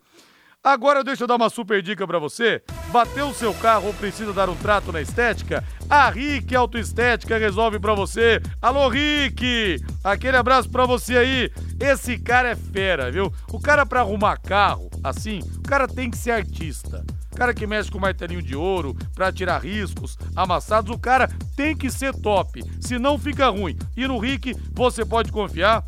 Agora 0.65 1.03
deixa 1.03 1.25
eu 1.25 1.27
dar 1.27 1.35
uma 1.35 1.49
super 1.49 1.81
dica 1.81 2.07
para 2.07 2.17
você. 2.17 2.63
Bateu 2.89 3.27
o 3.27 3.33
seu 3.33 3.53
carro 3.53 3.87
ou 3.87 3.93
precisa 3.93 4.31
dar 4.31 4.47
um 4.47 4.55
trato 4.55 4.93
na 4.93 5.01
estética? 5.01 5.61
A 5.89 6.09
Rick 6.09 6.55
Autoestética 6.55 7.37
resolve 7.37 7.79
para 7.79 7.93
você. 7.93 8.41
Alô, 8.61 8.87
Rick! 8.87 9.83
Aquele 10.01 10.37
abraço 10.37 10.69
para 10.69 10.85
você 10.85 11.17
aí. 11.17 11.51
Esse 11.81 12.17
cara 12.17 12.51
é 12.51 12.55
fera, 12.55 13.11
viu? 13.11 13.29
O 13.51 13.59
cara 13.59 13.85
para 13.85 13.99
arrumar 13.99 14.37
carro, 14.37 14.89
assim, 15.03 15.41
o 15.57 15.63
cara 15.63 15.85
tem 15.85 16.09
que 16.09 16.17
ser 16.17 16.31
artista. 16.31 17.03
O 17.33 17.35
cara 17.35 17.53
que 17.53 17.67
mexe 17.67 17.91
com 17.91 17.99
martelinho 17.99 18.41
de 18.41 18.55
ouro 18.55 18.95
para 19.13 19.33
tirar 19.33 19.61
riscos, 19.61 20.17
amassados, 20.33 20.95
o 20.95 20.97
cara 20.97 21.27
tem 21.57 21.75
que 21.75 21.91
ser 21.91 22.15
top, 22.15 22.63
senão 22.79 23.19
fica 23.19 23.49
ruim. 23.49 23.77
E 23.97 24.07
no 24.07 24.17
Rick 24.17 24.55
você 24.71 25.03
pode 25.03 25.29
confiar. 25.29 25.83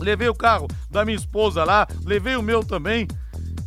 Levei 0.00 0.28
o 0.28 0.34
carro 0.34 0.68
da 0.90 1.04
minha 1.04 1.16
esposa 1.16 1.64
lá, 1.64 1.86
levei 2.04 2.36
o 2.36 2.42
meu 2.42 2.64
também 2.64 3.06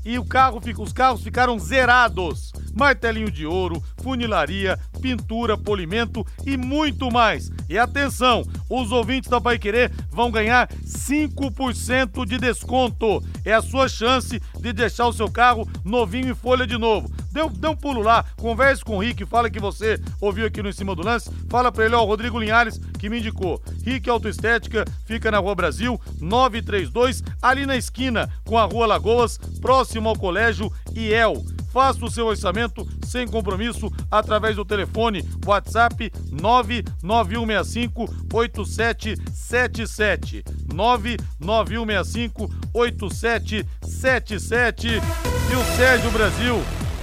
e 0.05 0.17
o 0.17 0.25
carro, 0.25 0.61
os 0.77 0.93
carros 0.93 1.23
ficaram 1.23 1.57
zerados. 1.59 2.51
Martelinho 2.73 3.31
de 3.31 3.45
ouro, 3.45 3.83
funilaria, 4.01 4.79
pintura, 5.01 5.57
polimento 5.57 6.25
e 6.45 6.55
muito 6.55 7.11
mais. 7.11 7.51
E 7.67 7.77
atenção, 7.77 8.43
os 8.69 8.91
ouvintes 8.91 9.29
da 9.29 9.41
Pai 9.41 9.57
Querer 9.57 9.91
vão 10.09 10.31
ganhar 10.31 10.67
5% 10.67 12.25
de 12.25 12.37
desconto. 12.37 13.23
É 13.43 13.53
a 13.53 13.61
sua 13.61 13.87
chance 13.87 14.39
de 14.59 14.73
deixar 14.73 15.07
o 15.07 15.13
seu 15.13 15.29
carro 15.29 15.67
novinho 15.83 16.29
em 16.29 16.35
folha 16.35 16.65
de 16.65 16.77
novo. 16.77 17.11
Dê, 17.39 17.59
dê 17.59 17.67
um 17.69 17.75
pulo 17.75 18.01
lá, 18.01 18.25
converse 18.35 18.83
com 18.83 18.97
o 18.97 18.99
Rick, 18.99 19.25
fala 19.25 19.49
que 19.49 19.59
você 19.59 19.97
ouviu 20.19 20.45
aqui 20.45 20.61
no 20.61 20.67
Em 20.67 20.73
Cima 20.73 20.93
do 20.93 21.05
Lance. 21.05 21.31
Fala 21.49 21.71
pra 21.71 21.85
ele, 21.85 21.95
ó, 21.95 22.03
o 22.03 22.05
Rodrigo 22.05 22.37
Linhares, 22.37 22.77
que 22.99 23.09
me 23.09 23.19
indicou. 23.19 23.61
Rick 23.85 24.09
Autoestética, 24.09 24.83
fica 25.05 25.31
na 25.31 25.37
Rua 25.37 25.55
Brasil, 25.55 25.97
932, 26.19 27.23
ali 27.41 27.65
na 27.65 27.77
esquina 27.77 28.29
com 28.43 28.57
a 28.57 28.65
Rua 28.65 28.85
Lagoas, 28.85 29.37
próximo 29.61 30.09
ao 30.09 30.17
Colégio 30.17 30.69
IEL. 30.93 31.41
Faça 31.71 32.03
o 32.03 32.11
seu 32.11 32.25
orçamento 32.25 32.85
sem 33.05 33.27
compromisso 33.27 33.91
através 34.09 34.55
do 34.55 34.65
telefone 34.65 35.23
WhatsApp 35.45 36.11
99165 36.31 38.05
8777. 38.33 40.43
99165 40.73 42.49
8777. 42.73 44.87
E 44.87 45.55
o 45.55 45.63
Sérgio 45.77 46.09
Brasil 46.11 46.59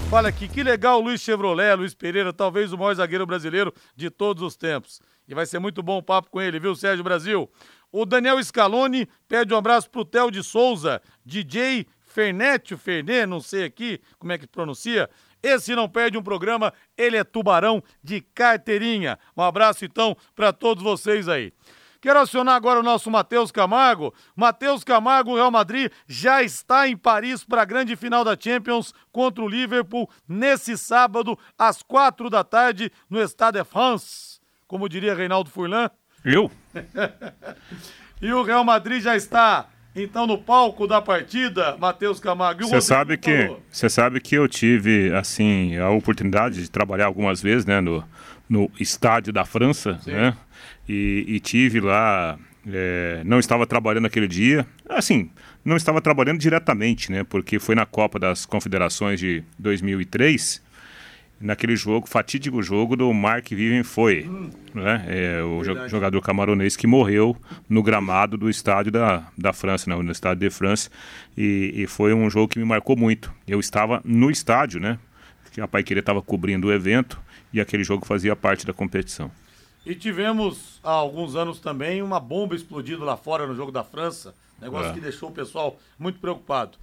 Fala 0.09 0.29
aqui, 0.29 0.47
que 0.47 0.63
legal 0.63 1.01
Luiz 1.01 1.21
Chevrolet, 1.21 1.75
Luiz 1.75 1.93
Pereira, 1.93 2.33
talvez 2.33 2.73
o 2.73 2.79
maior 2.79 2.95
zagueiro 2.95 3.27
brasileiro 3.27 3.75
de 3.95 4.09
todos 4.09 4.43
os 4.43 4.57
tempos. 4.57 5.01
E 5.27 5.35
vai 5.35 5.45
ser 5.45 5.59
muito 5.59 5.83
bom 5.83 5.99
o 5.99 6.03
papo 6.03 6.31
com 6.31 6.41
ele, 6.41 6.61
viu, 6.61 6.77
Sérgio 6.77 7.03
Brasil? 7.03 7.51
O 7.91 8.07
Daniel 8.07 8.43
Scaloni 8.43 9.09
pede 9.29 9.53
um 9.53 9.57
abraço 9.57 9.91
pro 9.91 10.05
Theo 10.05 10.31
de 10.31 10.45
Souza, 10.45 11.03
DJ 11.25 11.87
Fernete, 12.07 12.77
Fernet, 12.77 13.27
não 13.27 13.41
sei 13.41 13.65
aqui 13.65 14.01
como 14.19 14.33
é 14.33 14.39
que 14.39 14.47
pronuncia. 14.47 15.11
Esse 15.43 15.75
não 15.75 15.89
perde 15.89 16.17
um 16.17 16.23
programa, 16.23 16.73
ele 16.97 17.17
é 17.17 17.25
tubarão 17.25 17.83
de 18.03 18.21
carteirinha. 18.21 19.19
Um 19.37 19.43
abraço 19.43 19.85
então 19.85 20.17
para 20.35 20.53
todos 20.53 20.83
vocês 20.83 21.29
aí. 21.29 21.53
Quero 22.07 22.21
acionar 22.21 22.55
agora 22.55 22.79
o 22.79 22.85
nosso 22.85 23.11
Matheus 23.11 23.51
Camargo. 23.51 24.15
Matheus 24.37 24.85
Camargo, 24.85 25.35
Real 25.35 25.51
Madrid 25.51 25.91
já 26.07 26.41
está 26.41 26.87
em 26.87 26.97
Paris 26.97 27.43
para 27.43 27.63
a 27.63 27.65
grande 27.65 27.97
final 27.97 28.23
da 28.23 28.37
Champions 28.39 28.95
contra 29.11 29.43
o 29.43 29.49
Liverpool 29.49 30.09
nesse 30.29 30.79
sábado 30.79 31.37
às 31.59 31.83
quatro 31.83 32.31
da 32.31 32.45
tarde 32.45 32.93
no 33.11 33.21
Stade 33.27 33.59
de 33.59 33.65
France. 33.65 34.39
Como 34.69 34.89
diria 34.89 35.17
Reinaldo 35.17 35.51
Furlan. 35.51 35.91
Eu? 36.25 36.49
e 38.23 38.33
o 38.33 38.45
Real 38.45 38.63
Madrid 38.63 39.03
já 39.03 39.17
está 39.17 39.67
então 39.97 40.29
no 40.29 40.39
palco 40.39 40.87
da 40.87 41.03
partida, 41.03 41.77
Matheus 41.77 42.21
Camargo. 42.21 42.69
Você 42.69 42.83
sabe 42.83 43.17
que 43.17 43.51
você 43.69 43.91
sabe 43.91 44.21
que 44.21 44.37
eu 44.37 44.47
tive 44.47 45.13
assim 45.13 45.77
a 45.77 45.91
oportunidade 45.91 46.63
de 46.63 46.71
trabalhar 46.71 47.07
algumas 47.07 47.43
vezes, 47.43 47.67
né, 47.67 47.81
no, 47.81 48.05
no 48.49 48.71
estádio 48.79 49.33
da 49.33 49.45
França, 49.45 49.99
Sim. 50.05 50.13
né? 50.13 50.37
E, 50.89 51.24
e 51.28 51.41
tive 51.41 51.80
lá. 51.80 52.39
É, 52.68 53.22
não 53.24 53.39
estava 53.39 53.64
trabalhando 53.64 54.07
aquele 54.07 54.26
dia, 54.26 54.66
assim, 54.89 55.30
não 55.64 55.76
estava 55.76 56.01
trabalhando 56.01 56.41
diretamente, 56.41 57.12
né? 57.12 57.22
Porque 57.22 57.61
foi 57.61 57.76
na 57.76 57.87
Copa 57.87 58.18
das 58.18 58.45
Confederações 58.45 59.20
de 59.20 59.45
2003, 59.57 60.61
naquele 61.41 61.76
jogo, 61.76 62.09
fatídico 62.09 62.62
jogo 62.62 62.97
do 62.97 63.12
Mark 63.12 63.49
Vivian 63.51 63.84
foi, 63.84 64.26
hum, 64.26 64.51
né? 64.74 65.05
É, 65.07 65.43
o 65.43 65.61
verdade. 65.61 65.91
jogador 65.91 66.20
camaronês 66.22 66.76
que 66.76 66.87
morreu 66.87 67.37
no 67.68 67.82
gramado 67.82 68.37
do 68.37 68.51
estádio 68.51 68.91
da, 68.91 69.28
da 69.37 69.53
França, 69.53 69.89
né? 69.89 69.97
no 69.97 70.11
estádio 70.11 70.49
de 70.49 70.51
France, 70.51 70.91
e, 71.37 71.72
e 71.74 71.87
foi 71.87 72.12
um 72.14 72.28
jogo 72.28 72.49
que 72.49 72.59
me 72.59 72.64
marcou 72.64 72.97
muito. 72.97 73.32
Eu 73.47 73.61
estava 73.61 74.01
no 74.05 74.30
estádio, 74.30 74.80
né? 74.80 74.99
A 75.61 75.68
Pai 75.68 75.82
Querer 75.82 76.01
estava 76.01 76.20
cobrindo 76.20 76.66
o 76.66 76.72
evento 76.72 77.18
e 77.53 77.61
aquele 77.61 77.82
jogo 77.82 78.05
fazia 78.05 78.37
parte 78.37 78.66
da 78.66 78.74
competição. 78.74 79.30
E 79.87 79.95
tivemos 79.95 80.80
há 80.82 80.91
alguns 80.91 81.37
anos 81.37 81.61
também 81.61 82.03
uma 82.03 82.18
bomba 82.18 82.57
explodindo 82.57 83.05
lá 83.05 83.16
fora 83.16 83.47
no 83.47 83.55
jogo 83.55 83.70
da 83.70 83.84
França. 83.84 84.34
Negócio 84.61 84.91
é. 84.91 84.95
que 84.95 85.01
deixou 85.01 85.28
o 85.28 85.32
pessoal 85.32 85.78
muito 85.97 86.18
preocupado. 86.18 86.76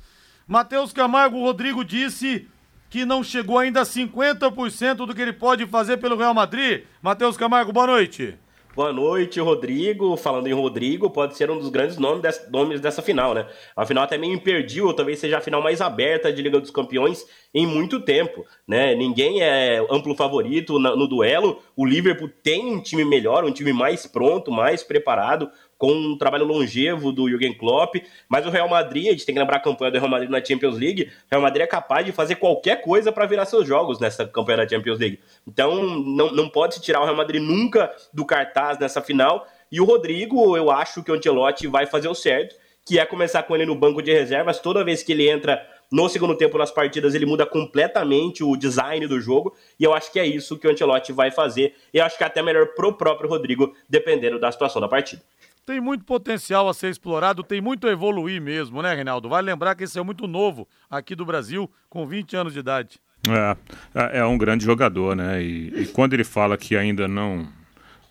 Matheus 0.47 0.93
Camargo, 0.93 1.37
Rodrigo 1.41 1.83
disse 1.83 2.47
que 2.89 3.03
não 3.03 3.21
chegou 3.21 3.59
ainda 3.59 3.81
a 3.81 3.85
50% 3.85 5.05
do 5.05 5.13
que 5.13 5.21
ele 5.21 5.33
pode 5.33 5.67
fazer 5.67 5.97
pelo 5.97 6.15
Real 6.15 6.33
Madrid. 6.33 6.85
Matheus 7.01 7.35
Camargo, 7.35 7.73
boa 7.73 7.87
noite. 7.87 8.37
Boa 8.75 8.91
noite, 8.91 9.39
Rodrigo. 9.39 10.17
Falando 10.17 10.47
em 10.47 10.53
Rodrigo, 10.53 11.07
pode 11.07 11.37
ser 11.37 11.51
um 11.51 11.59
dos 11.59 11.69
grandes 11.69 11.99
nomes, 11.99 12.23
dessa, 12.23 12.49
nomes 12.49 12.81
dessa 12.81 13.03
final, 13.03 13.35
né? 13.35 13.45
A 13.75 13.85
final 13.85 14.03
até 14.03 14.17
meio 14.17 14.33
imperdível, 14.33 14.91
talvez 14.95 15.19
seja 15.19 15.37
a 15.37 15.41
final 15.41 15.61
mais 15.61 15.79
aberta 15.79 16.33
de 16.33 16.41
Liga 16.41 16.59
dos 16.59 16.71
Campeões 16.71 17.23
em 17.53 17.67
muito 17.67 17.99
tempo, 17.99 18.43
né? 18.67 18.95
Ninguém 18.95 19.43
é 19.43 19.77
amplo 19.91 20.15
favorito 20.15 20.79
no, 20.79 20.95
no 20.95 21.07
duelo. 21.07 21.61
O 21.75 21.85
Liverpool 21.85 22.27
tem 22.41 22.73
um 22.73 22.81
time 22.81 23.05
melhor, 23.05 23.45
um 23.45 23.51
time 23.51 23.71
mais 23.71 24.07
pronto, 24.07 24.51
mais 24.51 24.81
preparado 24.81 25.51
com 25.83 25.91
um 25.91 26.17
trabalho 26.17 26.45
longevo 26.45 27.11
do 27.11 27.27
Jürgen 27.27 27.53
Klopp, 27.53 27.95
mas 28.29 28.45
o 28.45 28.49
Real 28.49 28.69
Madrid, 28.69 29.07
a 29.07 29.11
gente 29.11 29.25
tem 29.25 29.35
que 29.35 29.41
lembrar 29.41 29.57
a 29.57 29.59
campanha 29.59 29.91
do 29.91 29.97
Real 29.97 30.09
Madrid 30.09 30.29
na 30.29 30.41
Champions 30.41 30.79
League, 30.79 31.11
o 31.11 31.27
Real 31.29 31.41
Madrid 31.41 31.61
é 31.61 31.67
capaz 31.67 32.05
de 32.05 32.13
fazer 32.13 32.35
qualquer 32.35 32.79
coisa 32.79 33.11
para 33.11 33.25
virar 33.25 33.43
seus 33.43 33.67
jogos 33.67 33.99
nessa 33.99 34.25
campanha 34.25 34.59
da 34.59 34.69
Champions 34.69 34.97
League. 34.97 35.19
Então, 35.45 35.83
não, 35.83 36.31
não 36.31 36.47
pode 36.47 36.75
se 36.75 36.81
tirar 36.81 37.01
o 37.01 37.03
Real 37.03 37.17
Madrid 37.17 37.41
nunca 37.41 37.93
do 38.13 38.23
cartaz 38.23 38.79
nessa 38.79 39.01
final, 39.01 39.45
e 39.69 39.81
o 39.81 39.83
Rodrigo, 39.83 40.55
eu 40.55 40.71
acho 40.71 41.03
que 41.03 41.11
o 41.11 41.15
Ancelotti 41.15 41.67
vai 41.67 41.85
fazer 41.85 42.07
o 42.07 42.15
certo, 42.15 42.55
que 42.85 42.97
é 42.97 43.05
começar 43.05 43.43
com 43.43 43.53
ele 43.53 43.65
no 43.65 43.75
banco 43.75 44.01
de 44.01 44.13
reservas, 44.13 44.61
toda 44.61 44.85
vez 44.85 45.03
que 45.03 45.11
ele 45.11 45.29
entra 45.29 45.61
no 45.91 46.07
segundo 46.07 46.37
tempo 46.37 46.57
nas 46.57 46.71
partidas, 46.71 47.13
ele 47.13 47.25
muda 47.25 47.45
completamente 47.45 48.41
o 48.41 48.55
design 48.55 49.05
do 49.05 49.19
jogo, 49.19 49.53
e 49.77 49.83
eu 49.83 49.93
acho 49.93 50.13
que 50.13 50.19
é 50.21 50.25
isso 50.25 50.57
que 50.57 50.65
o 50.65 50.71
Ancelotti 50.71 51.11
vai 51.11 51.29
fazer, 51.29 51.75
e 51.93 51.97
eu 51.97 52.05
acho 52.05 52.17
que 52.17 52.23
é 52.23 52.27
até 52.27 52.41
melhor 52.41 52.67
pro 52.67 52.93
próprio 52.93 53.29
Rodrigo, 53.29 53.75
dependendo 53.89 54.39
da 54.39 54.49
situação 54.49 54.79
da 54.79 54.87
partida 54.87 55.21
tem 55.65 55.79
muito 55.79 56.03
potencial 56.03 56.67
a 56.67 56.73
ser 56.73 56.89
explorado, 56.89 57.43
tem 57.43 57.61
muito 57.61 57.87
a 57.87 57.91
evoluir 57.91 58.41
mesmo, 58.41 58.81
né, 58.81 58.93
Reinaldo? 58.93 59.29
Vale 59.29 59.45
lembrar 59.49 59.75
que 59.75 59.83
esse 59.83 59.97
é 59.97 60.03
muito 60.03 60.27
novo 60.27 60.67
aqui 60.89 61.15
do 61.15 61.25
Brasil, 61.25 61.69
com 61.89 62.05
20 62.05 62.35
anos 62.35 62.53
de 62.53 62.59
idade. 62.59 62.99
É, 63.27 63.57
é, 63.95 64.19
é 64.19 64.25
um 64.25 64.37
grande 64.37 64.65
jogador, 64.65 65.15
né? 65.15 65.41
E, 65.41 65.83
e, 65.83 65.87
quando 65.87 66.13
ele 66.13 66.25
fala 66.25 66.57
que 66.57 66.75
ainda 66.75 67.07
não 67.07 67.47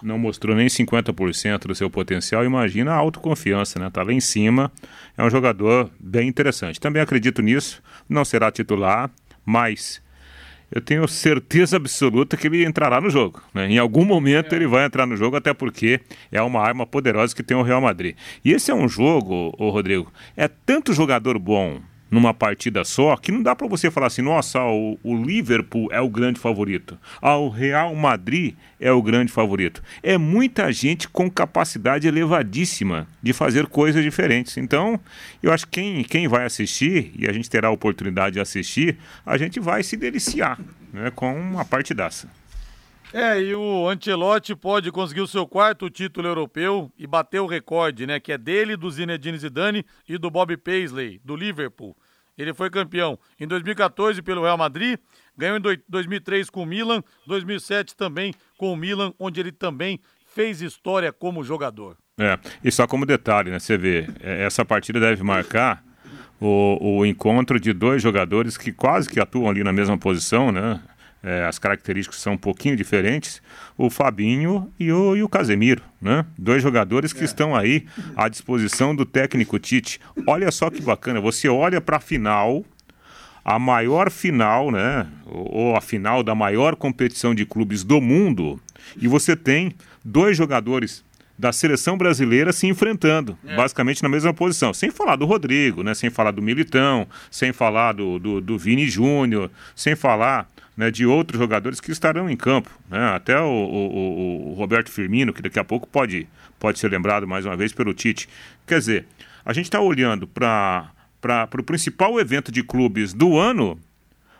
não 0.03 0.19
mostrou 0.19 0.57
nem 0.57 0.67
50% 0.67 1.61
do 1.69 1.75
seu 1.77 1.89
potencial, 1.89 2.45
imagina 2.45 2.91
a 2.91 2.97
autoconfiança, 2.97 3.79
né? 3.79 3.89
Tá 3.89 4.03
lá 4.03 4.13
em 4.13 4.19
cima, 4.19 4.73
é 5.17 5.23
um 5.23 5.31
jogador 5.31 5.89
bem 6.01 6.27
interessante. 6.27 6.81
Também 6.81 7.01
acredito 7.01 7.41
nisso, 7.41 7.81
não 8.09 8.25
será 8.25 8.51
titular, 8.51 9.09
mas 9.47 10.03
eu 10.73 10.81
tenho 10.81 11.07
certeza 11.07 11.77
absoluta 11.77 12.37
que 12.37 12.47
ele 12.47 12.65
entrará 12.65 13.01
no 13.01 13.11
jogo. 13.11 13.43
Né? 13.53 13.71
Em 13.71 13.79
algum 13.79 14.05
momento 14.05 14.55
é. 14.55 14.57
ele 14.57 14.67
vai 14.67 14.87
entrar 14.87 15.07
no 15.07 15.17
jogo, 15.17 15.37
até 15.37 15.53
porque 15.53 16.01
é 16.33 16.41
uma 16.41 16.61
arma 16.61 16.87
poderosa 16.87 17.37
que 17.37 17.43
tem 17.43 17.57
o 17.57 17.63
Real 17.63 17.81
Madrid. 17.81 18.17
E 18.43 18.53
esse 18.53 18.71
é 18.71 18.75
um 18.75 18.89
jogo, 18.89 19.55
ô 19.59 19.69
Rodrigo, 19.69 20.11
é 20.35 20.49
tanto 20.49 20.95
jogador 20.95 21.39
bom 21.39 21.81
numa 22.13 22.35
partida 22.35 22.85
só, 22.85 23.17
que 23.17 23.33
não 23.33 23.43
dá 23.43 23.57
para 23.57 23.67
você 23.67 23.91
falar 23.91 24.09
assim, 24.09 24.21
nossa, 24.21 24.63
o, 24.63 24.99
o, 25.03 25.17
Liverpool 25.17 25.89
é 25.91 25.99
o 25.99 26.11
grande 26.11 26.39
favorito, 26.39 26.99
ah, 27.23 27.39
o 27.39 27.49
Real 27.49 27.95
Madrid 27.95 28.55
é 28.79 28.93
o 28.93 29.01
grande 29.01 29.33
favorito. 29.33 29.83
É 30.03 30.19
muita 30.19 30.71
gente 30.71 31.09
com 31.09 31.31
capacidade 31.31 32.07
elevadíssima 32.07 33.09
de 33.23 33.33
fazer 33.33 33.67
coisas 33.67 34.05
diferentes. 34.05 34.59
Então, 34.59 35.01
eu 35.43 35.51
acho 35.51 35.67
que 35.67 35.81
quem, 35.81 36.05
quem 36.05 36.29
vai 36.29 36.45
assistir, 36.45 37.13
e 37.17 37.27
a 37.27 37.33
gente 37.33 37.49
terá 37.49 37.69
a 37.69 37.71
oportunidade 37.71 38.35
de 38.35 38.41
assistir, 38.41 38.99
a 39.25 39.39
gente 39.39 39.59
vai 39.59 39.83
se 39.83 39.97
deliciar 39.97 40.61
né, 40.93 41.11
com 41.15 41.35
uma 41.35 41.65
partidaça. 41.65 42.29
É, 43.13 43.39
e 43.41 43.55
o 43.55 43.89
Ancelotti 43.89 44.57
pode 44.57 44.91
conseguir 44.91 45.21
o 45.21 45.27
seu 45.27 45.47
quarto 45.47 45.91
título 45.91 46.27
europeu 46.27 46.91
e 46.99 47.07
bater 47.07 47.41
o 47.41 47.47
recorde, 47.47 48.07
né? 48.07 48.19
Que 48.19 48.33
é 48.33 48.39
dele, 48.39 48.75
do 48.75 48.91
Zinedine 48.91 49.37
Zidane 49.37 49.85
e 50.09 50.17
do 50.17 50.31
Bob 50.31 50.57
Paisley, 50.57 51.21
do 51.23 51.37
Liverpool. 51.37 51.95
Ele 52.39 52.55
foi 52.55 52.71
campeão 52.71 53.19
em 53.39 53.47
2014 53.47 54.23
pelo 54.23 54.43
Real 54.43 54.57
Madrid, 54.57 54.99
ganhou 55.37 55.59
em 55.59 55.63
2003 55.87 56.49
com 56.49 56.63
o 56.63 56.67
Milan, 56.67 57.05
2007 57.27 57.95
também 57.95 58.35
com 58.57 58.73
o 58.73 58.77
Milan, 58.77 59.13
onde 59.19 59.41
ele 59.41 59.53
também 59.53 60.01
fez 60.35 60.63
história 60.63 61.13
como 61.13 61.45
jogador. 61.45 61.99
É, 62.19 62.39
e 62.65 62.73
só 62.73 62.87
como 62.87 63.05
detalhe, 63.05 63.51
né? 63.51 63.59
Você 63.59 63.77
vê, 63.77 64.09
é, 64.21 64.45
essa 64.45 64.65
partida 64.65 64.99
deve 64.99 65.23
marcar 65.23 65.85
o, 66.41 66.99
o 66.99 67.07
encontro 67.07 67.61
de 67.61 67.73
dois 67.73 68.03
jogadores 68.03 68.57
que 68.57 68.73
quase 68.73 69.09
que 69.09 69.21
atuam 69.21 69.51
ali 69.51 69.63
na 69.63 69.73
mesma 69.73 69.99
posição, 69.99 70.51
né? 70.51 70.81
É, 71.23 71.45
as 71.45 71.59
características 71.59 72.21
são 72.21 72.35
um 72.35 72.39
pouquinho 72.39 72.77
diferentes, 72.77 73.41
o 73.79 73.89
Fabinho 73.89 74.73
e 74.79 74.91
o, 74.91 75.17
e 75.17 75.23
o 75.23 75.29
Casemiro, 75.29 75.83
né? 76.01 76.27
Dois 76.37 76.63
jogadores 76.63 77.13
que 77.13 77.21
é. 77.21 77.25
estão 77.25 77.55
aí 77.55 77.87
à 78.17 78.29
disposição 78.29 78.95
do 78.95 79.05
técnico 79.07 79.59
Tite. 79.59 80.01
Olha 80.27 80.51
só 80.51 80.69
que 80.69 80.83
bacana, 80.83 81.21
você 81.21 81.49
olha 81.49 81.81
para 81.81 81.99
a 81.99 82.01
final, 82.01 82.65
a 83.45 83.59
maior 83.59 84.11
final, 84.11 84.71
né? 84.71 85.07
Ou 85.27 85.77
a 85.77 85.81
final 85.81 86.23
da 86.23 86.35
maior 86.35 86.75
competição 86.75 87.35
de 87.35 87.47
clubes 87.47 87.85
do 87.85 88.01
mundo, 88.01 88.61
e 88.97 89.07
você 89.07 89.37
tem 89.37 89.75
dois 90.05 90.37
jogadores 90.37 91.05
da 91.43 91.53
seleção 91.53 91.99
brasileira 91.99 92.53
se 92.53 92.69
enfrentando, 92.69 93.37
é. 93.45 93.57
basicamente 93.57 94.01
na 94.01 94.09
mesma 94.09 94.33
posição. 94.33 94.73
Sem 94.73 94.93
falar 94.93 95.17
do 95.17 95.25
Rodrigo, 95.25 95.83
né? 95.83 95.93
sem 95.93 96.09
falar 96.09 96.31
do 96.31 96.41
Militão, 96.41 97.05
sem 97.33 97.53
falar 97.53 97.95
do, 97.95 98.21
do, 98.21 98.41
do 98.41 98.57
Vini 98.57 98.87
Júnior, 98.87 99.51
sem 99.75 99.97
falar 99.97 100.49
né, 100.77 100.89
de 100.89 101.05
outros 101.05 101.41
jogadores 101.41 101.81
que 101.81 101.91
estarão 101.91 102.31
em 102.31 102.37
campo. 102.37 102.71
Né? 102.89 103.09
Até 103.09 103.41
o, 103.41 103.45
o, 103.45 104.51
o, 104.51 104.55
Roberto 104.55 104.89
Firmino, 104.89 105.33
que 105.33 105.43
daqui 105.43 105.59
a 105.59 105.65
pouco 105.65 105.89
pode, 105.89 106.29
pode 106.61 106.79
ser 106.79 106.89
lembrado 106.89 107.27
mais 107.27 107.45
uma 107.45 107.57
vez 107.57 107.73
pelo 107.73 107.93
Tite. 107.93 108.29
Quer 108.65 108.79
dizer, 108.79 109.07
a 109.45 109.53
gente 109.53 109.65
está 109.65 109.81
olhando 109.81 110.29
para 110.29 110.93
o 111.59 111.63
principal 111.65 112.21
evento 112.21 112.53
de 112.53 112.63
clubes 112.63 113.13
do 113.13 113.37
ano, 113.37 113.77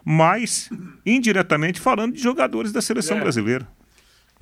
mas 0.05 0.71
indiretamente 1.05 1.81
falando 1.81 2.15
de 2.15 2.23
jogadores 2.23 2.71
da 2.71 2.81
seleção 2.81 3.17
é. 3.17 3.21
brasileira. 3.23 3.67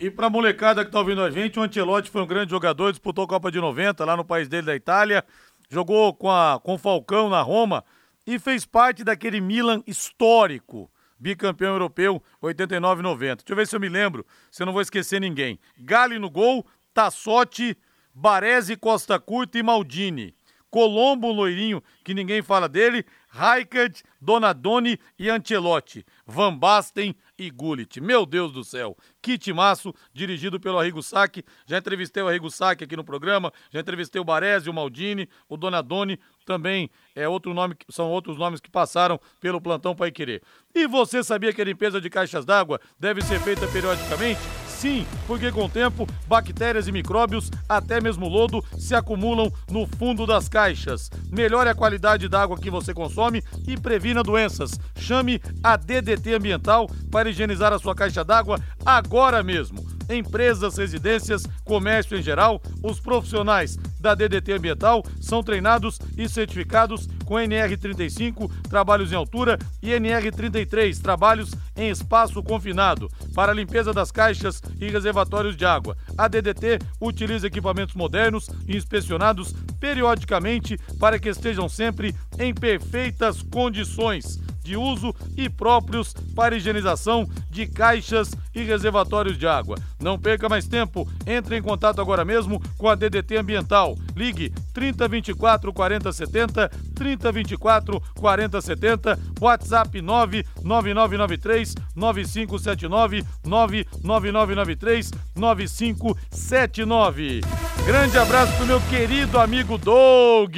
E 0.02 0.10
para 0.10 0.28
a 0.28 0.30
molecada 0.30 0.82
que 0.82 0.88
está 0.88 0.98
ouvindo 0.98 1.20
a 1.20 1.30
gente, 1.30 1.58
o 1.58 1.62
Ancelotti 1.62 2.10
foi 2.10 2.22
um 2.22 2.26
grande 2.26 2.50
jogador, 2.50 2.90
disputou 2.90 3.22
a 3.22 3.28
Copa 3.28 3.52
de 3.52 3.60
90 3.60 4.02
lá 4.02 4.16
no 4.16 4.24
país 4.24 4.48
dele, 4.48 4.64
da 4.64 4.74
Itália, 4.74 5.22
jogou 5.68 6.14
com, 6.14 6.30
a, 6.30 6.58
com 6.58 6.72
o 6.72 6.78
Falcão 6.78 7.28
na 7.28 7.42
Roma 7.42 7.84
e 8.26 8.38
fez 8.38 8.64
parte 8.64 9.04
daquele 9.04 9.42
Milan 9.42 9.82
histórico 9.86 10.90
bicampeão 11.18 11.74
europeu, 11.74 12.22
89 12.40 13.02
90. 13.02 13.36
Deixa 13.42 13.52
eu 13.52 13.56
ver 13.56 13.66
se 13.66 13.76
eu 13.76 13.80
me 13.80 13.90
lembro, 13.90 14.24
se 14.50 14.62
eu 14.62 14.66
não 14.66 14.72
vou 14.72 14.80
esquecer 14.80 15.20
ninguém. 15.20 15.60
Gali 15.78 16.18
no 16.18 16.30
gol, 16.30 16.66
Tassotti, 16.94 17.76
Baresi, 18.14 18.76
Costa 18.76 19.20
Curta 19.20 19.58
e 19.58 19.62
Maldini. 19.62 20.34
Colombo, 20.70 21.30
loirinho, 21.30 21.82
que 22.02 22.14
ninguém 22.14 22.40
fala 22.40 22.70
dele, 22.70 23.04
Raikard, 23.30 24.02
Donadoni 24.20 24.98
e 25.18 25.30
Ancelotti. 25.30 26.04
Van 26.26 26.56
Basten 26.56 27.14
e 27.38 27.50
Gullit. 27.50 28.00
Meu 28.00 28.26
Deus 28.26 28.52
do 28.52 28.62
céu, 28.62 28.96
que 29.22 29.38
timaço, 29.38 29.94
dirigido 30.12 30.60
pelo 30.60 30.78
Arrigo 30.78 31.02
Sacchi. 31.02 31.44
Já 31.64 31.78
entrevistei 31.78 32.22
o 32.22 32.28
Arrigo 32.28 32.50
Sacchi 32.50 32.84
aqui 32.84 32.96
no 32.96 33.04
programa, 33.04 33.52
já 33.70 33.80
entrevistei 33.80 34.20
o 34.20 34.24
Baresi, 34.24 34.68
o 34.68 34.74
Maldini, 34.74 35.28
o 35.48 35.56
Donadoni, 35.56 36.18
também 36.44 36.90
é 37.14 37.28
outro 37.28 37.54
nome, 37.54 37.76
são 37.88 38.10
outros 38.10 38.36
nomes 38.36 38.60
que 38.60 38.70
passaram 38.70 39.20
pelo 39.40 39.60
plantão 39.60 39.94
Pai 39.94 40.10
Querer. 40.10 40.42
E 40.74 40.86
você 40.86 41.22
sabia 41.22 41.52
que 41.52 41.62
a 41.62 41.64
limpeza 41.64 42.00
de 42.00 42.10
caixas 42.10 42.44
d'água 42.44 42.80
deve 42.98 43.22
ser 43.22 43.40
feita 43.40 43.66
periodicamente? 43.68 44.40
Sim, 44.80 45.06
porque 45.26 45.52
com 45.52 45.66
o 45.66 45.68
tempo, 45.68 46.06
bactérias 46.26 46.88
e 46.88 46.92
micróbios, 46.92 47.50
até 47.68 48.00
mesmo 48.00 48.26
lodo, 48.26 48.64
se 48.78 48.94
acumulam 48.94 49.52
no 49.70 49.86
fundo 49.86 50.26
das 50.26 50.48
caixas. 50.48 51.10
Melhore 51.30 51.68
a 51.68 51.74
qualidade 51.74 52.30
da 52.30 52.40
água 52.40 52.56
que 52.56 52.70
você 52.70 52.94
consome 52.94 53.44
e 53.68 53.78
previna 53.78 54.22
doenças. 54.22 54.80
Chame 54.96 55.38
a 55.62 55.76
DDT 55.76 56.32
Ambiental 56.32 56.88
para 57.10 57.28
higienizar 57.28 57.74
a 57.74 57.78
sua 57.78 57.94
caixa 57.94 58.24
d'água 58.24 58.58
agora 58.86 59.42
mesmo 59.42 59.99
empresas, 60.10 60.76
residências, 60.76 61.44
comércio 61.64 62.16
em 62.18 62.22
geral, 62.22 62.60
os 62.82 63.00
profissionais 63.00 63.76
da 64.00 64.14
DDT 64.14 64.52
Ambiental 64.52 65.04
são 65.20 65.42
treinados 65.42 65.98
e 66.16 66.28
certificados 66.28 67.08
com 67.24 67.36
NR35, 67.36 68.50
trabalhos 68.68 69.12
em 69.12 69.14
altura, 69.14 69.58
e 69.80 69.90
NR33, 69.90 71.00
trabalhos 71.00 71.54
em 71.76 71.88
espaço 71.88 72.42
confinado, 72.42 73.08
para 73.34 73.52
limpeza 73.52 73.92
das 73.92 74.10
caixas 74.10 74.60
e 74.80 74.90
reservatórios 74.90 75.56
de 75.56 75.64
água. 75.64 75.96
A 76.18 76.26
DDT 76.26 76.78
utiliza 77.00 77.46
equipamentos 77.46 77.94
modernos 77.94 78.48
e 78.66 78.76
inspecionados 78.76 79.54
periodicamente 79.78 80.76
para 80.98 81.18
que 81.18 81.28
estejam 81.28 81.68
sempre 81.68 82.14
em 82.38 82.52
perfeitas 82.52 83.42
condições 83.42 84.40
de 84.62 84.76
uso 84.76 85.14
e 85.36 85.48
próprios 85.48 86.12
para 86.34 86.56
higienização 86.56 87.28
de 87.50 87.66
caixas 87.66 88.30
e 88.54 88.62
reservatórios 88.62 89.38
de 89.38 89.46
água. 89.46 89.76
Não 90.00 90.18
perca 90.18 90.48
mais 90.48 90.66
tempo, 90.66 91.08
entre 91.26 91.56
em 91.56 91.62
contato 91.62 92.00
agora 92.00 92.24
mesmo 92.24 92.60
com 92.76 92.88
a 92.88 92.94
DDT 92.94 93.36
Ambiental. 93.36 93.96
Ligue 94.20 94.52
3024 94.74 95.72
4070, 95.72 96.68
3024 96.94 98.02
4070, 98.20 99.18
WhatsApp 99.40 100.02
99993 100.02 101.74
9579, 101.96 103.24
99993 103.42 105.10
9579. 105.34 107.40
Grande 107.86 108.18
abraço 108.18 108.54
pro 108.56 108.66
meu 108.66 108.80
querido 108.82 109.38
amigo 109.38 109.78
Doug. 109.78 110.54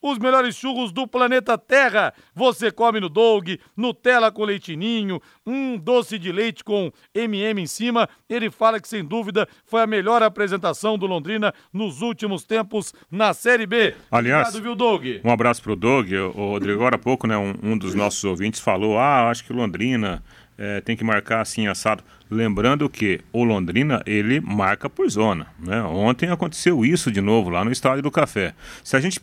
Os 0.00 0.18
melhores 0.18 0.54
churros 0.54 0.92
do 0.92 1.08
planeta 1.08 1.58
Terra. 1.58 2.12
Você 2.34 2.70
come 2.70 3.00
no 3.00 3.08
Doug, 3.08 3.48
Nutella 3.76 4.30
com 4.30 4.44
leitinho, 4.44 5.20
um 5.44 5.76
doce 5.78 6.16
de 6.18 6.30
leite 6.30 6.62
com 6.62 6.92
MM 7.14 7.62
em 7.62 7.66
cima. 7.66 8.08
Ele 8.28 8.50
fala 8.50 8.78
que 8.78 8.86
sem 8.86 9.02
dúvida 9.04 9.48
foi 9.64 9.82
a 9.82 9.86
melhor 9.86 10.22
apresentação 10.22 10.98
do 10.98 11.06
Londrina 11.06 11.52
nos 11.72 12.02
últimos 12.02 12.44
tempos 12.44 12.92
na 13.10 13.32
Série 13.32 13.66
B. 13.66 13.94
Aliás, 14.10 14.48
Obrigado, 14.48 14.62
viu, 14.62 14.74
Doug? 14.74 15.04
um 15.24 15.30
abraço 15.30 15.62
pro 15.62 15.76
Doug. 15.76 16.10
O 16.34 16.50
Rodrigo, 16.50 16.78
agora 16.78 16.96
há 16.96 16.98
pouco, 16.98 17.26
né, 17.26 17.36
um, 17.36 17.54
um 17.62 17.78
dos 17.78 17.94
nossos 17.94 18.22
ouvintes 18.24 18.60
falou: 18.60 18.98
ah, 18.98 19.30
acho 19.30 19.44
que 19.44 19.52
Londrina 19.52 20.22
é, 20.58 20.80
tem 20.80 20.96
que 20.96 21.04
marcar 21.04 21.40
assim 21.40 21.66
assado. 21.66 22.02
Lembrando 22.30 22.88
que 22.88 23.20
o 23.32 23.44
Londrina 23.44 24.02
ele 24.06 24.40
marca 24.40 24.90
por 24.90 25.08
zona. 25.08 25.46
Né? 25.58 25.80
Ontem 25.82 26.30
aconteceu 26.30 26.84
isso 26.84 27.10
de 27.10 27.20
novo 27.20 27.50
lá 27.50 27.64
no 27.64 27.70
Estádio 27.70 28.02
do 28.02 28.10
Café. 28.10 28.54
Se 28.82 28.96
a 28.96 29.00
gente 29.00 29.20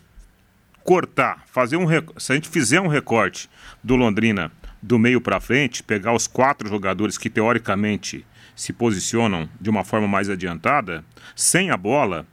cortar, 0.83 1.43
fazer 1.47 1.77
um 1.77 1.87
se 2.17 2.31
a 2.31 2.35
gente 2.35 2.49
fizer 2.49 2.81
um 2.81 2.87
recorte 2.87 3.49
do 3.83 3.95
Londrina 3.95 4.51
do 4.81 4.99
meio 4.99 5.21
para 5.21 5.39
frente, 5.39 5.81
pegar 5.81 6.13
os 6.13 6.27
quatro 6.27 6.67
jogadores 6.67 7.17
que 7.17 7.29
teoricamente 7.29 8.25
se 8.55 8.73
posicionam 8.73 9.49
de 9.59 9.69
uma 9.69 9.83
forma 9.83 10.07
mais 10.07 10.29
adiantada, 10.29 11.03
sem 11.35 11.71
a 11.71 11.77
bola, 11.77 12.25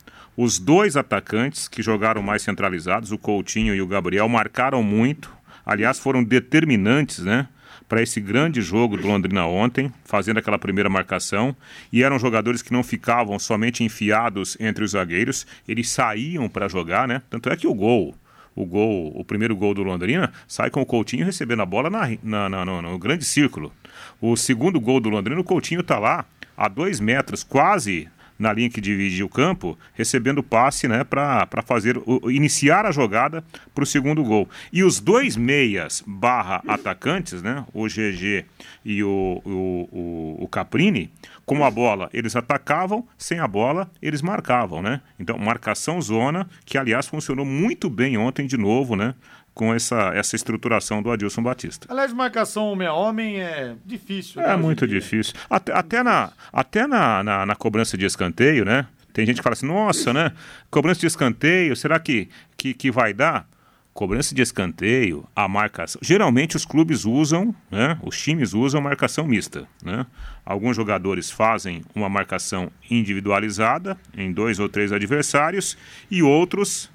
os 0.42 0.58
dois 0.58 0.96
atacantes 0.96 1.68
que 1.68 1.82
jogaram 1.82 2.22
mais 2.22 2.40
centralizados, 2.40 3.12
o 3.12 3.18
Coutinho 3.18 3.74
e 3.74 3.82
o 3.82 3.86
Gabriel, 3.86 4.26
marcaram 4.26 4.82
muito. 4.82 5.30
Aliás, 5.66 5.98
foram 5.98 6.24
determinantes, 6.24 7.18
né? 7.18 7.46
para 7.86 8.00
esse 8.00 8.20
grande 8.20 8.62
jogo 8.62 8.96
do 8.96 9.06
Londrina 9.06 9.44
ontem, 9.44 9.92
fazendo 10.04 10.38
aquela 10.38 10.58
primeira 10.58 10.88
marcação, 10.88 11.54
e 11.92 12.02
eram 12.02 12.18
jogadores 12.18 12.62
que 12.62 12.72
não 12.72 12.82
ficavam 12.82 13.38
somente 13.38 13.84
enfiados 13.84 14.56
entre 14.60 14.82
os 14.82 14.92
zagueiros, 14.92 15.46
eles 15.68 15.90
saíam 15.90 16.48
para 16.48 16.68
jogar, 16.68 17.06
né? 17.06 17.20
Tanto 17.28 17.50
é 17.50 17.56
que 17.56 17.66
o 17.66 17.74
gol, 17.74 18.14
o 18.54 18.64
gol, 18.64 19.12
o 19.14 19.24
primeiro 19.24 19.54
gol 19.54 19.74
do 19.74 19.82
Londrina, 19.82 20.32
sai 20.48 20.70
com 20.70 20.80
o 20.80 20.86
Coutinho 20.86 21.26
recebendo 21.26 21.60
a 21.60 21.66
bola 21.66 21.90
na, 21.90 22.16
na, 22.22 22.48
na 22.48 22.64
no, 22.64 22.80
no, 22.80 22.98
grande 22.98 23.24
círculo. 23.24 23.72
O 24.20 24.36
segundo 24.36 24.80
gol 24.80 25.00
do 25.00 25.10
Londrina, 25.10 25.40
o 25.40 25.44
Coutinho 25.44 25.80
está 25.80 25.98
lá 25.98 26.24
a 26.56 26.66
dois 26.66 26.98
metros, 26.98 27.42
quase 27.42 28.08
na 28.40 28.52
linha 28.54 28.70
que 28.70 28.80
divide 28.80 29.22
o 29.22 29.28
campo, 29.28 29.78
recebendo 29.92 30.42
passe 30.42 30.88
né, 30.88 31.04
para 31.04 31.62
fazer 31.62 32.00
o, 32.06 32.30
iniciar 32.30 32.86
a 32.86 32.90
jogada 32.90 33.44
para 33.74 33.84
o 33.84 33.86
segundo 33.86 34.24
gol. 34.24 34.48
E 34.72 34.82
os 34.82 34.98
dois 34.98 35.36
meias 35.36 36.02
barra 36.06 36.62
atacantes, 36.66 37.42
né, 37.42 37.66
o 37.74 37.86
GG 37.86 38.46
e 38.82 39.04
o, 39.04 39.42
o, 39.44 39.88
o, 39.92 40.44
o 40.44 40.48
Caprini, 40.48 41.12
Com 41.44 41.62
a 41.64 41.70
bola, 41.70 42.08
eles 42.14 42.34
atacavam, 42.34 43.06
sem 43.18 43.40
a 43.40 43.46
bola, 43.46 43.90
eles 44.00 44.22
marcavam, 44.22 44.80
né? 44.80 45.02
Então, 45.18 45.36
marcação 45.36 46.00
zona, 46.00 46.48
que 46.64 46.78
aliás 46.78 47.06
funcionou 47.06 47.44
muito 47.44 47.90
bem 47.90 48.16
ontem 48.16 48.46
de 48.46 48.56
novo, 48.56 48.96
né? 48.96 49.14
Com 49.60 49.74
essa, 49.74 50.10
essa 50.14 50.34
estruturação 50.34 51.02
do 51.02 51.10
Adilson 51.10 51.42
Batista. 51.42 51.86
Aliás, 51.90 52.14
marcação 52.14 52.72
homem 52.72 52.88
a 52.88 52.94
homem 52.94 53.42
é 53.42 53.76
difícil. 53.84 54.40
É 54.40 54.46
né, 54.48 54.56
muito 54.56 54.88
difícil. 54.88 55.34
Até, 55.50 55.70
até, 55.74 56.02
na, 56.02 56.32
até 56.50 56.86
na, 56.86 57.22
na, 57.22 57.44
na 57.44 57.54
cobrança 57.54 57.94
de 57.98 58.06
escanteio, 58.06 58.64
né? 58.64 58.86
Tem 59.12 59.26
gente 59.26 59.36
que 59.36 59.42
fala 59.42 59.52
assim, 59.52 59.66
nossa, 59.66 60.14
né? 60.14 60.32
Cobrança 60.70 61.00
de 61.00 61.06
escanteio, 61.08 61.76
será 61.76 62.00
que, 62.00 62.30
que, 62.56 62.72
que 62.72 62.90
vai 62.90 63.12
dar? 63.12 63.46
Cobrança 63.92 64.34
de 64.34 64.40
escanteio, 64.40 65.28
a 65.36 65.46
marcação. 65.46 66.00
Geralmente 66.02 66.56
os 66.56 66.64
clubes 66.64 67.04
usam, 67.04 67.54
né? 67.70 67.98
Os 68.02 68.18
times 68.18 68.54
usam 68.54 68.80
marcação 68.80 69.26
mista, 69.26 69.68
né? 69.84 70.06
Alguns 70.42 70.74
jogadores 70.74 71.30
fazem 71.30 71.82
uma 71.94 72.08
marcação 72.08 72.72
individualizada 72.90 73.94
em 74.16 74.32
dois 74.32 74.58
ou 74.58 74.70
três 74.70 74.90
adversários 74.90 75.76
e 76.10 76.22
outros 76.22 76.88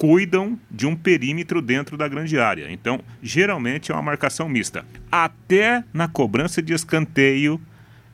cuidam 0.00 0.58
de 0.70 0.86
um 0.86 0.96
perímetro 0.96 1.60
dentro 1.60 1.94
da 1.94 2.08
grande 2.08 2.38
área. 2.38 2.72
Então, 2.72 3.00
geralmente 3.22 3.92
é 3.92 3.94
uma 3.94 4.00
marcação 4.00 4.48
mista. 4.48 4.82
Até 5.12 5.84
na 5.92 6.08
cobrança 6.08 6.62
de 6.62 6.72
escanteio 6.72 7.60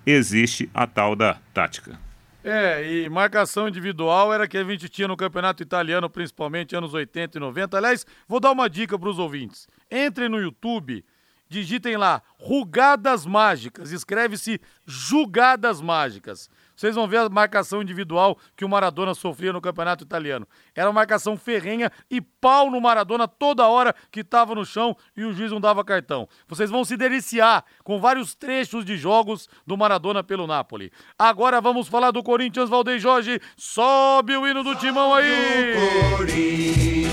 existe 0.05 0.69
a 0.75 0.85
tal 0.85 1.15
da 1.15 1.39
tática. 1.55 1.97
É, 2.43 2.85
e 2.85 3.09
marcação 3.09 3.69
individual 3.69 4.35
era 4.35 4.49
que 4.49 4.59
a 4.59 4.65
gente 4.65 4.89
tinha 4.89 5.07
no 5.07 5.17
campeonato 5.17 5.63
italiano, 5.63 6.11
principalmente 6.11 6.75
anos 6.75 6.93
80 6.93 7.39
e 7.39 7.41
90. 7.41 7.77
Aliás, 7.77 8.05
vou 8.27 8.41
dar 8.41 8.51
uma 8.51 8.69
dica 8.69 8.99
para 8.99 9.09
os 9.09 9.21
ouvintes. 9.21 9.69
Entrem 9.89 10.29
no 10.29 10.41
YouTube, 10.41 11.05
digitem 11.49 11.97
lá 11.97 12.21
Rugadas 12.37 13.25
Mágicas, 13.25 13.93
escreve-se 13.93 14.61
Jugadas 14.85 15.81
Mágicas. 15.81 16.51
Vocês 16.77 16.95
vão 16.95 17.09
ver 17.09 17.19
a 17.19 17.29
marcação 17.29 17.81
individual 17.81 18.39
que 18.55 18.65
o 18.65 18.69
Maradona 18.69 19.15
sofria 19.15 19.53
no 19.53 19.61
campeonato 19.61 20.05
italiano. 20.05 20.47
Era 20.75 20.89
uma 20.89 20.93
marcação 20.93 21.37
ferrenha 21.37 21.91
e 22.11 22.21
pau 22.21 22.71
no 22.71 22.81
Maradona 22.81 23.27
toda 23.27 23.67
hora 23.67 23.95
que 24.11 24.21
estava 24.21 24.55
no 24.55 24.65
chão 24.65 24.97
e 25.17 25.25
o 25.25 25.33
juiz 25.33 25.51
não 25.51 25.61
dava 25.61 25.85
cartão. 25.85 26.29
Vocês 26.47 26.71
vão 26.71 26.85
se 26.85 26.97
deliciar 26.97 27.65
com 27.83 27.99
vários 27.99 28.35
trechos 28.35 28.85
de 28.85 28.97
jogos 28.97 29.49
do 29.67 29.77
Maradona 29.77 30.23
pelo 30.23 30.47
Napoli. 30.47 30.93
Agora 31.19 31.61
vamos 31.61 31.89
falar 31.89 32.11
do 32.11 32.23
Corinthians, 32.23 32.69
Valdeir 32.69 32.99
Jorge. 32.99 33.41
Sobe 33.57 34.37
o 34.37 34.47
hino 34.47 34.63
do 34.63 34.75
timão 34.77 35.15
aí! 35.15 37.06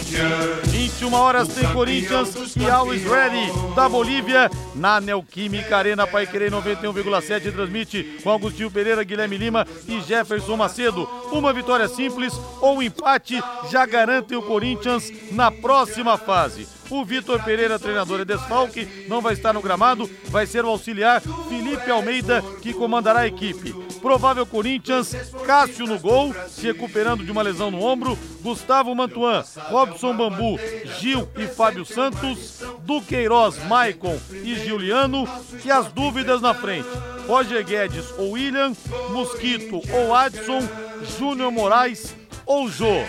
21 0.65 1.13
horas 1.13 1.47
tem 1.47 1.71
Corinthians 1.73 2.55
e 2.55 2.69
Always 2.69 3.03
Ready 3.03 3.51
da 3.75 3.89
Bolívia 3.89 4.49
na 4.75 5.01
Neoquímica 5.01 5.77
Arena 5.77 6.05
Pai 6.05 6.27
Querer 6.27 6.51
91,7 6.51 7.51
transmite 7.51 8.19
com 8.23 8.31
Agostinho 8.31 8.69
Pereira, 8.69 9.03
Guilherme 9.03 9.37
Lima 9.37 9.67
e 9.87 10.01
Jefferson 10.01 10.55
Macedo. 10.55 11.09
Uma 11.31 11.51
vitória 11.51 11.87
simples 11.87 12.33
ou 12.61 12.77
um 12.77 12.81
empate 12.81 13.41
já 13.71 13.85
garantem 13.85 14.37
o 14.37 14.43
Corinthians 14.43 15.11
na 15.31 15.49
próxima 15.49 16.17
fase. 16.17 16.67
O 16.89 17.03
Vitor 17.03 17.41
Pereira, 17.43 17.79
treinador 17.79 18.19
e 18.19 18.25
desfalque, 18.25 19.05
não 19.07 19.21
vai 19.21 19.33
estar 19.33 19.53
no 19.53 19.61
gramado, 19.61 20.09
vai 20.25 20.45
ser 20.45 20.63
o 20.65 20.69
auxiliar 20.69 21.21
Felipe 21.21 21.89
Almeida 21.89 22.41
que 22.61 22.73
comandará 22.73 23.21
a 23.21 23.27
equipe. 23.27 23.73
Provável 24.01 24.45
Corinthians, 24.45 25.15
Cássio 25.45 25.87
no 25.87 25.97
gol, 25.97 26.35
se 26.49 26.67
recuperando 26.67 27.23
de 27.23 27.31
uma 27.31 27.41
lesão 27.41 27.71
no 27.71 27.81
ombro, 27.81 28.17
Gustavo 28.41 28.93
Mantuan, 28.93 29.43
Robson 29.69 30.15
Bambu, 30.15 30.59
Gil 30.99 31.27
e 31.37 31.47
Fábio 31.47 31.85
Santos, 31.85 32.61
Duqueiroz, 32.79 33.63
Maicon 33.65 34.19
e 34.43 34.55
Giuliano, 34.55 35.27
e 35.63 35.71
as 35.71 35.91
dúvidas 35.93 36.41
na 36.41 36.53
frente. 36.53 36.89
Roger 37.27 37.63
Guedes 37.63 38.05
ou 38.17 38.31
William, 38.31 38.73
Mosquito 39.11 39.81
ou 39.93 40.13
Adson, 40.13 40.59
Júnior 41.17 41.51
Moraes 41.51 42.13
ou 42.45 42.67
Jô. 42.67 43.03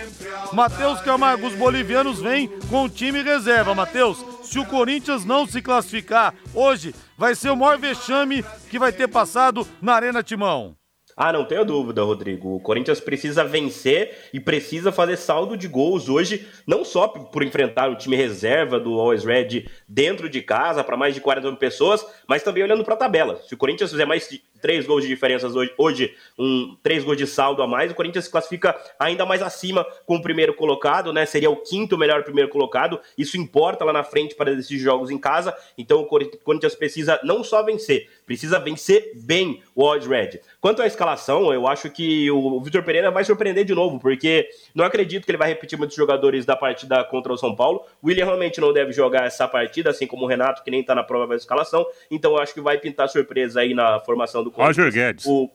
Matheus 0.53 1.01
Camargo, 1.01 1.47
os 1.47 1.55
bolivianos 1.55 2.21
vêm 2.21 2.49
com 2.69 2.85
o 2.85 2.89
time 2.89 3.23
reserva. 3.23 3.75
Matheus, 3.75 4.25
se 4.43 4.59
o 4.59 4.67
Corinthians 4.67 5.25
não 5.25 5.47
se 5.47 5.61
classificar 5.61 6.35
hoje, 6.55 6.95
vai 7.17 7.35
ser 7.35 7.51
o 7.51 7.57
maior 7.57 7.79
vexame 7.79 8.45
que 8.71 8.79
vai 8.79 8.93
ter 8.93 9.09
passado 9.09 9.67
na 9.81 9.95
Arena 9.95 10.23
Timão. 10.23 10.77
Ah, 11.17 11.33
não 11.33 11.45
tenho 11.45 11.65
dúvida, 11.65 12.03
Rodrigo. 12.03 12.57
O 12.57 12.61
Corinthians 12.61 13.01
precisa 13.01 13.45
vencer 13.45 14.29
e 14.33 14.41
precisa 14.41 14.91
fazer 14.91 15.17
saldo 15.17 15.57
de 15.57 15.69
gols 15.69 16.09
hoje, 16.09 16.49
não 16.67 16.85
só 16.85 17.07
por 17.07 17.45
enfrentar 17.45 17.89
o 17.89 17.95
time 17.95 18.17
reserva 18.17 18.81
do 18.81 18.99
Always 18.99 19.25
Red 19.25 19.67
dentro 19.89 20.29
de 20.29 20.43
casa, 20.43 20.83
para 20.83 20.97
mais 20.97 21.15
de 21.15 21.21
40 21.21 21.49
mil 21.49 21.57
pessoas, 21.57 22.05
mas 22.29 22.43
também 22.43 22.65
olhando 22.65 22.85
para 22.85 22.95
a 22.95 22.99
tabela. 22.99 23.41
Se 23.47 23.55
o 23.55 23.57
Corinthians 23.57 23.93
fizer 23.93 24.05
mais 24.05 24.29
três 24.65 24.87
gols 24.87 25.03
de 25.03 25.09
diferença 25.09 25.47
hoje, 25.47 25.75
hoje 25.77 26.15
um, 26.39 26.75
três 26.83 27.05
gols 27.05 27.19
de 27.19 27.27
saldo 27.27 27.63
a 27.63 27.67
mais, 27.67 27.93
o 27.93 27.95
Corinthians 27.95 28.25
se 28.25 28.31
classifica 28.31 28.75
ainda 28.99 29.27
mais 29.27 29.43
acima 29.43 29.87
com 30.07 30.17
o 30.17 30.23
primeiro 30.23 30.55
colocado, 30.55 31.13
né? 31.13 31.27
Seria 31.27 31.51
o 31.51 31.57
quinto 31.57 31.99
melhor 31.99 32.23
primeiro 32.25 32.49
colocado. 32.49 32.99
Isso 33.19 33.37
importa 33.37 33.85
lá 33.85 33.93
na 33.93 34.03
frente 34.03 34.35
para 34.35 34.51
esses 34.53 34.81
jogos 34.81 35.11
em 35.11 35.19
casa. 35.19 35.55
Então 35.77 36.01
o 36.01 36.07
Corinthians 36.07 36.75
precisa 36.75 37.21
não 37.23 37.45
só 37.45 37.63
vencer, 37.63 38.09
precisa 38.25 38.59
vencer 38.59 39.13
bem 39.17 39.63
o 39.75 39.85
Always 39.85 40.07
Red. 40.07 40.41
Quanto 40.63 40.81
à 40.81 40.87
escalação, 40.87 41.53
eu 41.53 41.67
acho 41.67 41.91
que 41.91 42.31
o 42.31 42.59
Vitor 42.63 42.83
Pereira 42.83 43.11
vai 43.11 43.23
surpreender 43.23 43.67
de 43.67 43.75
novo, 43.75 44.01
porque 44.01 44.49
não 44.75 44.87
acredito 44.87 45.27
que 45.27 45.31
ele 45.31 45.37
vai 45.37 45.51
repetir 45.51 45.79
muitos 45.79 45.95
jogadores 45.95 46.47
da 46.47 46.57
partida 46.57 47.05
contra 47.05 47.35
o 47.35 47.37
São 47.37 47.55
Paulo. 47.55 47.85
O 48.03 48.07
William 48.07 48.25
realmente 48.25 48.63
não 48.63 48.73
deve 48.73 48.93
jogar 48.93 49.27
essa 49.27 49.47
partida, 49.47 49.91
assim 49.91 50.07
como 50.07 50.25
o 50.25 50.27
Renato, 50.27 50.65
que 50.65 50.71
nem 50.71 50.83
tá 50.83 50.95
na 50.95 51.03
prova 51.03 51.27
da 51.27 51.37
escalação. 51.37 51.85
Então 52.11 52.33
eu 52.33 52.39
acho 52.39 52.55
que 52.55 52.63
vai 52.63 52.79
pintar 52.79 53.11
surpresa 53.11 53.61
aí 53.61 53.75
na 53.75 54.01
formação 54.01 54.43
do 54.43 54.54
Roger 54.55 54.91
Guedes. 54.93 55.27
O, 55.27 55.51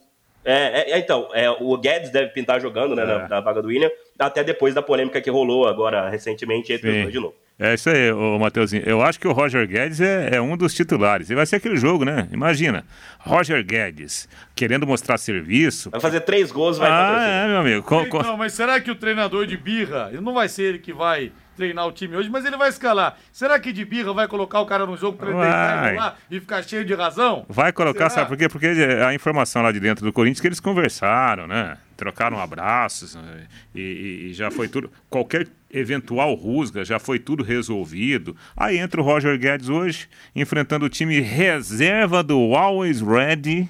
é, 0.45 0.91
é, 0.93 0.99
então, 0.99 1.27
é, 1.33 1.49
o 1.49 1.77
Guedes 1.77 2.09
deve 2.11 2.29
pintar 2.29 2.59
jogando 2.61 2.95
né, 2.95 3.05
na, 3.05 3.13
É. 3.25 3.27
na 3.27 3.39
vaga 3.41 3.61
do 3.61 3.67
William, 3.67 3.89
até 4.17 4.43
depois 4.43 4.73
da 4.73 4.81
polêmica 4.81 5.19
que 5.21 5.29
rolou 5.29 5.67
agora 5.67 6.09
recentemente 6.09 6.71
entre 6.73 6.87
os 6.89 6.95
Sim. 6.95 7.01
dois 7.01 7.13
de 7.13 7.19
novo. 7.19 7.35
É 7.61 7.73
isso 7.73 7.89
aí, 7.89 8.09
ô 8.13 8.39
Mateuzinho. 8.39 8.83
Eu 8.85 9.01
acho 9.01 9.19
que 9.19 9.27
o 9.27 9.33
Roger 9.33 9.67
Guedes 9.67 9.99
é, 9.99 10.29
é 10.37 10.41
um 10.41 10.55
dos 10.55 10.73
titulares. 10.73 11.29
E 11.29 11.35
vai 11.35 11.45
ser 11.45 11.57
aquele 11.57 11.75
jogo, 11.75 12.05
né? 12.05 12.29
Imagina, 12.31 12.85
Roger 13.19 13.61
Guedes 13.65 14.29
querendo 14.55 14.87
mostrar 14.87 15.17
serviço. 15.17 15.89
Vai 15.89 15.99
fazer 15.99 16.21
três 16.21 16.53
gols, 16.53 16.77
vai 16.77 16.89
Ah, 16.89 17.43
é, 17.43 17.47
meu 17.49 17.57
amigo. 17.57 17.83
Co- 17.83 18.05
co- 18.05 18.23
Não, 18.23 18.37
mas 18.37 18.53
será 18.53 18.79
que 18.79 18.89
o 18.89 18.95
treinador 18.95 19.45
de 19.45 19.57
birra, 19.57 20.09
não 20.21 20.33
vai 20.33 20.47
ser 20.47 20.63
ele 20.63 20.79
que 20.79 20.93
vai 20.93 21.33
treinar 21.59 21.85
o 21.85 21.91
time 21.91 22.15
hoje, 22.15 22.29
mas 22.29 22.45
ele 22.45 22.55
vai 22.55 22.69
escalar. 22.69 23.17
Será 23.33 23.59
que 23.59 23.73
de 23.73 23.83
birra 23.83 24.13
vai 24.13 24.29
colocar 24.29 24.61
o 24.61 24.65
cara 24.65 24.85
no 24.85 24.95
jogo 24.95 25.17
pra 25.17 25.29
ele 25.29 25.37
deitar 25.39 25.87
e 25.87 25.95
rolar 25.95 26.17
e 26.31 26.39
ficar 26.39 26.63
cheio 26.63 26.85
de 26.85 26.93
razão? 26.93 27.45
Vai 27.49 27.73
colocar, 27.73 28.09
Será? 28.09 28.21
sabe 28.21 28.29
por 28.29 28.37
quê? 28.37 28.47
Porque 28.47 28.67
a 29.05 29.13
informação 29.13 29.61
lá 29.61 29.71
de 29.73 29.79
dentro 29.81 30.05
do 30.05 30.13
Corinthians 30.13 30.39
é 30.39 30.41
que 30.41 30.47
eles 30.47 30.59
conversaram, 30.61 31.47
né? 31.47 31.77
Trocaram 31.97 32.39
abraços 32.39 33.15
né? 33.15 33.41
e, 33.75 34.29
e- 34.29 34.33
já 34.33 34.49
foi 34.49 34.69
tudo. 34.69 34.89
Qualquer 35.09 35.47
eventual 35.69 36.33
rusga 36.33 36.85
já 36.85 36.97
foi 36.97 37.19
tudo 37.19 37.43
resolvido. 37.43 38.37
Aí 38.55 38.77
entra 38.77 39.01
o 39.01 39.03
Roger 39.03 39.37
Guedes 39.37 39.67
hoje, 39.67 40.07
enfrentando 40.33 40.85
o 40.85 40.89
time 40.89 41.19
reserva 41.19 42.23
do 42.23 42.55
Always 42.55 43.01
Ready 43.01 43.69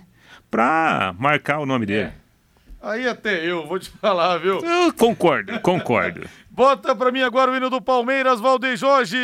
pra 0.52 1.16
marcar 1.18 1.58
o 1.58 1.66
nome 1.66 1.88
dele. 1.88 2.12
Aí 2.82 3.08
até 3.10 3.44
eu, 3.46 3.66
vou 3.68 3.78
te 3.80 3.90
falar, 4.00 4.38
viu? 4.38 4.60
Eu 4.60 4.94
concordo, 4.94 5.60
concordo. 5.60 6.30
Bota 6.60 6.94
pra 6.94 7.10
mim 7.10 7.22
agora 7.22 7.50
o 7.50 7.56
hino 7.56 7.70
do 7.70 7.82
Palmeiras, 7.82 8.42
Valdeir 8.42 8.76
Jorge. 8.76 9.16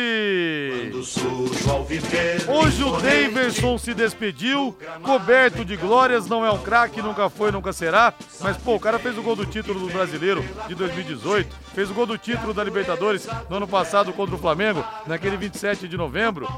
Hoje 2.48 2.82
o 2.82 2.92
Daverson 2.92 3.76
se 3.76 3.92
despediu, 3.92 4.74
coberto 5.02 5.62
de 5.62 5.76
glórias, 5.76 6.26
não 6.26 6.46
é 6.46 6.50
um 6.50 6.56
craque, 6.56 7.02
nunca 7.02 7.28
foi, 7.28 7.52
nunca 7.52 7.74
será. 7.74 8.14
Mas, 8.40 8.56
pô, 8.56 8.76
o 8.76 8.80
cara 8.80 8.98
fez 8.98 9.18
o 9.18 9.22
gol 9.22 9.36
do 9.36 9.44
título 9.44 9.78
do 9.78 9.92
Brasileiro 9.92 10.42
de 10.66 10.74
2018, 10.74 11.54
fez 11.74 11.90
o 11.90 11.94
gol 11.94 12.06
do 12.06 12.16
título 12.16 12.54
da 12.54 12.64
Libertadores 12.64 13.28
no 13.50 13.56
ano 13.56 13.68
passado 13.68 14.14
contra 14.14 14.34
o 14.34 14.38
Flamengo, 14.38 14.82
naquele 15.06 15.36
27 15.36 15.86
de 15.86 15.96
novembro. 15.98 16.48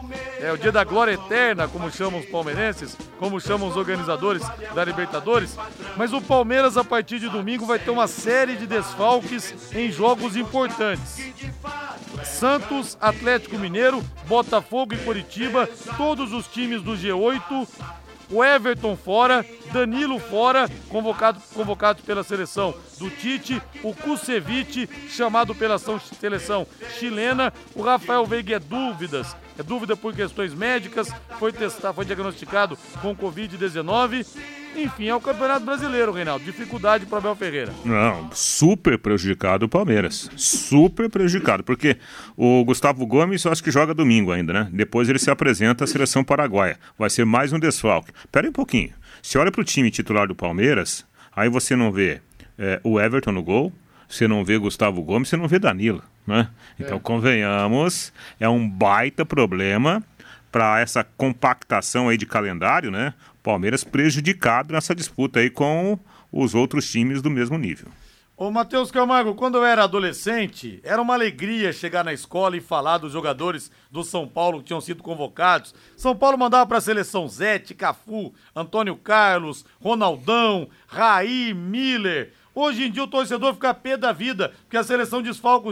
É 0.40 0.52
o 0.52 0.56
dia 0.56 0.70
da 0.70 0.84
glória 0.84 1.10
eterna, 1.10 1.66
como 1.66 1.90
chamam 1.90 2.20
os 2.20 2.26
palmeirenses, 2.26 2.96
como 3.18 3.40
chamam 3.40 3.68
os 3.68 3.76
organizadores 3.76 4.44
da 4.72 4.84
Libertadores. 4.84 5.58
Mas 5.96 6.12
o 6.12 6.20
Palmeiras, 6.20 6.76
a 6.76 6.84
partir 6.84 7.18
de 7.18 7.28
domingo, 7.28 7.66
vai 7.66 7.80
ter 7.80 7.90
uma 7.90 8.06
série 8.06 8.54
de 8.54 8.64
desfalques 8.64 9.74
em 9.74 9.90
jogos 9.90 10.36
importantes. 10.36 10.67
Santos, 12.24 12.96
Atlético 13.00 13.58
Mineiro, 13.58 14.02
Botafogo 14.26 14.94
e 14.94 14.98
Curitiba, 14.98 15.68
todos 15.96 16.32
os 16.32 16.46
times 16.46 16.82
do 16.82 16.92
G8. 16.92 17.68
O 18.30 18.44
Everton 18.44 18.94
fora, 18.94 19.44
Danilo 19.72 20.18
fora, 20.18 20.68
convocado, 20.90 21.40
convocado 21.54 22.02
pela 22.02 22.22
seleção 22.22 22.74
do 22.98 23.08
Tite, 23.08 23.60
o 23.82 23.94
Kusevich, 23.94 24.86
chamado 25.08 25.54
pela 25.54 25.78
seleção 25.78 26.66
chilena, 26.98 27.50
o 27.74 27.80
Rafael 27.80 28.26
Veiga 28.26 28.56
é 28.56 28.58
dúvidas, 28.58 29.34
é 29.58 29.62
dúvida 29.62 29.96
por 29.96 30.14
questões 30.14 30.52
médicas, 30.52 31.08
foi 31.38 31.52
testado, 31.52 31.94
foi 31.94 32.04
diagnosticado 32.04 32.78
com 33.00 33.16
Covid-19. 33.16 34.26
Enfim, 34.78 35.08
é 35.08 35.14
o 35.14 35.20
Campeonato 35.20 35.66
Brasileiro, 35.66 36.12
Reinaldo. 36.12 36.44
Dificuldade 36.44 37.04
para 37.04 37.18
Abel 37.18 37.34
Ferreira. 37.34 37.72
Não, 37.84 38.30
super 38.32 38.96
prejudicado 38.96 39.66
o 39.66 39.68
Palmeiras. 39.68 40.30
Super 40.36 41.10
prejudicado, 41.10 41.64
porque 41.64 41.96
o 42.36 42.64
Gustavo 42.64 43.04
Gomes 43.04 43.44
eu 43.44 43.50
acho 43.50 43.62
que 43.62 43.72
joga 43.72 43.92
domingo 43.92 44.30
ainda, 44.30 44.52
né? 44.52 44.68
Depois 44.72 45.08
ele 45.08 45.18
se 45.18 45.30
apresenta 45.30 45.82
à 45.82 45.86
seleção 45.86 46.22
paraguaia. 46.22 46.78
Vai 46.96 47.10
ser 47.10 47.24
mais 47.24 47.52
um 47.52 47.58
desfalque. 47.58 48.12
Pera 48.30 48.46
aí 48.46 48.50
um 48.50 48.52
pouquinho. 48.52 48.92
Se 49.20 49.36
olha 49.36 49.50
para 49.50 49.60
o 49.60 49.64
time 49.64 49.90
titular 49.90 50.28
do 50.28 50.34
Palmeiras, 50.34 51.04
aí 51.34 51.48
você 51.48 51.74
não 51.74 51.90
vê 51.90 52.20
é, 52.56 52.80
o 52.84 53.00
Everton 53.00 53.32
no 53.32 53.42
gol, 53.42 53.72
você 54.08 54.28
não 54.28 54.44
vê 54.44 54.56
Gustavo 54.58 55.02
Gomes, 55.02 55.28
você 55.28 55.36
não 55.36 55.48
vê 55.48 55.58
Danilo, 55.58 56.02
né? 56.24 56.48
Então, 56.78 56.98
é. 56.98 57.00
convenhamos, 57.00 58.12
é 58.38 58.48
um 58.48 58.68
baita 58.68 59.26
problema 59.26 60.02
para 60.50 60.80
essa 60.80 61.04
compactação 61.04 62.08
aí 62.08 62.16
de 62.16 62.26
calendário, 62.26 62.90
né? 62.90 63.12
Palmeiras 63.49 63.82
prejudicado 63.82 64.74
nessa 64.74 64.94
disputa 64.94 65.40
aí 65.40 65.49
com 65.49 65.99
os 66.30 66.55
outros 66.55 66.86
times 66.90 67.22
do 67.22 67.30
mesmo 67.30 67.57
nível. 67.57 67.88
Ô 68.36 68.51
Matheus 68.51 68.90
Camargo, 68.90 69.34
quando 69.34 69.57
eu 69.57 69.64
era 69.64 69.84
adolescente, 69.84 70.78
era 70.84 71.01
uma 71.01 71.14
alegria 71.14 71.72
chegar 71.72 72.05
na 72.05 72.12
escola 72.12 72.59
e 72.59 72.61
falar 72.61 72.99
dos 72.99 73.11
jogadores 73.11 73.70
do 73.90 74.05
São 74.05 74.28
Paulo 74.28 74.59
que 74.59 74.66
tinham 74.66 74.82
sido 74.82 75.03
convocados. 75.03 75.74
São 75.96 76.14
Paulo 76.14 76.36
mandava 76.36 76.66
para 76.66 76.76
a 76.76 76.82
seleção 76.82 77.26
Zete, 77.26 77.74
Cafu, 77.74 78.34
Antônio 78.55 78.96
Carlos, 78.96 79.64
Ronaldão, 79.80 80.68
Raí, 80.86 81.55
Miller. 81.55 82.34
Hoje 82.55 82.84
em 82.84 82.90
dia 82.90 83.05
o 83.05 83.09
torcedor 83.09 83.55
fica 83.55 83.72
pé 83.72 83.96
da 83.96 84.12
vida, 84.12 84.53
porque 84.64 84.76
a 84.76 84.84
seleção 84.84 85.22
desfalca, 85.22 85.70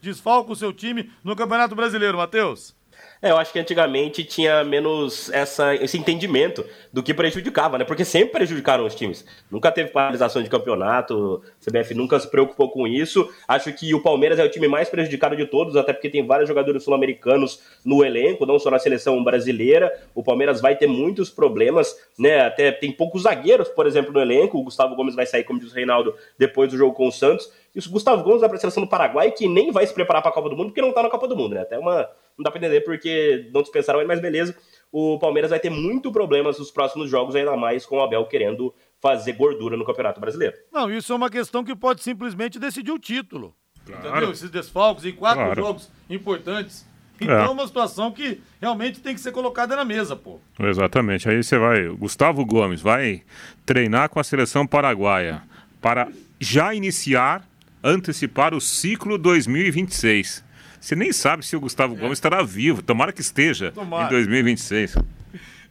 desfalca 0.00 0.52
o 0.52 0.56
seu 0.56 0.72
time 0.72 1.10
no 1.22 1.36
Campeonato 1.36 1.76
Brasileiro, 1.76 2.16
Matheus. 2.16 2.77
É, 3.20 3.30
eu 3.30 3.36
acho 3.36 3.52
que 3.52 3.58
antigamente 3.58 4.22
tinha 4.22 4.62
menos 4.62 5.28
essa, 5.30 5.74
esse 5.74 5.98
entendimento 5.98 6.64
do 6.92 7.02
que 7.02 7.12
prejudicava, 7.12 7.76
né? 7.76 7.84
Porque 7.84 8.04
sempre 8.04 8.30
prejudicaram 8.30 8.86
os 8.86 8.94
times. 8.94 9.24
Nunca 9.50 9.72
teve 9.72 9.90
paralisação 9.90 10.40
de 10.40 10.48
campeonato, 10.48 11.42
a 11.60 11.70
CBF 11.70 11.94
nunca 11.94 12.18
se 12.20 12.30
preocupou 12.30 12.70
com 12.70 12.86
isso. 12.86 13.28
Acho 13.48 13.72
que 13.72 13.92
o 13.92 14.00
Palmeiras 14.00 14.38
é 14.38 14.44
o 14.44 14.50
time 14.50 14.68
mais 14.68 14.88
prejudicado 14.88 15.36
de 15.36 15.46
todos, 15.46 15.74
até 15.76 15.92
porque 15.92 16.08
tem 16.08 16.24
vários 16.24 16.48
jogadores 16.48 16.84
sul-americanos 16.84 17.60
no 17.84 18.04
elenco, 18.04 18.46
não 18.46 18.58
só 18.58 18.70
na 18.70 18.78
seleção 18.78 19.22
brasileira. 19.24 19.92
O 20.14 20.22
Palmeiras 20.22 20.60
vai 20.60 20.76
ter 20.76 20.86
muitos 20.86 21.28
problemas, 21.28 21.96
né? 22.16 22.40
Até 22.42 22.70
tem 22.70 22.92
poucos 22.92 23.22
zagueiros, 23.22 23.68
por 23.68 23.86
exemplo, 23.86 24.12
no 24.12 24.20
elenco. 24.20 24.58
O 24.58 24.62
Gustavo 24.62 24.94
Gomes 24.94 25.16
vai 25.16 25.26
sair, 25.26 25.42
como 25.42 25.58
diz 25.58 25.72
o 25.72 25.74
Reinaldo, 25.74 26.14
depois 26.38 26.70
do 26.70 26.78
jogo 26.78 26.94
com 26.94 27.08
o 27.08 27.12
Santos. 27.12 27.50
E 27.74 27.78
o 27.78 27.90
Gustavo 27.90 28.22
Gomes 28.22 28.40
vai 28.40 28.48
para 28.48 28.58
a 28.58 28.60
seleção 28.60 28.82
do 28.82 28.88
Paraguai, 28.88 29.30
que 29.30 29.48
nem 29.48 29.70
vai 29.70 29.86
se 29.86 29.94
preparar 29.94 30.22
para 30.22 30.30
a 30.30 30.34
Copa 30.34 30.48
do 30.48 30.56
Mundo, 30.56 30.68
porque 30.68 30.80
não 30.80 30.90
está 30.90 31.02
na 31.02 31.10
Copa 31.10 31.28
do 31.28 31.36
Mundo, 31.36 31.54
né? 31.54 31.62
Até 31.62 31.78
uma 31.78 32.08
não 32.36 32.44
dá 32.44 32.50
pra 32.50 32.58
entender 32.58 32.82
porque 32.82 33.50
não 33.52 33.62
dispensaram 33.62 33.98
ele, 33.98 34.06
mas 34.06 34.20
beleza. 34.20 34.56
O 34.92 35.18
Palmeiras 35.18 35.50
vai 35.50 35.58
ter 35.58 35.70
muito 35.70 36.12
problemas 36.12 36.58
nos 36.58 36.70
próximos 36.70 37.10
jogos, 37.10 37.34
ainda 37.34 37.56
mais 37.56 37.84
com 37.84 37.96
o 37.96 38.02
Abel 38.02 38.24
querendo 38.26 38.72
fazer 39.00 39.32
gordura 39.32 39.76
no 39.76 39.84
Campeonato 39.84 40.20
Brasileiro. 40.20 40.56
Não, 40.72 40.90
isso 40.90 41.12
é 41.12 41.16
uma 41.16 41.28
questão 41.28 41.64
que 41.64 41.74
pode 41.74 42.02
simplesmente 42.02 42.58
decidir 42.58 42.92
o 42.92 42.98
título. 42.98 43.54
Claro. 43.84 44.08
Entendeu? 44.08 44.30
Esses 44.30 44.50
desfalques 44.50 45.04
em 45.04 45.12
quatro 45.12 45.44
claro. 45.44 45.60
jogos 45.60 45.90
importantes. 46.08 46.86
Então 47.20 47.36
é. 47.36 47.46
é 47.46 47.48
uma 47.48 47.66
situação 47.66 48.12
que 48.12 48.40
realmente 48.60 49.00
tem 49.00 49.14
que 49.14 49.20
ser 49.20 49.32
colocada 49.32 49.74
na 49.74 49.84
mesa, 49.84 50.14
pô. 50.14 50.38
Exatamente. 50.60 51.28
Aí 51.28 51.42
você 51.42 51.58
vai. 51.58 51.88
Gustavo 51.88 52.44
Gomes 52.44 52.80
vai 52.80 53.22
treinar 53.66 54.08
com 54.08 54.20
a 54.20 54.24
seleção 54.24 54.66
paraguaia 54.66 55.42
para 55.80 56.08
já 56.38 56.72
iniciar, 56.74 57.47
antecipar 57.82 58.54
o 58.54 58.60
ciclo 58.60 59.18
2026. 59.18 60.44
Você 60.80 60.94
nem 60.94 61.12
sabe 61.12 61.44
se 61.44 61.56
o 61.56 61.60
Gustavo 61.60 61.94
é. 61.94 61.98
Gomes 61.98 62.18
estará 62.18 62.42
vivo. 62.42 62.82
Tomara 62.82 63.12
que 63.12 63.20
esteja 63.20 63.72
Tomara. 63.72 64.06
em 64.06 64.10
2026. 64.10 64.96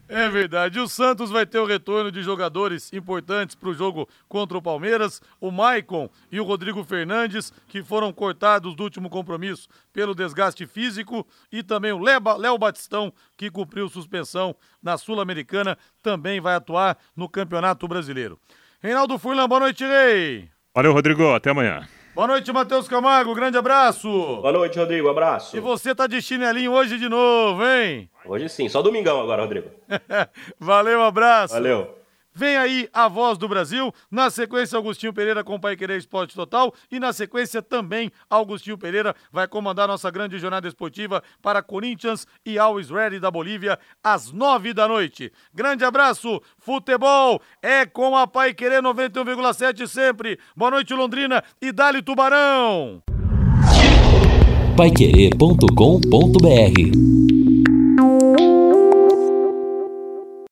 É 0.09 0.29
verdade. 0.29 0.79
O 0.79 0.87
Santos 0.87 1.29
vai 1.29 1.45
ter 1.45 1.59
o 1.59 1.65
retorno 1.65 2.09
de 2.11 2.23
jogadores 2.23 2.91
importantes 2.93 3.55
para 3.55 3.69
o 3.69 3.73
jogo 3.73 4.07
contra 4.27 4.57
o 4.57 4.61
Palmeiras. 4.61 5.21
O 5.39 5.51
Maicon 5.51 6.09
e 6.31 6.39
o 6.39 6.45
Rodrigo 6.45 6.83
Fernandes, 6.83 7.51
que 7.67 7.83
foram 7.83 8.13
cortados 8.13 8.73
do 8.73 8.83
último 8.83 9.09
compromisso 9.09 9.67
pelo 9.91 10.15
desgaste 10.15 10.65
físico. 10.65 11.27
E 11.51 11.61
também 11.61 11.91
o 11.91 11.99
Léo 11.99 12.57
Batistão, 12.57 13.13
que 13.35 13.51
cumpriu 13.51 13.89
suspensão 13.89 14.55
na 14.81 14.97
Sul-Americana, 14.97 15.77
também 16.01 16.39
vai 16.39 16.55
atuar 16.55 16.97
no 17.15 17.27
Campeonato 17.27 17.85
Brasileiro. 17.87 18.39
Reinaldo 18.81 19.19
Furlan, 19.19 19.47
boa 19.47 19.59
noite, 19.59 19.83
Rei. 19.83 20.49
Valeu, 20.73 20.93
Rodrigo. 20.93 21.33
Até 21.33 21.49
amanhã. 21.49 21.85
Boa 22.17 22.25
noite, 22.25 22.51
Matheus 22.51 22.87
Camargo. 22.87 23.35
Grande 23.35 23.59
abraço. 23.59 24.09
Boa 24.09 24.51
noite, 24.51 24.79
Rodrigo. 24.79 25.07
Abraço. 25.07 25.55
E 25.55 25.59
você 25.59 25.93
tá 25.93 26.07
de 26.07 26.19
chinelinho 26.19 26.71
hoje 26.71 26.97
de 26.97 27.07
novo, 27.07 27.63
hein? 27.63 28.09
Hoje 28.25 28.49
sim, 28.49 28.67
só 28.67 28.81
domingão 28.81 29.21
agora, 29.21 29.43
Rodrigo. 29.43 29.69
Valeu, 30.59 31.03
abraço. 31.03 31.53
Valeu. 31.53 31.95
Vem 32.37 32.55
aí 32.55 32.87
a 32.93 33.07
voz 33.07 33.35
do 33.35 33.49
Brasil, 33.49 33.91
na 34.11 34.29
sequência 34.29 34.77
Augustinho 34.77 35.11
Pereira 35.11 35.43
com 35.43 35.55
o 35.55 35.59
Pai 35.59 35.75
Querer 35.75 35.97
Esporte 35.97 36.35
Total 36.35 36.71
e 36.91 36.99
na 36.99 37.11
sequência 37.11 37.63
também 37.63 38.11
Augustinho 38.29 38.77
Pereira 38.77 39.15
vai 39.31 39.47
comandar 39.47 39.87
nossa 39.87 40.11
grande 40.11 40.37
jornada 40.37 40.67
esportiva 40.67 41.23
para 41.41 41.63
Corinthians 41.63 42.27
e 42.45 42.59
Always 42.59 42.91
Ready 42.91 43.19
da 43.19 43.31
Bolívia 43.31 43.79
às 44.03 44.31
nove 44.31 44.71
da 44.71 44.87
noite. 44.87 45.33
Grande 45.51 45.83
abraço, 45.83 46.39
futebol 46.59 47.41
é 47.59 47.87
com 47.87 48.15
a 48.15 48.27
Pai 48.27 48.53
Querer 48.53 48.83
91,7 48.83 49.87
sempre. 49.87 50.37
Boa 50.55 50.69
noite 50.69 50.93
Londrina 50.93 51.43
e 51.59 51.71
Dali 51.71 52.03
Tubarão. 52.03 53.01
Paiquerê.com.br 54.77 57.36